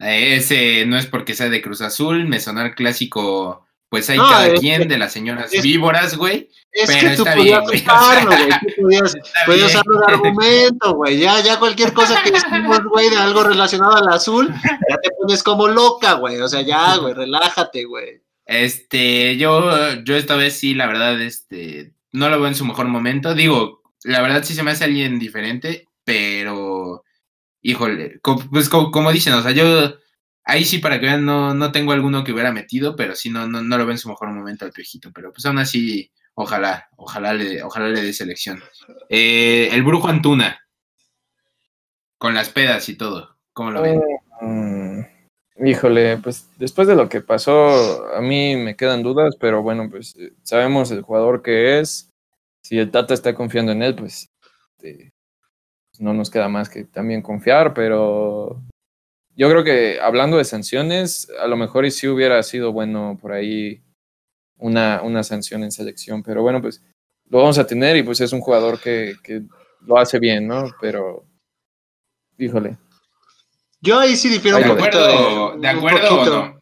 [0.00, 3.65] Ese no es porque sea de Cruz Azul, me sonó el clásico
[3.96, 6.50] pues hay cada quien de las señoras víboras, güey.
[6.70, 8.48] Es pero que tú podías usarlo, güey.
[8.50, 9.16] Tú podías,
[9.46, 11.18] podías usarlo de argumento, güey.
[11.18, 15.42] Ya, ya cualquier cosa que decimos, güey, de algo relacionado al azul, ya te pones
[15.42, 16.38] como loca, güey.
[16.42, 18.20] O sea, ya, güey, relájate, güey.
[18.44, 22.88] Este, yo, yo esta vez sí, la verdad, este, no lo veo en su mejor
[22.88, 23.34] momento.
[23.34, 27.02] Digo, la verdad sí se me hace alguien diferente, pero,
[27.62, 28.20] híjole,
[28.52, 29.96] pues como, como dicen, o sea, yo
[30.48, 33.48] Ahí sí, para que vean, no, no tengo alguno que hubiera metido, pero sí, no,
[33.48, 35.10] no, no lo ven en su mejor momento al piojito.
[35.12, 38.62] Pero pues aún así, ojalá, ojalá le, ojalá le dé selección.
[39.08, 40.60] Eh, el Brujo Antuna,
[42.16, 44.00] con las pedas y todo, ¿cómo lo ven?
[44.40, 45.00] Mm,
[45.66, 50.14] híjole, pues después de lo que pasó, a mí me quedan dudas, pero bueno, pues
[50.16, 52.12] eh, sabemos el jugador que es.
[52.62, 54.30] Si el Tata está confiando en él, pues
[54.78, 55.12] este,
[55.98, 58.62] no nos queda más que también confiar, pero
[59.36, 63.32] yo creo que hablando de sanciones, a lo mejor y sí hubiera sido bueno por
[63.32, 63.82] ahí
[64.56, 66.82] una, una sanción en selección, pero bueno, pues
[67.28, 69.14] lo vamos a tener y pues es un jugador que,
[69.82, 70.74] lo hace bien, ¿no?
[70.80, 71.24] Pero,
[72.38, 72.76] híjole.
[73.80, 75.56] Yo ahí sí difiero un poquito.
[75.58, 76.60] ¿De acuerdo, o no?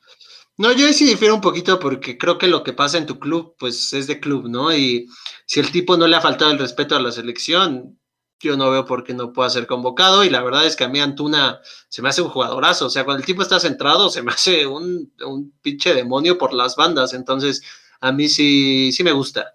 [0.56, 3.18] No, yo ahí sí difiero un poquito porque creo que lo que pasa en tu
[3.18, 4.74] club, pues es de club, ¿no?
[4.74, 5.06] Y
[5.46, 7.98] si el tipo no le ha faltado el respeto a la selección,
[8.40, 10.88] yo no veo por qué no pueda ser convocado y la verdad es que a
[10.88, 14.22] mí Antuna se me hace un jugadorazo, o sea, cuando el tipo está centrado se
[14.22, 17.62] me hace un, un pinche demonio por las bandas, entonces
[18.00, 19.54] a mí sí, sí me gusta.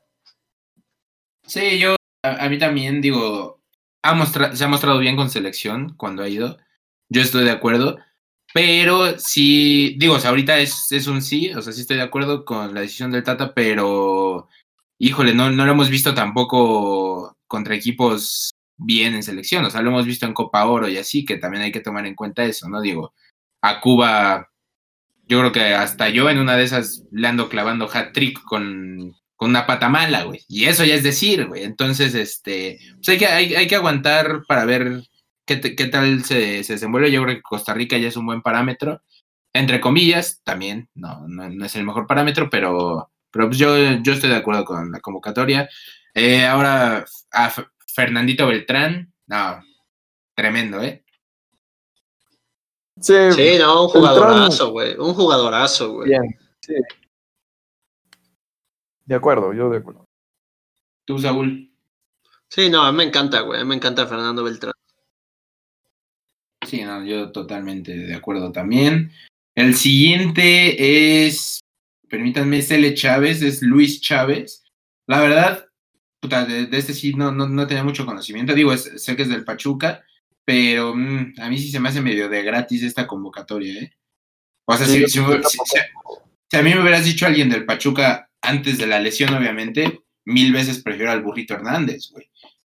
[1.46, 3.62] Sí, yo, a, mí también digo,
[4.04, 4.26] ha
[4.56, 6.58] se ha mostrado bien con selección cuando ha ido,
[7.10, 7.98] yo estoy de acuerdo,
[8.54, 12.74] pero sí, digo, ahorita es, es un sí, o sea, sí estoy de acuerdo con
[12.74, 14.48] la decisión del Tata, pero
[15.00, 19.66] híjole, no, no lo hemos visto tampoco contra equipos bien en selección.
[19.66, 22.06] O sea, lo hemos visto en Copa Oro y así, que también hay que tomar
[22.08, 22.82] en cuenta eso, ¿no?
[22.82, 23.14] Digo,
[23.62, 24.50] a Cuba,
[25.28, 29.50] yo creo que hasta yo en una de esas le ando clavando hat-trick con, con
[29.50, 30.42] una pata mala, güey.
[30.48, 31.64] Y eso ya es decir, güey.
[31.64, 35.04] Entonces, este, pues hay que, hay, que aguantar para ver
[35.46, 37.12] qué, qué tal se, se, desenvuelve.
[37.12, 39.02] Yo creo que Costa Rica ya es un buen parámetro.
[39.54, 44.30] Entre comillas, también, no, no, es el mejor parámetro, pero, pero pues yo, yo estoy
[44.30, 45.68] de acuerdo con la convocatoria.
[46.14, 47.54] Eh, ahora, a
[47.94, 49.64] Fernandito Beltrán, no,
[50.36, 51.04] tremendo, ¿eh?
[53.02, 53.14] Sí,
[53.60, 54.98] no, un jugadorazo, güey.
[54.98, 56.10] Un jugadorazo, güey.
[56.10, 56.74] Bien, sí.
[59.06, 60.06] De acuerdo, yo de acuerdo.
[61.06, 61.74] ¿Tú, Saúl?
[62.50, 63.60] Sí, no, a mí me encanta, güey.
[63.60, 64.74] A mí me encanta Fernando Beltrán.
[66.68, 69.12] Sí, no, yo totalmente de acuerdo también.
[69.56, 71.62] El siguiente es,
[72.10, 72.94] permítanme, es L.
[72.94, 74.64] Chávez, es Luis Chávez.
[75.08, 75.69] La verdad,
[76.20, 78.54] puta, de, de este sí no, no, no, tenía mucho conocimiento.
[78.54, 80.04] Digo, es, sé que es del Pachuca,
[80.46, 83.94] pero mmm, a mí sí se me hace medio de gratis esta convocatoria, ¿eh?
[84.66, 85.58] O sea, sí, si, si, si,
[86.52, 90.54] si, a mí me hubieras dicho alguien del Pachuca antes de la lesión, obviamente, mil
[90.54, 92.30] veces prefiero al Burrito Hernández, güey,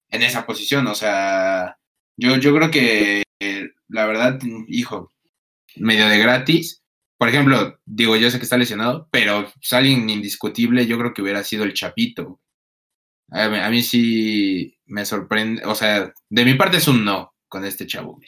[0.10, 0.88] en esa posición.
[0.88, 1.78] O sea,
[2.18, 3.24] yo, yo creo que,
[3.90, 5.14] la verdad, hijo,
[5.76, 6.84] medio de gratis.
[7.18, 11.22] Por ejemplo, digo, yo sé que está lesionado, pero pues, alguien indiscutible, yo creo que
[11.22, 12.40] hubiera sido el Chapito.
[13.32, 17.34] A mí, a mí, sí me sorprende, o sea, de mi parte es un no
[17.48, 18.20] con este chavo.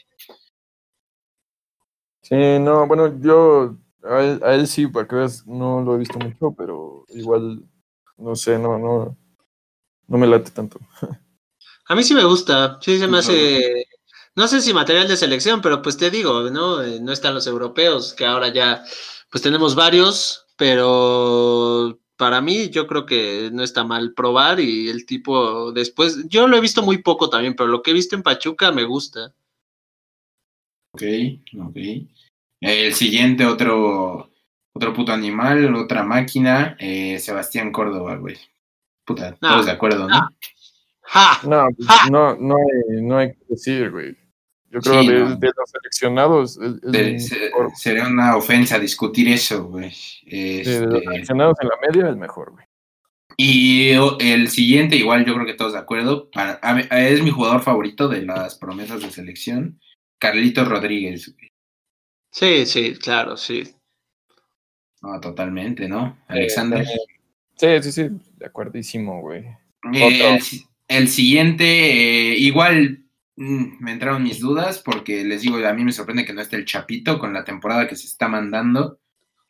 [2.21, 5.99] Sí, no, bueno, yo a él, a él, sí, para que veas, no lo he
[5.99, 7.63] visto mucho, pero igual,
[8.17, 9.17] no sé, no, no,
[10.07, 10.79] no me late tanto.
[11.87, 13.85] A mí sí me gusta, sí se me hace,
[14.35, 16.81] no sé si material de selección, pero pues te digo, ¿no?
[16.81, 18.81] No están los europeos, que ahora ya,
[19.29, 25.07] pues tenemos varios, pero para mí yo creo que no está mal probar y el
[25.07, 28.21] tipo después, yo lo he visto muy poco también, pero lo que he visto en
[28.21, 29.33] Pachuca me gusta.
[30.93, 31.01] Ok,
[31.57, 31.77] ok.
[32.59, 34.29] El siguiente, otro,
[34.71, 38.37] otro puto animal, otra máquina, eh, Sebastián Córdoba, güey.
[39.03, 40.29] Puta, no, todos de acuerdo, ¿no?
[41.01, 44.15] Ja, no, pues, no, no, hay, no hay que decir, güey.
[44.71, 45.35] Yo creo sí, de, no.
[45.35, 46.57] de, los seleccionados.
[46.57, 49.93] Es, de, se, sería una ofensa discutir eso, güey.
[50.25, 50.79] Este...
[50.79, 52.65] de los seleccionados en la media es mejor, güey.
[53.35, 56.59] Y el siguiente, igual yo creo que todos de acuerdo, para,
[56.91, 59.79] es mi jugador favorito de las promesas de selección,
[60.19, 61.33] Carlitos Rodríguez.
[61.33, 61.51] Güey.
[62.31, 63.63] Sí, sí, claro, sí.
[65.01, 66.17] No, totalmente, ¿no?
[66.27, 66.85] Alexander.
[67.55, 69.43] Sí, sí, sí, de acuerdísimo, güey.
[69.93, 70.39] Eh, el,
[70.87, 73.00] el, siguiente, eh, igual
[73.41, 76.65] me entraron mis dudas porque les digo, a mí me sorprende que no esté el
[76.65, 78.99] Chapito con la temporada que se está mandando.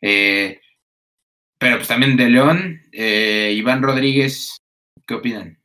[0.00, 0.60] Eh,
[1.58, 4.58] pero pues también de León, eh, Iván Rodríguez,
[5.06, 5.58] ¿qué opinan?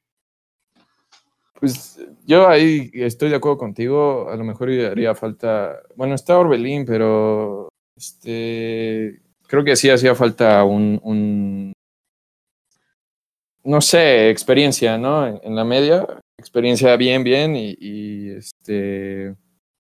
[1.60, 4.30] Pues yo ahí estoy de acuerdo contigo.
[4.30, 5.80] A lo mejor haría falta.
[5.96, 11.74] Bueno, está Orbelín, pero este creo que sí hacía falta un
[13.68, 15.28] no sé, experiencia, ¿no?
[15.28, 16.08] En, en, la media,
[16.38, 19.36] experiencia bien, bien y, y este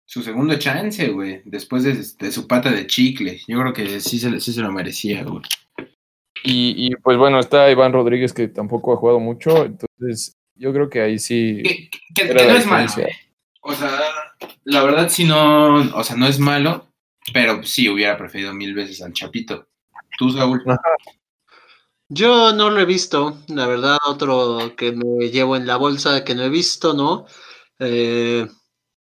[0.05, 3.41] su segundo chance, güey, después de, de, su pata de chicle.
[3.47, 5.41] Yo creo que sí se, sí se lo merecía, güey.
[6.43, 10.89] Y, y, pues bueno, está Iván Rodríguez que tampoco ha jugado mucho, entonces yo creo
[10.89, 11.61] que ahí sí.
[11.64, 12.89] Que, que, que no es malo.
[12.99, 13.11] ¿eh?
[13.61, 13.99] O sea,
[14.64, 16.88] la verdad sí no, o sea, no es malo,
[17.34, 19.68] pero sí hubiera preferido mil veces al Chapito.
[20.18, 20.64] ¿Tú, Saúl?
[20.65, 20.80] Ajá.
[22.10, 26.36] Yo no lo he visto, la verdad, otro que me llevo en la bolsa que
[26.36, 27.26] no he visto, ¿no?
[27.80, 28.48] Eh,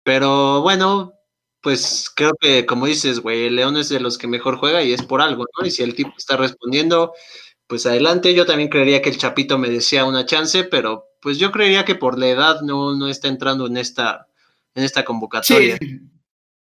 [0.03, 1.13] pero bueno,
[1.61, 4.93] pues creo que como dices, güey, el León es de los que mejor juega y
[4.93, 5.65] es por algo, ¿no?
[5.65, 7.13] Y si el tipo está respondiendo,
[7.67, 8.33] pues adelante.
[8.33, 12.17] Yo también creería que el Chapito merecía una chance, pero pues yo creería que por
[12.17, 14.27] la edad no, no está entrando en esta,
[14.75, 15.77] en esta convocatoria.
[15.77, 15.99] Sí,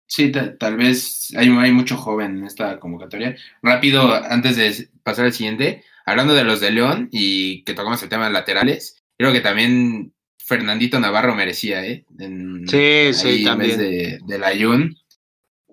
[0.07, 3.37] sí tal vez hay, hay mucho joven en esta convocatoria.
[3.63, 8.09] Rápido, antes de pasar al siguiente, hablando de los de León y que tocamos el
[8.09, 12.05] tema de laterales, creo que también Fernandito Navarro merecía, ¿eh?
[12.19, 13.73] En, sí, sí, también.
[13.73, 14.97] En vez de, de la Jun.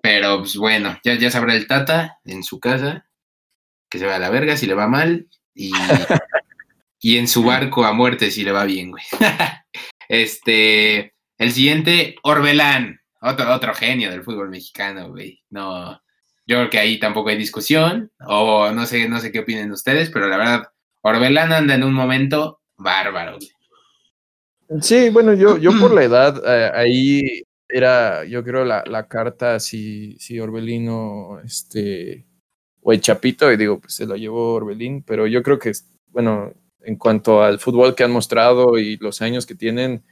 [0.02, 3.06] Pero pues bueno, ya, ya sabrá el Tata en su casa,
[3.88, 5.70] que se va a la verga si le va mal, y,
[7.00, 9.04] y en su barco a muerte si le va bien, güey.
[10.08, 15.44] este, el siguiente, Orbelán, otro, otro genio del fútbol mexicano, güey.
[15.50, 16.01] No,
[16.46, 20.10] yo creo que ahí tampoco hay discusión, o no sé, no sé qué opinen ustedes,
[20.10, 20.68] pero la verdad,
[21.02, 23.38] Orbelán anda en un momento bárbaro.
[24.80, 29.60] Sí, bueno, yo, yo por la edad, eh, ahí era, yo creo, la, la carta
[29.60, 32.26] si, si Orbelino, este,
[32.82, 35.72] o el Chapito, y digo, pues se la llevó Orbelín, pero yo creo que,
[36.08, 40.02] bueno, en cuanto al fútbol que han mostrado y los años que tienen,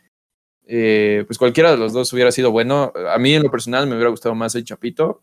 [0.67, 2.93] eh, pues cualquiera de los dos hubiera sido bueno.
[3.13, 5.23] A mí en lo personal me hubiera gustado más el Chapito,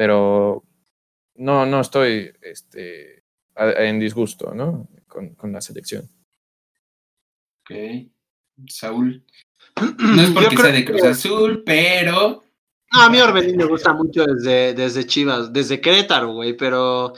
[0.00, 0.64] pero
[1.34, 3.22] no, no estoy este,
[3.54, 4.88] en disgusto, ¿no?
[5.06, 6.08] Con, con la selección.
[7.60, 8.08] Ok.
[8.66, 9.22] Saúl.
[9.98, 12.42] No es porque sea de Cruz Azul, pero.
[12.94, 17.12] No, a mí Orbelín me gusta mucho desde, desde Chivas, desde Querétaro, güey, pero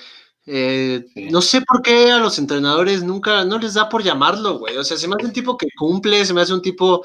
[0.44, 1.30] eh, sí.
[1.30, 4.76] no sé por qué a los entrenadores nunca, no les da por llamarlo, güey.
[4.76, 7.04] O sea, se me hace un tipo que cumple, se me hace un tipo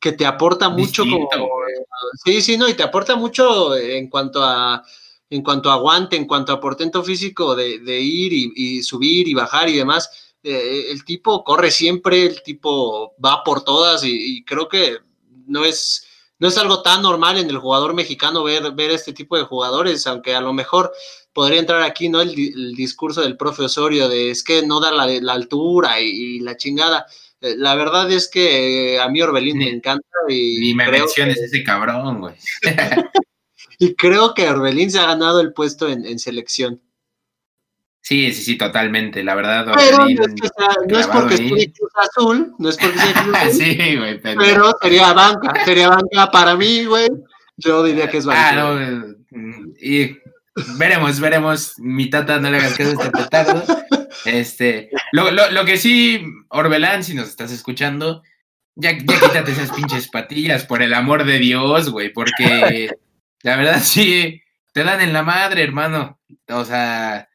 [0.00, 1.48] que te aporta mucho Distinto, como.
[2.24, 4.82] Sí, sí, no, y te aporta mucho en cuanto a
[5.30, 9.28] en cuanto a aguante, en cuanto a portento físico de, de ir y, y, subir
[9.28, 10.10] y bajar y demás.
[10.42, 14.98] eh, el tipo corre siempre, el tipo va por todas y, creo que
[15.46, 16.06] no es,
[16.38, 20.06] no es algo tan normal en el jugador mexicano ver, ver este tipo de jugadores,
[20.06, 20.92] aunque a lo mejor
[21.32, 22.20] podría entrar aquí, ¿no?
[22.20, 22.34] El,
[22.74, 27.06] discurso del profe Osorio de es que no da la, la altura y, la chingada.
[27.40, 30.58] Eh, la verdad es que a mí Orbelín me encanta y...
[30.58, 32.34] Ni me menciones ese cabrón, güey.
[33.78, 36.80] y creo que Orbelín se ha ganado el puesto en selección.
[38.08, 39.66] Sí, sí, sí, totalmente, la verdad.
[39.76, 43.52] Pero no es, porque esté Cruz Azul, no es porque sea Cruz Azul.
[43.52, 44.72] sí, güey, pero...
[44.80, 47.06] sería banca, sería banca para mí, güey.
[47.58, 48.48] Yo diría que es banca.
[48.48, 49.14] Ah, no,
[49.78, 50.16] y
[50.78, 51.74] veremos, veremos.
[51.78, 53.62] Mi tata no le hagas caso este petardo.
[54.24, 58.22] Este, lo, lo, lo, que sí, Orbelán, si nos estás escuchando,
[58.74, 62.88] ya, ya quítate esas pinches patillas, por el amor de Dios, güey, porque
[63.42, 64.42] la verdad sí,
[64.72, 66.20] te dan en la madre, hermano.
[66.48, 67.28] O sea,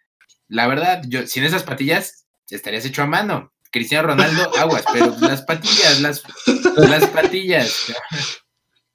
[0.47, 3.53] la verdad, yo sin esas patillas estarías hecho a mano.
[3.71, 6.23] Cristiano Ronaldo, aguas, pero las patillas, las,
[6.77, 7.93] las patillas.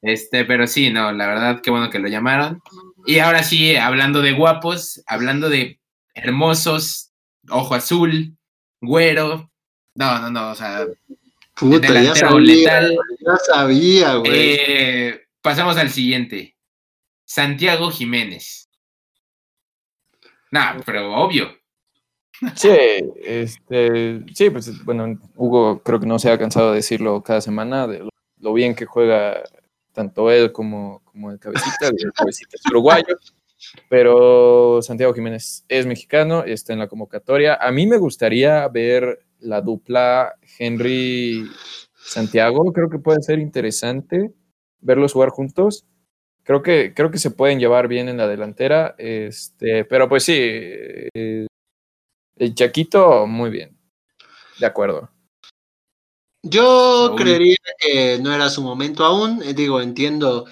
[0.01, 2.63] Este, pero sí, no, la verdad, qué bueno que lo llamaron.
[3.05, 5.81] Y ahora sí, hablando de guapos, hablando de
[6.15, 7.11] hermosos,
[7.49, 8.37] ojo azul,
[8.81, 9.51] güero.
[9.97, 10.87] No, no, no, o sea,
[11.59, 14.33] Puta, ya sabía, Ya sabía, güey.
[14.33, 16.55] Eh, pasamos al siguiente.
[17.29, 18.71] Santiago Jiménez.
[20.51, 21.51] Nah, pero obvio.
[22.55, 22.71] Sí,
[23.23, 27.87] este, sí, pues bueno, Hugo creo que no se ha cansado de decirlo cada semana,
[27.87, 28.09] de
[28.41, 29.43] lo, bien que juega
[29.93, 33.19] tanto él como, como el cabecita, el cabecita es uruguayo,
[33.91, 37.57] pero Santiago Jiménez es mexicano, está en la convocatoria.
[37.61, 41.47] A mí me gustaría ver la dupla Henry
[41.93, 44.33] Santiago, creo que puede ser interesante
[44.81, 45.85] verlos jugar juntos
[46.49, 50.35] creo que, creo que se pueden llevar bien en la delantera, este, pero pues sí,
[50.35, 51.47] eh,
[52.37, 53.79] el Chaquito, muy bien,
[54.59, 55.11] de acuerdo.
[56.43, 60.47] Yo creería que no era su momento aún, eh, digo, entiendo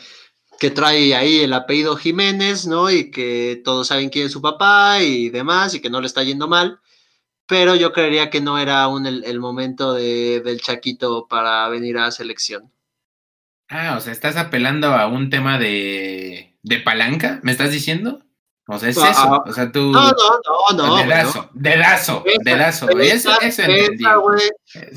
[0.61, 2.91] que trae ahí el apellido Jiménez, ¿no?
[2.91, 6.23] Y que todos saben quién es su papá y demás, y que no le está
[6.23, 6.79] yendo mal,
[7.47, 12.71] pero yo creería que no era aún el, momento del Chaquito para venir a selección.
[13.69, 18.21] Ah, o sea, estás apelando a un tema de, de palanca, ¿me estás diciendo?
[18.69, 19.07] O sea, es eso.
[19.07, 19.93] Ah, o sea, tú.
[19.93, 20.97] No, no, no, no.
[20.97, 22.87] Dedazo, dedazo, dedazo.
[22.89, 24.51] Pesa, eso, eso pesa, güey.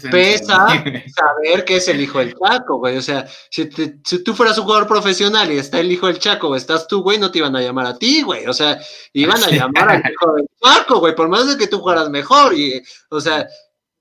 [0.09, 0.67] Pesa
[1.15, 2.97] saber que es el hijo del Chaco, güey.
[2.97, 3.69] O sea, si,
[4.03, 7.03] si, tú fueras un jugador profesional y está el hijo del Chaco o estás tú,
[7.03, 8.47] güey, no te iban a llamar a ti, güey.
[8.47, 8.79] O sea,
[9.13, 12.55] iban a llamar al hijo del Chaco, güey, por más de que tú jugaras mejor.
[12.55, 13.47] Y, o sea,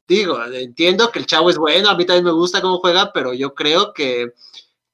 [0.09, 3.35] digo, entiendo que el chavo es bueno, a mí también me gusta cómo juega, pero
[3.35, 4.33] yo creo que,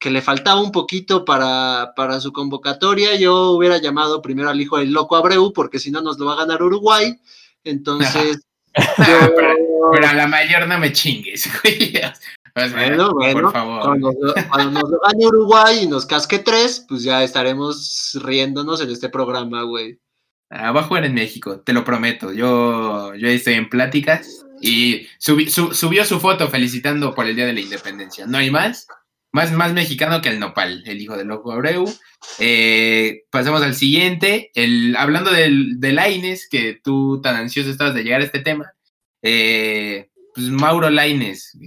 [0.05, 3.17] que le faltaba un poquito para, para, su convocatoria.
[3.17, 6.35] Yo hubiera llamado primero al hijo del loco Abreu, porque si no nos lo va
[6.35, 7.19] a ganar Uruguay.
[7.65, 8.39] Entonces.
[8.99, 11.95] pero, a la mayor no me chingues, güey.
[12.55, 13.83] bueno, bueno, por favor.
[13.83, 14.13] Cuando,
[14.51, 19.09] cuando, nos lo gane Uruguay y nos casque tres, pues ya estaremos riéndonos en este
[19.09, 19.99] programa, güey.
[20.51, 22.31] Ah, va a jugar en México, te lo prometo.
[22.31, 27.61] Yo, yo estoy en pláticas y subió su foto felicitando por el Día de la
[27.61, 28.27] Independencia.
[28.27, 28.87] No hay más.
[29.35, 31.93] Más, más mexicano que el Nopal, el hijo del loco Abreu.
[32.39, 34.53] Eh, pasemos al siguiente.
[34.55, 38.75] El, hablando del, del Laines, que tú tan ansioso estabas de llegar a este tema.
[39.23, 41.59] Eh, pues Mauro Laines,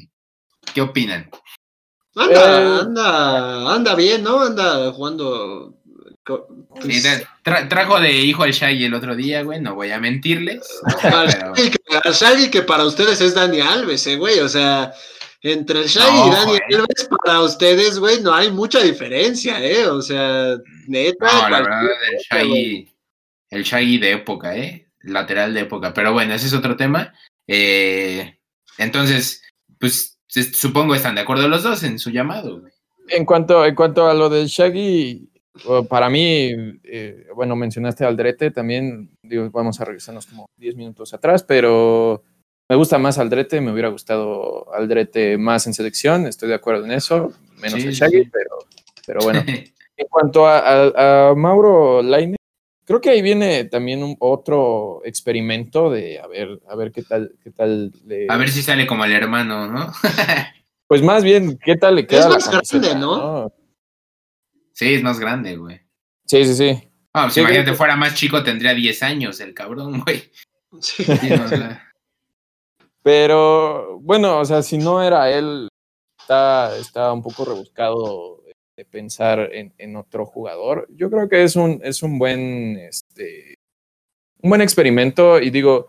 [0.73, 1.29] ¿qué opinan?
[2.15, 4.39] Anda, eh, anda, anda bien, ¿no?
[4.43, 5.77] Anda jugando
[6.23, 10.65] pues, trajo de hijo al Shaggy el otro día, güey, no voy a mentirles.
[11.03, 14.93] Al Shaggy que para ustedes es Dani Alves, eh, güey, o sea,
[15.41, 20.01] entre el Shaggy y Dani Alves para ustedes, güey, no hay mucha diferencia, eh, o
[20.01, 20.57] sea,
[20.87, 21.25] neta.
[21.25, 22.95] No, la verdad, el Shaggy,
[23.49, 27.13] el Shaggy de época, eh, lateral de época, pero bueno, ese es otro tema.
[27.47, 28.39] Eh,
[28.77, 29.41] entonces,
[29.79, 30.19] pues
[30.53, 32.73] supongo están de acuerdo los dos en su llamado, güey.
[33.09, 35.29] En cuanto, en cuanto a lo del Shaggy,
[35.89, 36.51] para mí,
[36.83, 42.23] eh, bueno, mencionaste Aldrete también, digo, vamos a regresarnos como 10 minutos atrás, pero
[42.69, 46.91] me gusta más Aldrete, me hubiera gustado Aldrete más en selección, estoy de acuerdo en
[46.91, 48.57] eso, menos el Shaggy, pero,
[49.05, 49.43] pero bueno.
[49.97, 52.37] en cuanto a, Mauro Laine,
[52.85, 57.33] creo que ahí viene también un, otro experimento de a ver, a ver qué tal,
[57.43, 57.91] qué tal
[58.29, 59.91] A ver si sale como el hermano, ¿no?
[60.87, 63.51] pues más bien, ¿qué tal le queda es más grande, ¿no?
[64.73, 65.81] Sí, es más grande, güey.
[66.25, 66.89] Sí, sí, sí.
[67.13, 70.29] Ah, si imagínate, fuera más chico, tendría 10 años el cabrón, güey.
[70.81, 71.03] Sí.
[73.07, 75.69] Pero, bueno, o sea, si no era él,
[76.19, 78.43] está, está un poco rebuscado
[78.75, 80.89] de pensar en, otro jugador.
[80.93, 83.55] Yo creo que es un, es un buen, este,
[84.41, 85.87] un buen experimento y digo,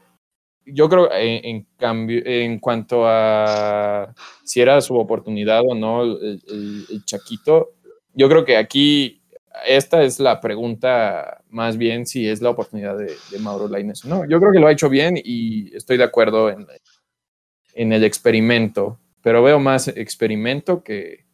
[0.65, 4.15] yo creo en, en cambio, en cuanto a
[4.45, 7.71] si era su oportunidad o no el, el- Chaquito,
[8.15, 9.21] yo creo que aquí
[9.67, 14.09] esta es la pregunta más bien si es la oportunidad de, de Mauro Lainez o
[14.09, 14.25] no.
[14.29, 16.65] Yo creo que lo ha hecho bien y estoy de acuerdo en,
[17.79, 21.25] en el experimento, pero veo más experimento que,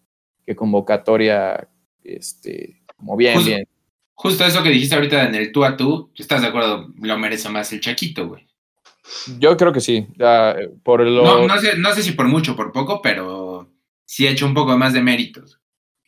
[0.46, 1.68] que convocatoria,
[2.02, 3.68] este, como bien, Justo- bien.
[4.16, 6.88] Justo eso que dijiste ahorita en el tú a tú, ¿estás de acuerdo?
[7.00, 8.46] Lo merece más el Chaquito, güey.
[9.38, 10.06] Yo creo que sí.
[10.84, 13.68] por lo, No, no, sé, no sé si por mucho o por poco, pero
[14.04, 15.60] sí ha hecho un poco más de méritos.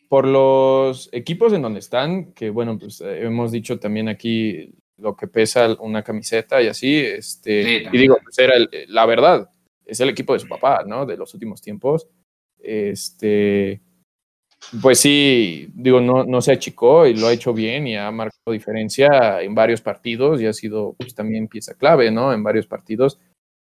[0.09, 5.17] por los equipos en donde están, que bueno, pues eh, hemos dicho también aquí lo
[5.17, 9.49] que pesa una camiseta y así, este, Sí, y digo, pues era el- la verdad,
[9.87, 11.05] es el equipo de su papá, ¿no?
[11.05, 12.07] De los últimos tiempos.
[12.59, 13.81] Este,
[14.81, 18.51] pues sí, digo, no, no se achicó y lo ha hecho bien y ha marcado
[18.51, 22.33] diferencia en varios partidos y ha sido pues, también pieza clave, ¿no?
[22.33, 23.19] En varios partidos.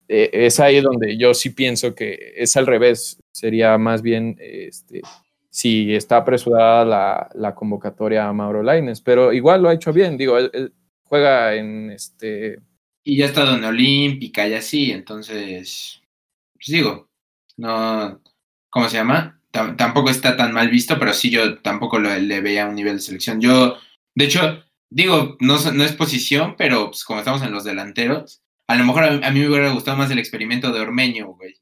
[0.07, 5.01] Eh, es ahí donde yo sí pienso que es al revés, sería más bien este,
[5.49, 10.17] si está apresurada la, la convocatoria a Mauro Laines, pero igual lo ha hecho bien,
[10.17, 10.73] digo, él,
[11.05, 12.59] juega en este,
[13.03, 16.01] Y ya estado en Olímpica y así, entonces,
[16.65, 17.09] pues digo,
[17.57, 18.21] no,
[18.69, 19.39] ¿cómo se llama?
[19.51, 22.75] Tam- tampoco está tan mal visto, pero sí yo tampoco lo- le veía a un
[22.75, 23.39] nivel de selección.
[23.41, 23.77] Yo,
[24.15, 28.75] de hecho, digo, no, no es posición, pero pues como estamos en los delanteros, a
[28.75, 31.55] lo mejor a, a mí me hubiera gustado más el experimento de Ormeño, güey.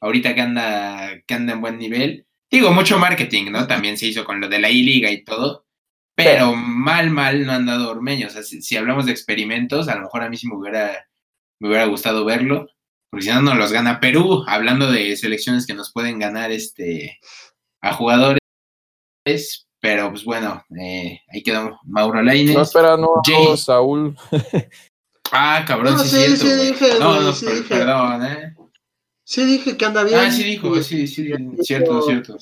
[0.00, 2.26] Ahorita que anda, que anda en buen nivel.
[2.50, 3.66] Digo, mucho marketing, ¿no?
[3.66, 5.66] También se hizo con lo de la I-Liga y todo.
[6.16, 8.28] Pero mal, mal no han dado Ormeño.
[8.28, 11.06] O sea, si, si hablamos de experimentos, a lo mejor a mí sí me hubiera,
[11.60, 12.68] me hubiera gustado verlo.
[13.10, 14.44] Porque si no, nos los gana Perú.
[14.46, 17.18] Hablando de selecciones que nos pueden ganar este,
[17.82, 18.40] a jugadores.
[19.82, 22.54] Pero pues bueno, eh, ahí quedó Mauro Lainez.
[22.54, 23.56] no espera, no, Jay.
[23.56, 24.14] Saúl,
[25.32, 27.68] Ah, cabrón, No, sí, sí, dije, No, no, sí per- dije.
[27.76, 28.54] perdón, eh.
[29.24, 30.18] Sí dije que anda bien.
[30.18, 31.30] Ah, sí dijo, sí, sí,
[31.62, 32.36] cierto, cierto.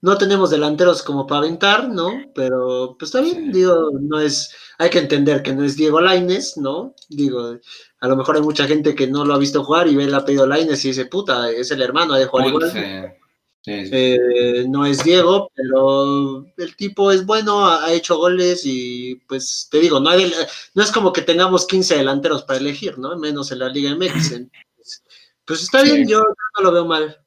[0.00, 2.08] No tenemos delanteros como para aventar, ¿no?
[2.34, 6.56] Pero pues está bien, digo, no es, hay que entender que no es Diego Laines,
[6.56, 6.94] ¿no?
[7.08, 7.56] Digo,
[8.00, 10.14] a lo mejor hay mucha gente que no lo ha visto jugar y ve el
[10.14, 12.70] apellido Laines y dice, puta, es el hermano de jugar igual.
[12.70, 13.90] sí, sí.
[13.92, 19.66] Eh, no es Diego, pero el tipo es bueno, ha, ha hecho goles y pues
[19.70, 20.32] te digo, no, hay
[20.74, 23.18] no es como que tengamos 15 delanteros para elegir, ¿no?
[23.18, 24.32] Menos en la Liga MX.
[24.32, 25.02] Entonces,
[25.44, 25.90] pues está Sí.
[25.92, 27.18] bien, yo no lo veo mal.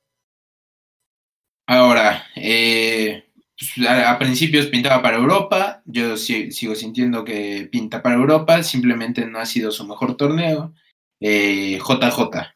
[1.72, 3.23] Ahora, eh,
[3.57, 9.26] pues, a, principios pintaba para Europa, yo si- sigo sintiendo que pinta para Europa, simplemente
[9.26, 10.73] no ha sido su mejor torneo.
[11.22, 12.53] Eh, JJ.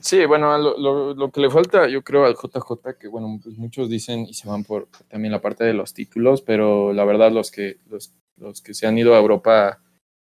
[0.00, 4.20] Sí, bueno, lo, que le falta, yo creo, al JJ, que bueno, pues muchos dicen
[4.20, 7.76] y se van por también la parte de los títulos, pero la verdad los que,
[7.90, 8.14] los,
[8.62, 9.82] que se han ido a Europa,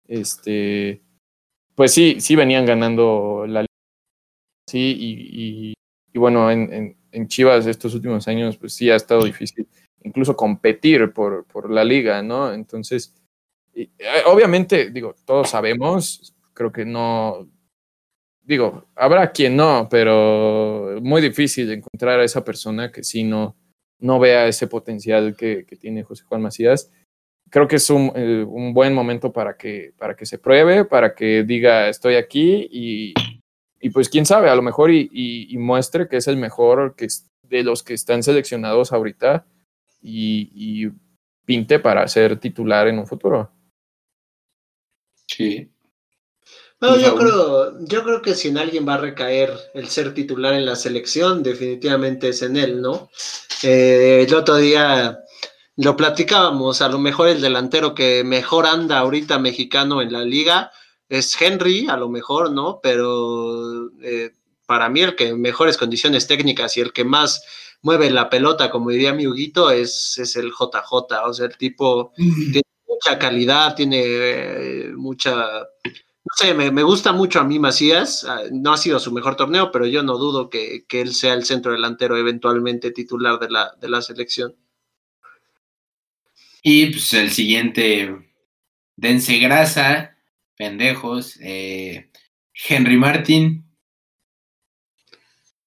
[0.06, 1.02] este,
[1.74, 3.66] pues sí, sí venían ganando la.
[4.68, 5.76] Sí, y-
[6.16, 9.66] y bueno, en, en- en Chivas estos últimos años, pues sí ha estado difícil
[10.02, 12.52] incluso competir por, por la liga, ¿no?
[12.54, 13.14] Entonces,
[13.74, 17.46] y, eh, obviamente, digo, todos sabemos, creo que no,
[18.42, 23.54] digo, habrá quien no, pero muy difícil encontrar a esa persona que sí no,
[24.00, 26.90] no vea ese potencial que, que tiene José Juan Macías.
[27.50, 31.14] Creo que es un, eh, un buen momento para que, para que se pruebe, para
[31.14, 33.14] que diga estoy aquí y,
[33.80, 36.94] y pues quién sabe, a lo mejor y, y- y muestre que es el mejor
[36.96, 39.46] que es de los que están seleccionados ahorita
[40.02, 40.90] y, y
[41.44, 43.50] pinte para ser titular en un futuro.
[45.26, 45.70] Sí.
[46.80, 50.12] Bueno, Por yo creo, yo creo que si en alguien va a recaer el ser
[50.14, 53.10] titular en la selección, definitivamente es en él, ¿no?
[53.62, 55.20] Eh, el otro día
[55.76, 60.70] lo platicábamos, a lo mejor el delantero que mejor anda ahorita mexicano en la liga
[61.08, 62.80] es Henry, a lo mejor, ¿no?
[62.82, 64.32] Pero eh,
[64.66, 67.42] para mí el que en mejores condiciones técnicas y el que más
[67.82, 72.12] mueve la pelota, como diría mi Huguito, es, es el JJ, o sea, el tipo
[72.88, 75.66] mucha calidad, tiene eh, mucha
[76.26, 78.24] no sé, me, me gusta mucho a mí Macías.
[78.24, 81.34] ah, No ha sido su mejor torneo, pero yo no dudo que, que él sea
[81.34, 84.56] el centro delantero eventualmente titular de la, de la selección.
[86.62, 88.32] Y pues el siguiente,
[88.96, 90.15] dense grasa,
[90.56, 92.10] pendejos, eh,
[92.68, 93.64] Henry Martin.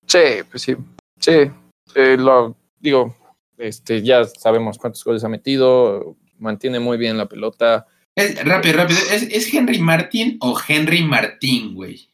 [0.06, 0.76] Sí, pues sí,
[1.20, 1.52] sí.
[1.96, 3.16] Eh, lo digo,
[3.58, 7.88] este, ya sabemos cuántos goles ha metido, mantiene muy bien la pelota.
[8.16, 9.00] Es, rápido, rápido.
[9.12, 12.10] ¿Es, es Henry Martin o Henry Martín, güey?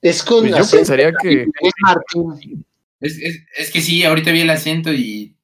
[0.00, 2.64] Es con Pues yo acento, pensaría que es Martín.
[3.00, 5.36] Es, es, es que sí, ahorita vi el acento y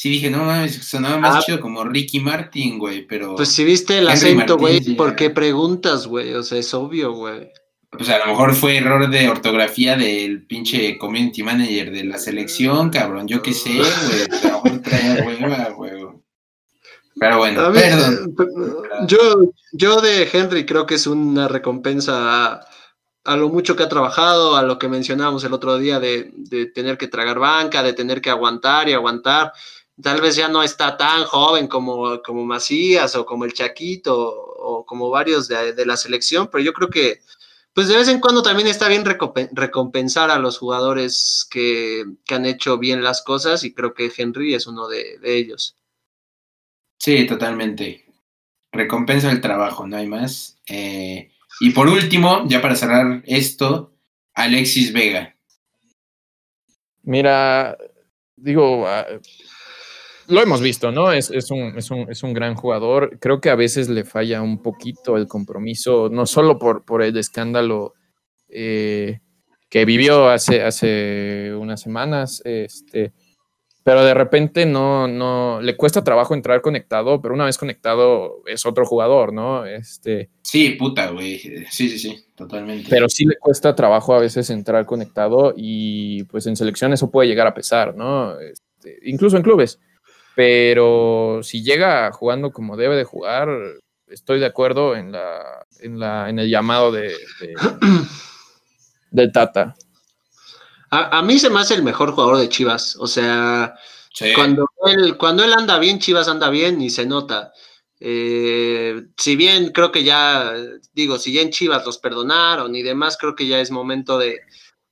[0.00, 1.40] sí dije, no mames, sonaba más Ah.
[1.44, 5.28] chido como Ricky Martin, güey, pero Pues si viste el Henry acento, güey, ¿por qué
[5.28, 6.32] preguntas, güey?
[6.32, 7.50] O sea, es obvio, güey.
[7.90, 12.88] pues a lo mejor fue error de ortografía del pinche community manager de la selección,
[12.88, 13.82] cabrón, yo qué sé, güey,
[14.42, 15.92] a lo mejor traía hueva, güey.
[17.18, 18.34] Pero bueno, mí, perdón.
[18.38, 19.18] eh, Yo,
[19.72, 22.14] yo de Henry creo que es una recompensa
[22.54, 22.60] a,
[23.24, 26.66] a lo mucho que ha trabajado, a lo que mencionábamos el otro día de, de
[26.66, 29.52] tener que tragar banca, de tener que aguantar y aguantar.
[30.02, 34.84] Tal vez ya no está tan joven como, como Macías o como el Chaquito o
[34.86, 37.20] como varios de, de la selección, pero yo creo que
[37.72, 42.34] pues de vez en cuando también está bien recompen- recompensar a los jugadores que, que
[42.34, 45.76] han hecho bien las cosas y creo que Henry es uno de, de ellos.
[46.98, 48.04] Sí, totalmente.
[48.72, 50.58] Recompensa el trabajo, no hay más.
[50.66, 53.94] Eh, y por último, ya para cerrar esto,
[54.34, 55.36] Alexis Vega.
[57.02, 57.78] Mira,
[58.36, 59.06] digo, ah,
[60.30, 61.12] lo hemos visto, ¿no?
[61.12, 63.18] Es, es un, es, un, es un gran jugador.
[63.20, 67.16] Creo que a veces le falla un poquito el compromiso, no solo por, por el
[67.16, 67.94] escándalo
[68.48, 69.20] eh,
[69.68, 73.12] que vivió hace, hace unas semanas, este,
[73.84, 78.66] pero de repente no, no, le cuesta trabajo entrar conectado, pero una vez conectado es
[78.66, 79.64] otro jugador, ¿no?
[79.64, 81.38] Este, Sí, puta, güey.
[81.70, 82.88] Sí, sí, sí, totalmente.
[82.90, 87.28] pero sí le cuesta trabajo a veces entrar conectado y pues en selección eso puede
[87.28, 88.38] llegar a pesar, ¿no?
[88.40, 89.78] Este, incluso en clubes.
[90.34, 93.48] Pero si llega jugando como debe de jugar,
[94.06, 97.14] estoy de acuerdo en, la, en, la, en el llamado de,
[99.10, 99.74] de- Tata.
[100.90, 102.96] A, a mí se me hace el mejor jugador de Chivas.
[102.96, 103.74] O sea,
[104.12, 104.32] Sí.
[104.34, 107.52] cuando, él, cuando él anda bien, Chivas anda bien y se nota.
[108.00, 110.52] Eh, si bien creo que ya,
[110.92, 114.40] digo, si ya en Chivas los perdonaron y demás, creo que ya es momento de,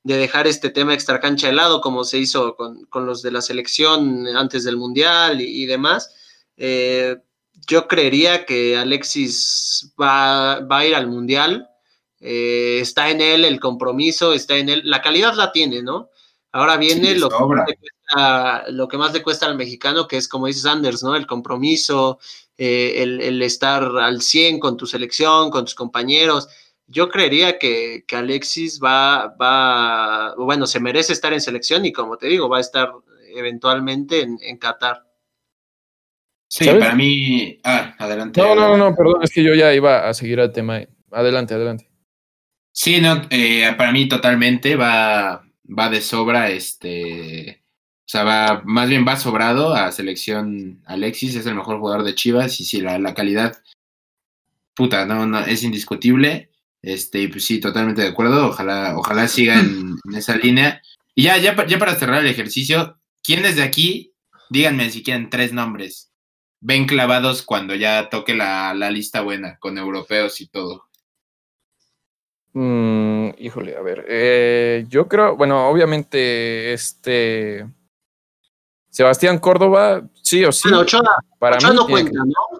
[0.08, 3.42] de dejar este tema extracancha de lado, como se hizo con, con los de la
[3.42, 6.14] selección antes del Mundial y, y demás.
[6.56, 7.16] Eh,
[7.66, 11.68] yo creería que Alexis va, va a ir al Mundial.
[12.20, 16.08] Eh, está en él el compromiso, está en él, la calidad la tiene, ¿no?
[16.52, 17.60] Ahora viene Sí, lo, que sobra.
[17.60, 21.02] más le cuesta, lo que más le cuesta al mexicano, que es como dice Sanders,
[21.02, 21.14] ¿no?
[21.16, 22.18] El compromiso,
[22.56, 26.48] eh, el, el estar al 100 con tu selección, con tus compañeros.
[26.88, 32.16] Yo creería que, que Alexis va, va, bueno, se merece estar en selección y como
[32.16, 32.90] te digo, va a estar
[33.34, 35.04] eventualmente en, en Qatar.
[36.48, 36.80] Sí, ¿Sabes?
[36.80, 37.60] para mí.
[37.62, 38.40] Ah, adelante.
[38.40, 40.80] No, no, no, no, perdón, es que yo ya iba a seguir al tema.
[41.10, 41.88] Adelante, adelante.
[42.72, 47.64] Sí, no, eh, para mí totalmente va, va de sobra, este,
[48.00, 52.14] o sea, va, más bien va sobrado a selección Alexis, es el mejor jugador de
[52.14, 53.60] Chivas y sí, la, la calidad,
[54.74, 56.50] puta, no, no, es indiscutible,
[56.88, 60.82] este, y pues sí, totalmente de acuerdo, ojalá, ojalá siga en, en esa línea.
[61.14, 64.14] Y ya, ya, ya para cerrar el ejercicio, ¿quiénes de aquí,
[64.50, 66.12] díganme si quieren tres nombres,
[66.60, 70.88] ven clavados cuando ya toque la, la lista buena, con europeos y todo?
[72.52, 74.04] Mm, híjole, a ver.
[74.08, 77.66] eh, yo creo, bueno, obviamente, este.
[78.90, 80.68] Sebastián Córdoba, sí o sí.
[80.68, 82.57] Bueno, Ochoa, para Ochoa mí no cuenta, ¿no?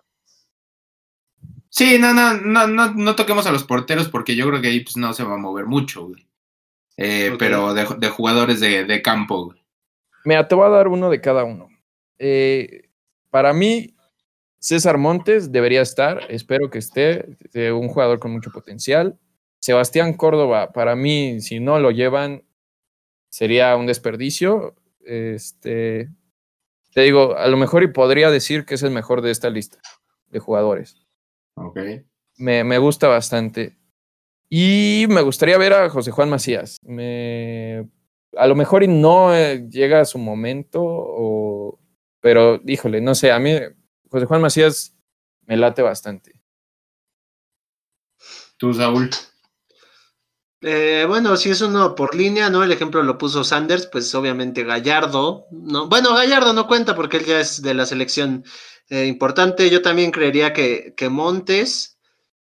[1.79, 4.81] Sí, no, no, no, no, no toquemos a los porteros porque yo creo que ahí
[4.81, 6.27] pues, no se va a mover mucho, güey.
[6.97, 7.37] Eh.
[7.39, 9.65] Pero de, de jugadores de, de campo, güey.
[10.25, 11.69] Mira, te voy a dar uno de cada uno.
[12.19, 12.89] Eh,
[13.31, 13.95] para mí,
[14.59, 19.17] César Montes debería estar, espero que esté, eh, un jugador con mucho potencial.
[19.61, 22.43] Sebastián Córdoba, para mí, si no lo llevan,
[23.29, 24.75] sería un desperdicio.
[25.05, 26.09] Este,
[26.93, 29.79] te digo, a lo mejor y podría decir que es el mejor de esta lista
[30.27, 31.08] de jugadores.
[31.67, 31.79] Ok.
[32.39, 33.77] Me, me gusta bastante.
[34.51, 36.79] Y me gustaría ver a José Juan Macías.
[36.83, 37.87] Me,
[38.37, 41.79] a lo mejor y no eh, llega a su momento, o,
[42.21, 43.53] pero híjole, no sé, a mí
[44.11, 44.97] José Juan Macías
[45.47, 46.41] me late bastante.
[48.57, 49.11] Tú, Saúl.
[50.61, 52.65] Eh, bueno, si es uno por línea, ¿no?
[52.65, 55.89] El ejemplo lo puso Sanders, pues obviamente Gallardo, ¿no?
[55.89, 58.45] Bueno, Gallardo no cuenta porque él ya es de la selección
[58.91, 59.71] eh, importante.
[59.71, 61.97] Yo también creería que, que Montes,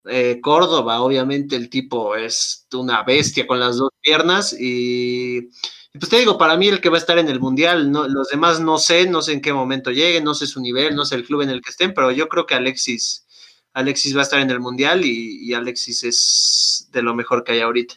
[0.05, 5.49] eh, Córdoba, obviamente el tipo es una bestia con las dos piernas y,
[5.93, 8.29] pues te digo, para mí el que va a estar en el Mundial, no, los
[8.29, 11.15] demás no sé, no sé en qué momento lleguen, no sé su nivel, no sé
[11.15, 13.27] el club en el que estén, pero yo creo que Alexis,
[13.73, 17.59] Alexis va a estar en el Mundial y Alexis es de lo mejor que hay
[17.61, 17.95] ahorita.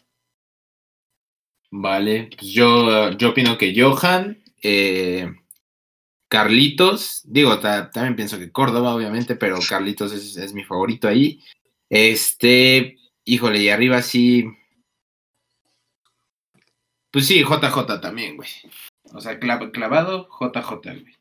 [1.70, 2.30] Vale.
[2.36, 5.32] Pues yo, yo opino que Johan, eh,
[6.28, 11.40] Carlitos, digo, ta- también pienso que Córdoba, obviamente, pero Carlitos es, es mi favorito ahí.
[11.88, 14.44] Este, híjole, y arriba sí.
[17.10, 18.48] Pues sí, JJ también, güey.
[19.12, 21.16] O sea, clav- clavado, JJ, güey.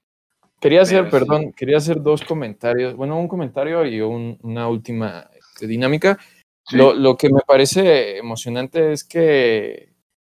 [0.60, 2.94] Quería hacer, perdón, quería hacer dos comentarios.
[2.96, 6.20] Bueno, un comentario y una última este, dinámica.
[6.72, 9.89] Lo, lo, que me parece emocionante es que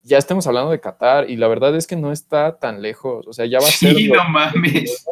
[0.03, 3.27] ya estamos hablando de Qatar y la verdad es que no está tan lejos.
[3.27, 3.95] O sea, ya va a ser.
[3.95, 5.07] Sí, no mames.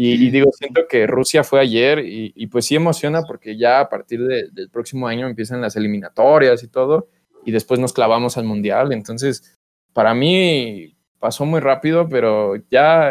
[0.00, 4.20] Y, digo, siento que Rusia fue ayer y, pues sí emociona porque ya a partir
[4.22, 7.08] del próximo año empiezan las eliminatorias y todo
[7.44, 8.92] y después nos clavamos al Mundial.
[8.92, 9.58] Entonces,
[9.92, 13.10] para mí pasó muy rápido, pero ya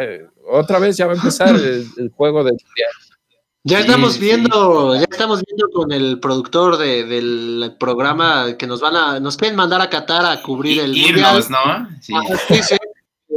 [0.50, 2.92] otra vez ya va a empezar el, juego del Mundial.
[3.68, 9.20] Ya estamos viendo, ya estamos viendo con el productor del programa que nos van a,
[9.20, 11.90] nos quieren mandar a Qatar a cubrir el Irnos, ¿no?
[12.00, 12.14] Sí.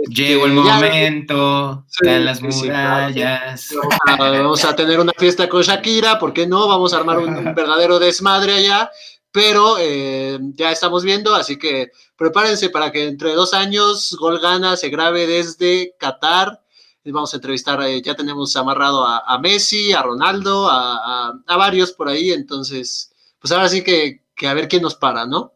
[0.09, 3.74] Llegó el momento, están las murallas.
[4.19, 6.69] Vamos a tener una fiesta con Shakira, ¿por qué no?
[6.69, 8.89] Vamos a armar un, verdadero desmadre allá,
[9.32, 14.77] pero eh, ya estamos viendo, así que prepárense para que entre dos años Gol Gana
[14.77, 16.61] se grabe desde Qatar.
[17.05, 22.31] Vamos a entrevistar, eh, ya tenemos amarrado a, Messi, a Ronaldo, a, varios por ahí,
[22.31, 25.55] entonces, pues ahora sí que, que a ver quién nos para, ¿no?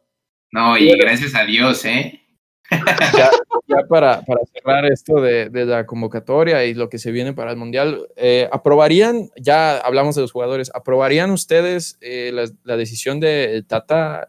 [0.51, 2.21] No, y gracias a Dios, ¿eh?
[3.69, 4.23] ya, para,
[4.53, 9.31] cerrar esto de, la convocatoria y lo que se viene para el Mundial, eh, ¿aprobarían,
[9.37, 14.29] ya hablamos de los jugadores, ¿aprobarían ustedes eh, la, decisión de Tata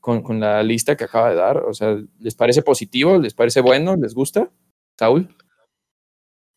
[0.00, 1.58] con, la lista que acaba de dar?
[1.58, 3.18] O sea, ¿les parece positivo?
[3.18, 3.96] ¿Les parece bueno?
[3.96, 4.50] ¿Les gusta?
[4.98, 5.28] Saúl.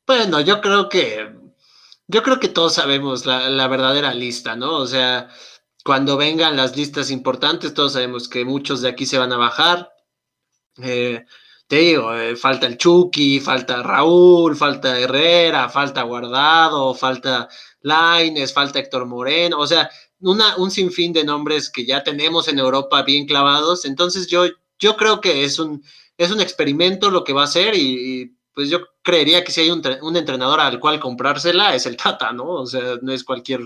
[0.06, 1.34] Bueno, yo creo que,
[2.08, 4.78] yo creo que todos sabemos la, la verdadera lista, ¿no?
[4.78, 5.30] O sea,
[5.84, 9.94] cuando vengan las listas importantes, todos sabemos que muchos de aquí se van a bajar,
[10.82, 11.26] eh,
[11.68, 17.48] te digo, eh, falta el Chucky, falta Raúl, falta Herrera, falta Guardado, falta
[17.82, 19.90] Laines, falta Héctor Moreno, o sea,
[20.20, 23.86] una, un sinfín de nombres que ya tenemos en Europa bien clavados.
[23.86, 24.46] Entonces yo,
[24.80, 25.84] yo creo que es un,
[26.18, 29.70] es un experimento lo que va a ser y, pues yo creería que si hay
[29.70, 32.46] un, un, entrenador al cual comprársela es el Tata, ¿no?
[32.46, 33.62] O sea, no es cualquier,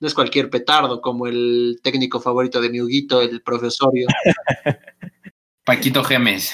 [0.00, 4.06] no es cualquier petardo como el técnico favorito de mi Huguito, el profesorio.
[5.64, 6.52] Paquito Gemes.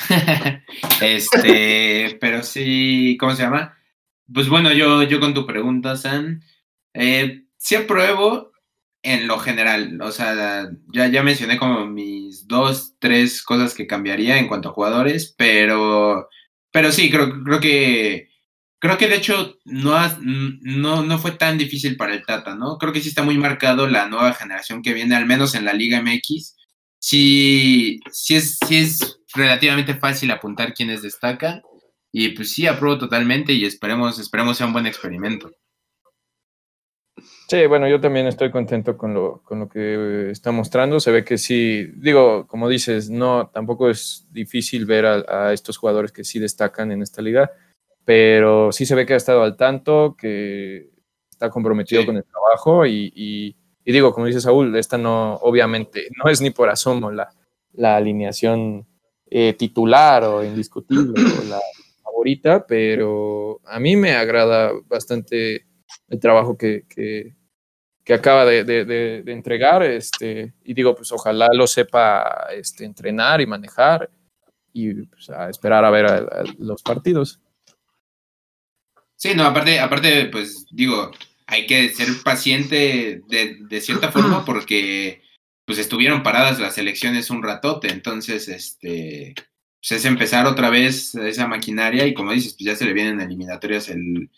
[1.00, 3.76] este, pero sí, ¿cómo se llama?
[4.32, 6.42] Pues bueno, yo, yo con tu pregunta, San,
[6.92, 8.52] eh, sí apruebo
[9.02, 9.98] en lo general.
[10.02, 14.72] O sea, ya, ya mencioné como mis dos, tres cosas que cambiaría en cuanto a
[14.72, 16.28] jugadores, pero,
[16.72, 18.28] pero sí, creo, creo que
[18.80, 22.78] creo que de hecho no, no, no fue tan difícil para el Tata, ¿no?
[22.78, 25.72] Creo que sí está muy marcado la nueva generación que viene, al menos en la
[25.72, 26.58] Liga MX
[26.98, 31.62] sí, sí, es, sí es relativamente fácil apuntar quienes destacan.
[32.12, 35.50] Y pues sí, apruebo totalmente y esperemos, esperemos sea un buen experimento.
[37.48, 41.00] Sí, bueno, yo también estoy contento con lo, con lo que está mostrando.
[41.00, 46.12] Se ve que sí, digo, como dices, no, tampoco es difícil ver a, estos jugadores
[46.12, 47.50] que sí destacan en esta liga,
[48.04, 50.90] pero sí se ve que ha estado al tanto, que
[51.30, 53.56] está comprometido con el trabajo y
[53.88, 57.30] y digo, como dice Saúl, esta no, obviamente, no es ni por asomo la,
[57.72, 58.86] la alineación
[59.30, 61.58] eh, titular o indiscutible o la
[62.02, 65.64] favorita, pero a mí me agrada bastante
[66.08, 67.34] el trabajo que, que,
[68.14, 69.82] acaba de, de, entregar.
[69.82, 74.10] Este, y digo, pues ojalá lo sepa este, entrenar y manejar
[74.72, 76.06] y pues, a esperar a ver
[76.58, 77.40] los partidos.
[79.16, 81.10] Sí, no, aparte, aparte, pues digo,
[81.48, 85.22] hay que ser paciente de, cierta forma porque
[85.64, 89.34] pues estuvieron paradas las elecciones un ratote, entonces este
[89.80, 93.20] pues es empezar otra vez esa maquinaria y como dices, pues ya se le vienen
[93.20, 94.30] eliminatorias el,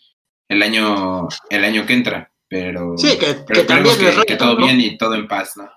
[0.49, 3.33] el año el año que entra, pero sí, que,
[3.63, 3.95] también
[4.27, 5.71] que, todo bien y todo en paz, ¿no?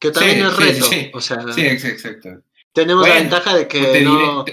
[0.00, 2.30] Que también es reto, sí, o sea, sí, exacto.
[2.72, 4.44] Tenemos la ventaja de que no...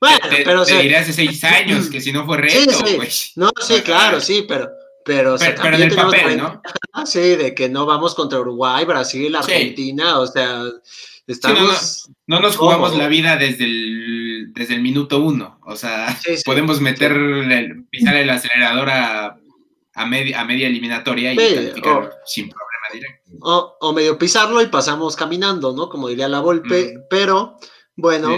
[0.00, 3.32] bueno, pero te diré hace seis años que si no fue reto, pues.
[3.36, 4.70] No, sí, claro, sí, pero
[5.04, 6.62] pero, pero, en el papel, ¿no?
[7.04, 10.62] Sí, de que no vamos contra Uruguay, Brasil, Argentina, o sea,
[11.26, 12.08] estamos...
[12.26, 17.14] no, nos jugamos la vida desde el, desde el minuto uno, o sea, podemos meter,
[17.90, 19.39] pisar el acelerador a,
[19.94, 21.38] a, media, a media eliminatoria y
[22.26, 23.76] sin problema directo.
[23.80, 25.88] O, medio pisarlo y pasamos caminando, ¿no?
[25.88, 27.58] Como diría la Volpe, pero
[27.96, 28.36] bueno,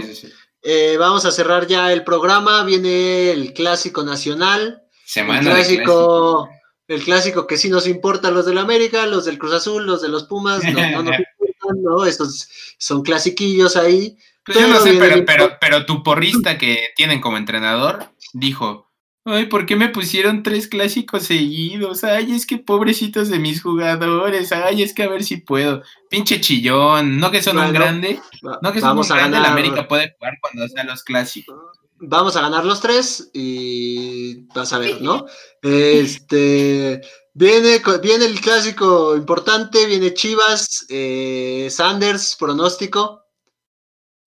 [0.62, 6.49] eh, vamos a cerrar ya el programa, viene el Clásico Nacional, Semana el clásico,
[6.89, 10.09] el clásico que sí nos importa los del América, los del Cruz Azul, los de
[10.09, 12.05] los Pumas, no, no nos importan, ¿no?
[12.05, 12.49] Estos
[12.79, 14.16] son clasiquillos ahí.
[14.45, 18.91] Pues yo no sé, pero, pero, pero tu porrista que tienen como entrenador dijo,
[19.24, 22.03] Ay, ¿por qué me pusieron tres clásicos seguidos?
[22.03, 24.51] Ay, es que pobrecitos de mis jugadores.
[24.51, 25.82] Ay, es que a ver si puedo.
[26.11, 27.19] Pinche chillón.
[27.19, 28.20] No que son un grande.
[28.62, 29.39] No que son un grande.
[29.39, 31.57] La América puede jugar cuando sean los clásicos.
[32.01, 35.27] vamos a ganar los tres y vas a ver, ¿no?
[35.62, 37.01] Este,
[37.32, 43.23] viene, viene el clásico importante, viene Chivas, eh, Sanders, pronóstico.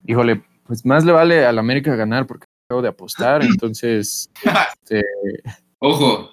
[0.06, 4.30] Híjole, pues más le vale al América ganar porque de apostar, entonces...
[4.82, 5.02] este,
[5.78, 6.30] Ojo,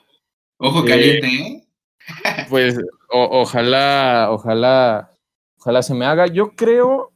[0.58, 1.68] ojo Eh, caliente, ¿eh?
[2.50, 2.78] Pues
[3.10, 5.14] o- ojalá, ojalá,
[5.60, 6.28] ojalá se me haga.
[6.28, 7.12] Yo creo,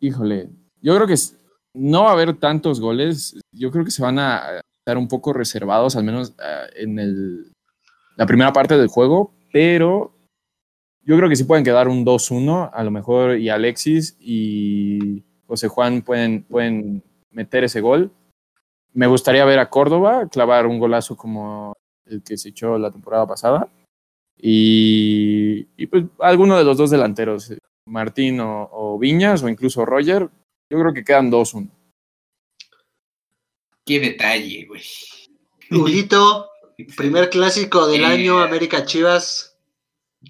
[0.00, 0.48] híjole,
[0.80, 1.14] yo creo que
[1.74, 3.38] no va a haber tantos goles.
[3.52, 7.52] Yo creo que se van a estar un poco reservados, al menos ah, en el,
[8.16, 10.12] la primera parte del juego, pero
[11.02, 15.68] yo creo que sí pueden quedar un 2-1, a lo mejor, y Alexis y José
[15.68, 17.02] Juan pueden, pueden
[17.34, 18.10] meter ese gol.
[18.94, 21.74] Me gustaría ver a Córdoba clavar un golazo como
[22.06, 23.68] el que se echó la temporada pasada.
[24.36, 29.84] Y, y, pues alguno de los dos delanteros, eh, Martín o, o Viñas o incluso
[29.84, 30.28] Roger,
[30.70, 31.68] yo creo que quedan 2-1.
[33.86, 34.82] Qué detalle, güey.
[35.70, 36.48] Huguito,
[36.96, 39.56] primer clásico del Eh, año, América Chivas.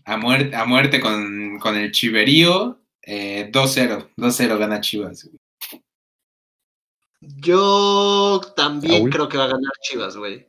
[0.04, 2.80] A muerte, a muerte con, con el Chiverío.
[3.02, 4.08] eh, 2-0.
[4.16, 5.24] 2-0 gana Chivas.
[5.24, 5.36] güey.
[7.36, 9.10] Yo también Raúl.
[9.10, 10.46] creo que va a ganar Chivas, güey.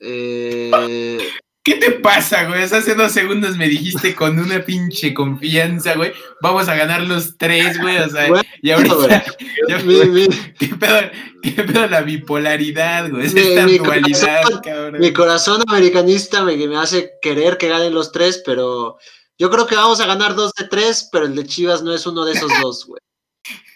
[0.00, 1.18] Eh,
[1.64, 2.62] ¿Qué te pasa, güey?
[2.62, 6.12] Hace dos segundos me dijiste con una pinche confianza, güey.
[6.40, 7.98] Vamos a ganar los tres, güey.
[7.98, 9.24] O sea, Güey, y ahorita.
[9.68, 10.28] ya- mi, mi-
[10.58, 11.10] ¿Qué pedo,
[11.42, 13.26] qué pedo la bipolaridad, güey?
[13.26, 15.00] Es Mi- esta mi dualidad, corazón- cabrón.
[15.00, 18.96] mi corazón americanista me, me hace querer que ganen los tres, pero
[19.36, 22.06] yo creo que vamos a ganar dos de tres, pero el de Chivas no es
[22.06, 23.00] uno de esos dos, güey.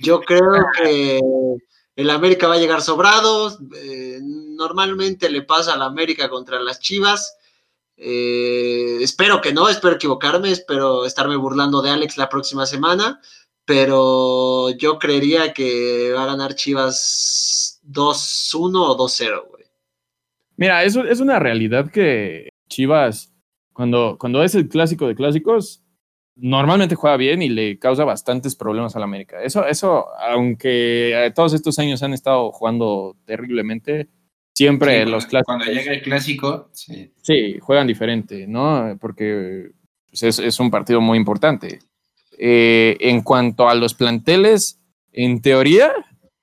[0.01, 0.41] Yo creo
[0.83, 1.21] que
[1.97, 3.57] el América va a llegar sobrado.
[3.77, 7.37] eh, normalmente le pasa al América contra las Chivas.
[7.97, 13.21] Eh, espero que no, espero equivocarme, espero estarme burlando de Alex la próxima semana,
[13.65, 19.65] pero yo creería que va a ganar Chivas 2-1 o 2-0, güey.
[20.57, 23.33] Mira, es una realidad que Chivas,
[23.73, 25.82] cuando, cuando es el clásico de clásicos,
[26.37, 29.43] normalmente juega bien y le causa bastantes problemas al América.
[29.43, 34.09] Eso, eso aunque eh, todos estos años han estado jugando terriblemente,
[34.55, 37.13] siempre Sí, cuando- los clásicos Cuando llega el clásico, sí.
[37.23, 38.97] sí, juegan diferente, ¿no?
[39.01, 39.71] Porque
[40.09, 41.81] pues, es, es un partido muy importante.
[42.39, 44.81] Eh, en cuanto a los planteles,
[45.13, 45.93] en teoría,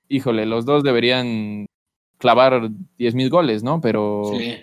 [0.08, 1.66] híjole, los dos deberían
[2.18, 3.80] clavar 10 mil goles, ¿no?
[3.80, 4.54] Pero sí.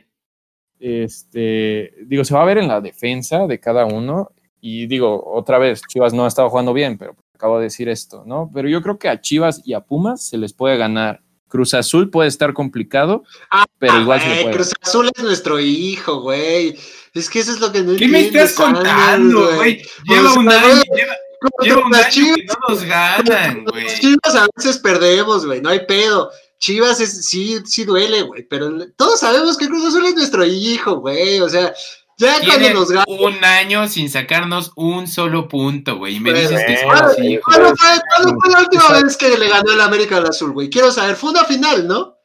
[0.80, 4.32] este, digo, se va a ver en la defensa de cada uno.
[4.61, 8.23] Y digo, otra vez, Chivas no ha estado jugando bien, pero acabo de decir esto,
[8.25, 8.49] ¿no?
[8.53, 11.21] Pero yo creo que a Chivas y a Pumas se les puede ganar.
[11.47, 14.55] Cruz Azul puede estar complicado, Ah, pero igual se puede.
[14.55, 16.77] Cruz Azul es nuestro hijo, güey.
[17.13, 19.81] Es que eso es lo que no ¿Qué me estás contando, güey?
[20.05, 23.88] Lleva O un año, lleva, Contra lleva un año Chivas, que no nos ganan, güey.
[23.99, 26.31] Chivas a veces perdemos, güey, no hay pedo.
[26.59, 30.97] Chivas es, sí, sí duele, güey, pero todos sabemos que Cruz Azul es nuestro hijo,
[30.97, 31.39] güey.
[31.39, 31.73] O sea,
[32.18, 33.06] ya cuando nos ganan.
[33.07, 36.15] un año sin sacarnos un solo punto, güey.
[36.15, 37.44] Y me Pues, dices que bueno, somos sí, hijos.
[37.56, 39.03] ¿Cuándo fue, la última Exacto.
[39.06, 40.69] vez que le ganó el América al Azul, güey?
[40.69, 42.15] Quiero saber, fue una final, ¿no?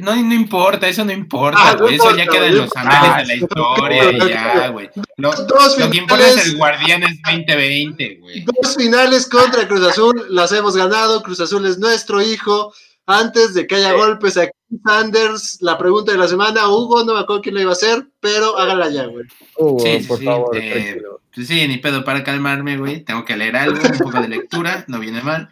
[0.00, 1.86] No, no importa, eso no importa, Ah, no.
[1.86, 4.90] Eso ya queda en los anales Ah, de la sí, historia y no ya, güey.
[5.18, 8.42] Lo, Dos lo que importa es el Guardianes 2020, güey.
[8.44, 11.22] dos finales contra Cruz Azul, las hemos ganado.
[11.22, 12.72] Cruz Azul es nuestro hijo.
[13.06, 14.52] Antes de que haya golpes aquí,
[14.86, 18.06] Sanders, la pregunta de la semana, Hugo, no me acuerdo quién la iba a hacer,
[18.20, 19.24] pero hágala ya, güey.
[19.56, 21.02] Hugo, Sí, sí, por sí, favor, eh.
[21.34, 23.02] Pues sí, ni pedo para calmarme, güey.
[23.04, 25.50] Tengo que leer algo, un poco de lectura, no viene mal.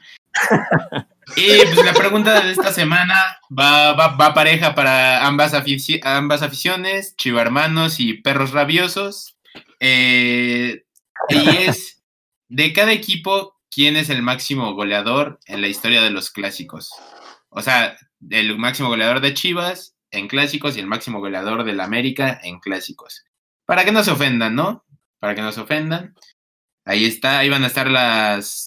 [1.37, 3.15] Y pues la pregunta de esta semana
[3.57, 9.37] va, va, va pareja para ambas, afici- ambas aficiones, chivarmanos y perros rabiosos.
[9.81, 10.85] Eh,
[11.29, 12.03] y es,
[12.49, 16.91] de cada equipo, ¿quién es el máximo goleador en la historia de los clásicos?
[17.51, 17.97] O sea,
[18.31, 23.25] el máximo goleador de Chivas en clásicos y el máximo goleador del América en clásicos.
[23.67, 24.85] Para que no se ofendan, ¿no?
[25.19, 26.15] Para que no se ofendan.
[26.85, 28.67] Ahí está, ahí van a estar las.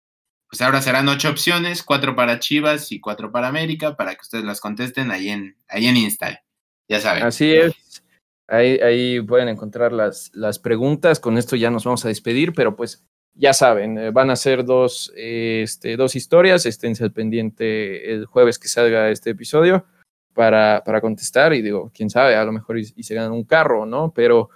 [0.49, 4.45] Pues ahora serán ocho opciones, cuatro para Chivas y cuatro para América, para que ustedes
[4.45, 6.43] las contesten ahí en, ahí en Insta.
[6.87, 7.23] Ya saben.
[7.23, 8.03] Así es.
[8.47, 11.19] Ahí, ahí pueden encontrar las, las preguntas.
[11.19, 13.03] Con esto ya nos vamos a despedir, pero pues
[13.35, 16.65] ya saben, eh, van a ser dos, este, dos historias.
[16.65, 19.85] Esténse al pendiente el jueves que salga este episodio
[20.33, 21.53] para, para contestar.
[21.53, 24.11] Y digo, quién sabe, a lo mejor y, y se ganan un carro, ¿no?
[24.13, 24.49] Pero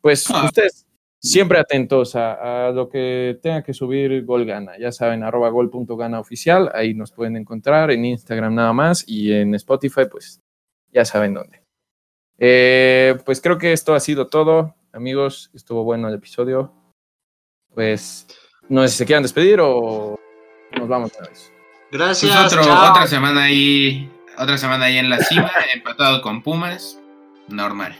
[0.00, 0.44] pues Ah.
[0.46, 0.86] ustedes
[1.22, 4.78] siempre atentos a, a lo que tenga que subir Gol Gana.
[4.78, 6.70] Ya saben, arroba gol.gana oficial.
[6.74, 10.40] Ahí nos pueden encontrar en Instagram nada más y en Spotify, pues
[10.92, 11.62] ya saben dónde.
[12.38, 15.50] Eh, pues creo que esto ha sido todo, amigos.
[15.52, 16.72] Estuvo bueno el episodio.
[17.74, 18.26] Pues
[18.68, 20.18] no sé si se quieran despedir o
[20.76, 21.50] nos vamos a vez.
[21.92, 22.32] Gracias.
[22.36, 22.90] Pues otro- chao.
[22.92, 26.98] otra semana ahí, otra semana ahí en la cima, empatado con Pumas,
[27.48, 27.96] normal.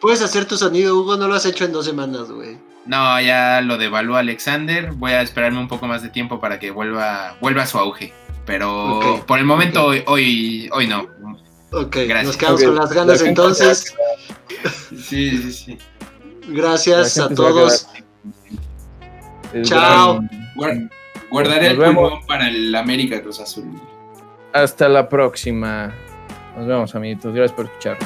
[0.00, 2.56] Puedes hacer tu sonido, Hugo, no lo has hecho en dos semanas, güey.
[2.86, 4.92] No, ya lo devaluó Alexander.
[4.92, 8.14] Voy a esperarme un poco más de tiempo para que vuelva, vuelva a su auge.
[8.46, 11.06] Pero por el momento hoy, hoy, hoy no.
[11.72, 12.24] Ok, Gracias.
[12.24, 13.94] nos quedamos con las la ganas entonces.
[14.96, 15.78] Sí, sí, sí.
[16.48, 17.86] Gracias La a todos.
[19.62, 20.22] Chao.
[21.30, 23.80] Guardaré Nos el pulmón para el América Cruz Azul.
[24.52, 25.94] Hasta la próxima.
[26.56, 27.34] Nos vemos, amiguitos.
[27.34, 27.98] Gracias por escuchar.